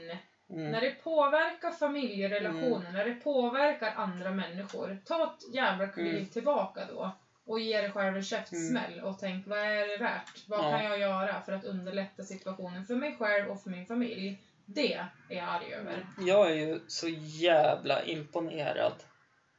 [0.51, 0.70] Mm.
[0.70, 6.29] när det påverkar familjerelationer, när det påverkar andra människor, ta ett jävla kliv Mm.
[6.29, 7.11] tillbaka då.
[7.47, 10.49] Och ge dig själv en käftsmäll och tänk vad är det värt?
[10.49, 10.70] Vad Ja.
[10.70, 14.43] kan jag göra för att underlätta situationen för mig själv och för min familj?
[14.66, 16.07] Det är jag arg över.
[16.19, 17.09] Jag är ju så
[17.43, 18.93] jävla imponerad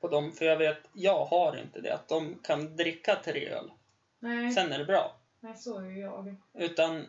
[0.01, 1.93] på dem, för jag vet, jag har inte det.
[1.93, 3.71] Att de kan dricka tre öl,
[4.19, 5.15] Nej, sen är det bra.
[5.39, 6.35] nej så är ju jag.
[6.53, 7.05] Utan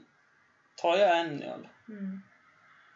[0.77, 2.23] tar jag en öl, Mm.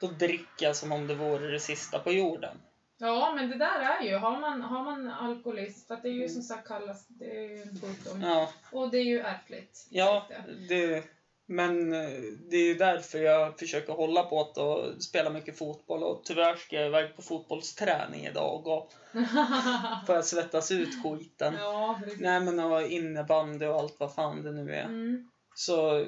[0.06, 2.56] Dricker jag som om det vore det sista på jorden.
[2.98, 6.12] Ja, men det där är ju, har man, har man alkoholist, för att det är
[6.12, 8.22] ju som sagt kallas, det är ju en sjukdom.
[8.22, 9.86] Ja, Och det är ju ärftligt.
[9.90, 10.28] ja
[10.68, 11.04] det.
[11.46, 12.08] men eh,
[12.50, 16.02] det är ju därför jag försöker hålla på det och spela mycket fotboll.
[16.02, 18.92] Och tyvärr ska jag iväg på fotbollsträning idag och
[20.06, 21.54] får jag svettas ut skiten.
[21.58, 22.20] ja, precis.
[22.20, 24.84] Nej men och innebandy och allt vad fan det nu är.
[24.84, 25.30] Mm.
[25.54, 26.06] så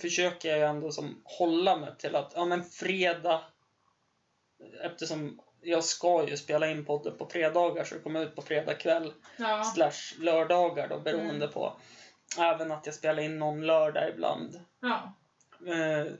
[0.00, 3.40] försöker jag ju ändå som hålla mig till att, ja men fredag,
[4.82, 8.74] eftersom jag ska ju spela in podden på fredagar så det kommer ut på fredag
[8.74, 9.64] kväll Ja.
[9.64, 11.50] slash lördagar då beroende Mm.
[11.52, 11.72] på.
[12.38, 14.60] Även att jag spelar in någon lördag ibland.
[14.80, 15.12] ja.
[15.66, 16.12] Eh,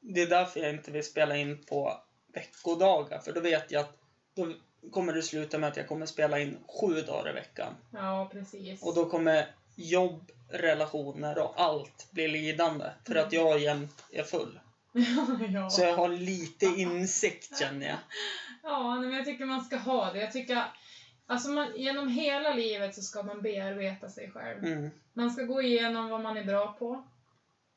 [0.00, 2.00] Det är därför jag inte vill spela in på
[2.34, 3.96] veckodagar för då vet jag att
[4.34, 4.52] då
[4.90, 7.74] kommer det sluta med att jag kommer spela in sju dagar i veckan.
[7.92, 8.82] Ja, precis.
[8.82, 14.60] Och då kommer jobb, relationer och allt bli lidande för att jag jämt är full.
[15.54, 15.70] ja.
[15.70, 17.96] Så jag har lite insikt känner jag.
[18.62, 20.20] ja, men jag tycker man ska ha det.
[20.20, 20.62] Jag tycker,
[21.26, 24.64] alltså man, genom hela livet så ska man bearbeta sig själv.
[24.64, 24.90] Mm.
[25.12, 27.04] Man ska gå igenom vad man är bra på.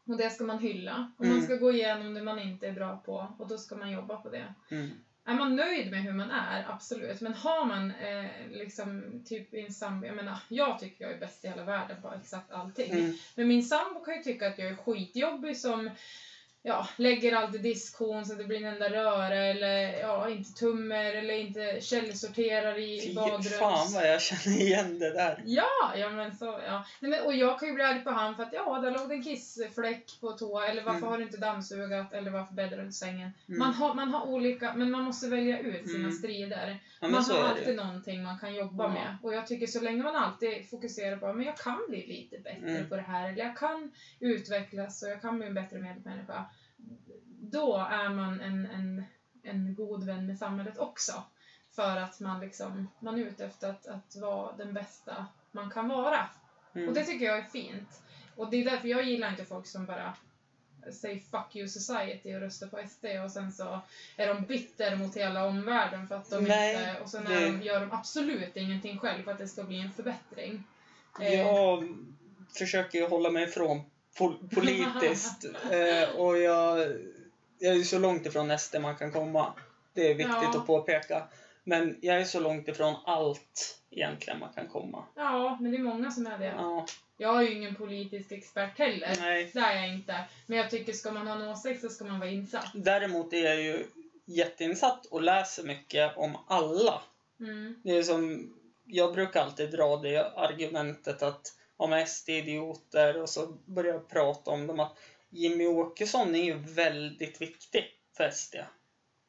[0.05, 1.11] Och det ska man hylla.
[1.17, 1.45] Och man Mm.
[1.45, 3.33] ska gå igenom det man inte är bra på.
[3.39, 4.53] Och då ska man jobba på det.
[4.71, 4.89] Mm.
[5.25, 7.21] Är man nöjd med hur man är, absolut.
[7.21, 11.45] Men har man eh, liksom typ en sambo, jag menar, jag tycker jag är bäst
[11.45, 12.91] i hela världen på exakt allting.
[12.91, 13.13] Mm.
[13.35, 15.89] Men min sambo kan ju tycka att jag är skitjobbig som
[16.63, 21.13] ja, lägger alltid diskhon så att det blir en enda röra eller ja, inte tummer
[21.13, 23.59] eller inte källsorterar i Fy badrums...
[23.59, 25.43] fan vad jag känner igen det där.
[25.45, 26.83] Ja, ja men så, ja.
[26.99, 29.09] Nej, men, och jag kan ju bli arg på han för att ja, där låg
[29.09, 31.09] det en kissfläck på toa eller varför Mm.
[31.09, 33.31] har du inte dammsugat eller varför bäddar du inte sängen?
[33.47, 33.59] Mm.
[33.59, 36.11] Man, har, man har olika, men man måste välja ut sina Mm.
[36.11, 36.79] strider.
[37.01, 37.75] Man har det alltid ju.
[37.75, 38.89] någonting man kan jobba Ja.
[38.89, 39.17] med.
[39.23, 42.69] Och jag tycker så länge man alltid fokuserar på att jag kan bli lite bättre
[42.77, 42.89] Mm.
[42.89, 46.45] på det här, eller jag kan utvecklas och jag kan bli en bättre medmänniska.
[47.41, 49.03] Då är man en, en,
[49.43, 51.23] en god vän med samhället också.
[51.75, 55.87] För att man, liksom, man är ute efter att, att vara den bästa man kan
[55.87, 56.29] vara.
[56.75, 56.87] Mm.
[56.87, 58.01] Och det tycker jag är fint.
[58.35, 60.13] Och det är därför jag gillar inte folk som bara
[60.91, 63.79] säger fuck you society och röstar på SD och sen så
[64.17, 67.01] är de bitter mot hela omvärlden för att de Nej, inte...
[67.03, 69.91] Och sen det- de, gör de absolut ingenting själv för att det ska bli en
[69.91, 70.63] förbättring.
[71.21, 71.97] Eh, Jag
[72.57, 73.81] försöker ju hålla mig ifrån
[74.17, 75.45] pol- politiskt.
[75.71, 76.79] eh, och jag,
[77.59, 79.53] jag är ju så långt ifrån SD man kan komma.
[79.93, 80.59] Det är viktigt Ja.
[80.59, 81.23] att påpeka.
[81.69, 85.03] Men jag är så långt ifrån allt egentligen man kan komma.
[85.15, 86.45] Ja, men det är många som är det.
[86.45, 86.85] Ja,
[87.17, 89.15] Jag är ju ingen politisk expert heller.
[89.19, 89.51] nej.
[89.53, 90.15] Det är jag inte.
[90.45, 92.71] Men jag tycker ska man ha en åsikt så ska man vara insatt.
[92.73, 93.85] Däremot är jag ju
[94.25, 97.01] jätteinsatt och läser mycket om alla.
[97.39, 97.81] Mm.
[97.83, 98.53] Det är som,
[98.85, 104.09] jag brukar alltid dra det argumentet att om SD är idioter och så börjar jag
[104.09, 104.97] prata om dem att
[105.29, 107.83] Jimmy Åkesson är ju väldigt viktig
[108.17, 108.55] för SD.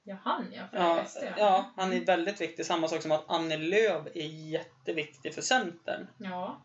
[0.04, 0.62] Ja, han ja.
[0.70, 1.18] För Ja, SD.
[1.38, 2.66] ja, han är väldigt viktig.
[2.66, 6.06] Samma sak som att Annie Lööf är jätteviktig för Centern.
[6.18, 6.62] Ja.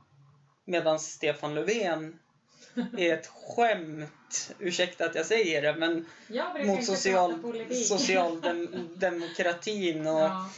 [0.66, 2.20] Medan Stefan Löfven
[2.98, 6.06] är ett skämt, ursäkta att jag säger det, men
[6.66, 7.34] mot social,
[7.88, 10.50] socialdemokratin och ja.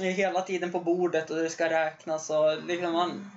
[0.00, 3.30] hela tiden på bordet och det ska räknas och liksom han,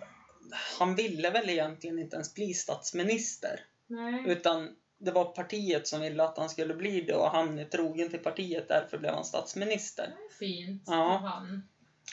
[0.79, 3.59] han ville väl egentligen inte ens bli statsminister.
[3.87, 4.23] Nej.
[4.27, 8.09] Utan det var partiet som ville att han skulle bli det och han är trogen
[8.09, 10.13] till partiet, därför blev han statsminister.
[10.39, 11.17] Fint Ja.
[11.23, 11.67] han.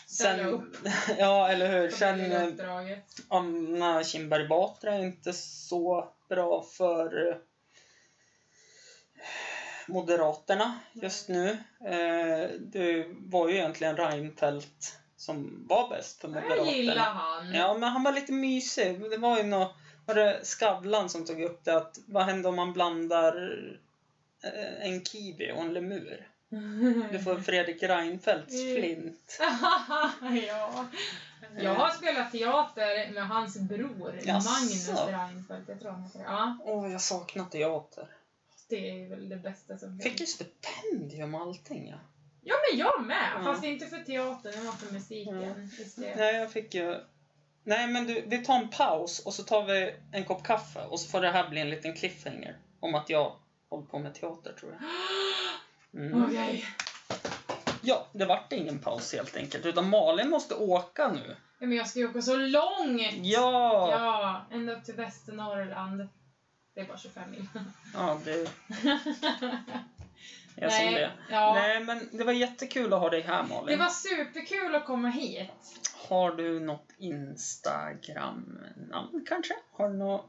[0.06, 0.76] Sen, upp.
[1.18, 1.90] ja, eller hur.
[1.90, 2.98] Sen eh.
[3.28, 7.40] Anna Kinberg Batra är inte så bra för...
[9.88, 11.48] Moderaterna just nu.
[11.84, 16.70] Eh, det var ju egentligen Reinfeldt som var bäst för Jag Moderaterna.
[16.72, 17.54] gillar han.
[17.54, 19.00] Ja, men han var lite mysig.
[19.10, 19.74] Det var ju nå
[20.06, 23.36] var det Skavlan som tog upp det att vad händer om man blandar
[24.44, 26.28] eh, en kiwi och en lemur?
[27.12, 28.76] Du får Fredrik Reinfeldts Mm.
[28.76, 29.38] flint.
[30.48, 30.86] ja.
[31.58, 34.50] Jag har spelat teater med hans bror, Jaså?
[34.50, 35.68] Magnus Reinfeldt.
[35.68, 36.24] Jag tror han heter det.
[36.24, 38.06] Ja, Åh, jag saknar teater.
[38.68, 41.96] det är väl det bästa som Fick ju stipendium och allting, ja.
[42.46, 43.28] Ja, men jag med!
[43.34, 43.44] Ja.
[43.44, 45.70] Fast inte för teatern, det var för musiken.
[45.96, 46.16] Det.
[46.16, 47.00] Nej, jag fick ju...
[47.64, 51.00] Nej, men du, vi tar en paus och så tar vi en kopp kaffe och
[51.00, 53.32] så får det här bli en liten cliffhanger om att jag
[53.70, 54.80] håller på med teater, tror jag.
[55.94, 56.24] Mm.
[56.24, 56.64] Okej.
[57.80, 61.36] Ja, det vart ingen paus helt enkelt, utan Malin måste åka nu.
[61.58, 63.12] Ja, men jag ska ju åka så långt!
[63.12, 63.90] Ja!
[63.90, 66.08] Ja, ända upp till Västernorrland.
[66.74, 67.46] Det är bara 25 mil.
[67.94, 68.50] Ja, det
[70.56, 71.10] är som det.
[71.30, 71.54] Ja.
[71.54, 73.66] Nej, men det var jättekul att ha dig här, Malin.
[73.66, 75.50] Det var superkul att komma hit.
[76.08, 79.54] Har du något Instagram-namn kanske?
[79.72, 80.26] Har du något...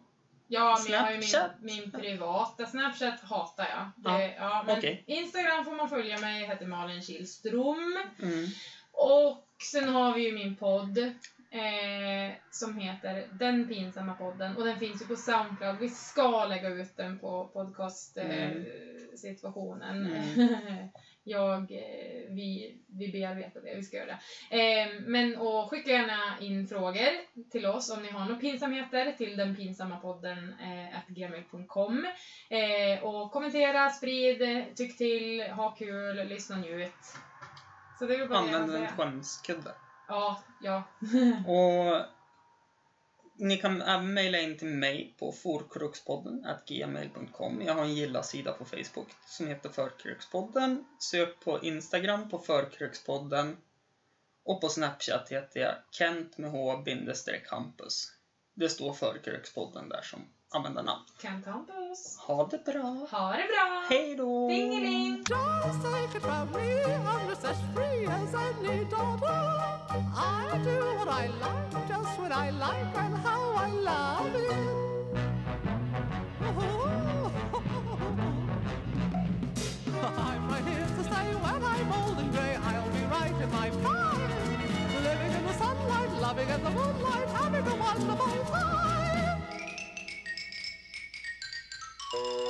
[0.47, 1.51] Ja, men jag har ju Snapchat?
[1.61, 2.65] min, min privata.
[2.65, 3.91] Snapchat hatar jag.
[4.03, 5.03] Ja, Det, ja, men okej.
[5.07, 6.41] Instagram får man följa mig.
[6.41, 7.97] Jag heter Malin Kihlström.
[8.21, 8.45] Mm.
[8.91, 11.11] Och sen har vi ju min podd.
[11.55, 14.57] Eh, som heter Den pinsamma podden.
[14.57, 15.79] Och den finns ju på Soundcloud.
[15.79, 18.65] Vi ska lägga ut den på podcast-situationen.
[19.11, 20.05] Eh, situationen.
[20.05, 20.87] Mm.
[21.27, 24.17] Jag, eh, vi, vi bearbetar det, vi ska göra
[24.49, 24.81] det.
[24.81, 29.37] Eh, men och skicka gärna in frågor till oss om ni har några pinsamheter till
[29.37, 32.07] den pinsamma podden eh, gmail.com.
[32.49, 36.91] Eh, och kommentera, sprid, tyck till, ha kul, lyssna, njut.
[37.99, 39.71] Så det är bara Använd en skämskudde.
[40.07, 40.83] Ja, ja.
[41.47, 42.05] Och
[43.37, 47.61] ni kan även mejla in till mig på forkrukspodden gmail.com.
[47.61, 50.85] Jag har en gilla-sida på Facebook som heter Förkrukspodden.
[50.99, 53.57] Sök på Instagram på Förkrukspodden.
[54.43, 58.11] Och på Snapchat heter jag Kent med H-Campus.
[58.53, 60.99] Det står Förkrukspodden där som användarnamn.
[61.21, 62.17] Kent Hampus.
[62.19, 63.07] Ha det bra!
[63.11, 63.83] Ha det bra!
[63.89, 64.47] Hej då!
[64.49, 65.17] Dingeling!
[65.17, 69.51] Just take it from me, I'm just as free as any daughter.
[70.15, 74.53] I do what I like, just when I like, and how I love it.
[80.17, 82.55] I'm right here to stay when I'm old and grey.
[82.55, 84.29] I'll be right in my prime,
[85.03, 89.04] living in the sunlight, loving in the moonlight, having a wonderful time.
[92.15, 92.44] you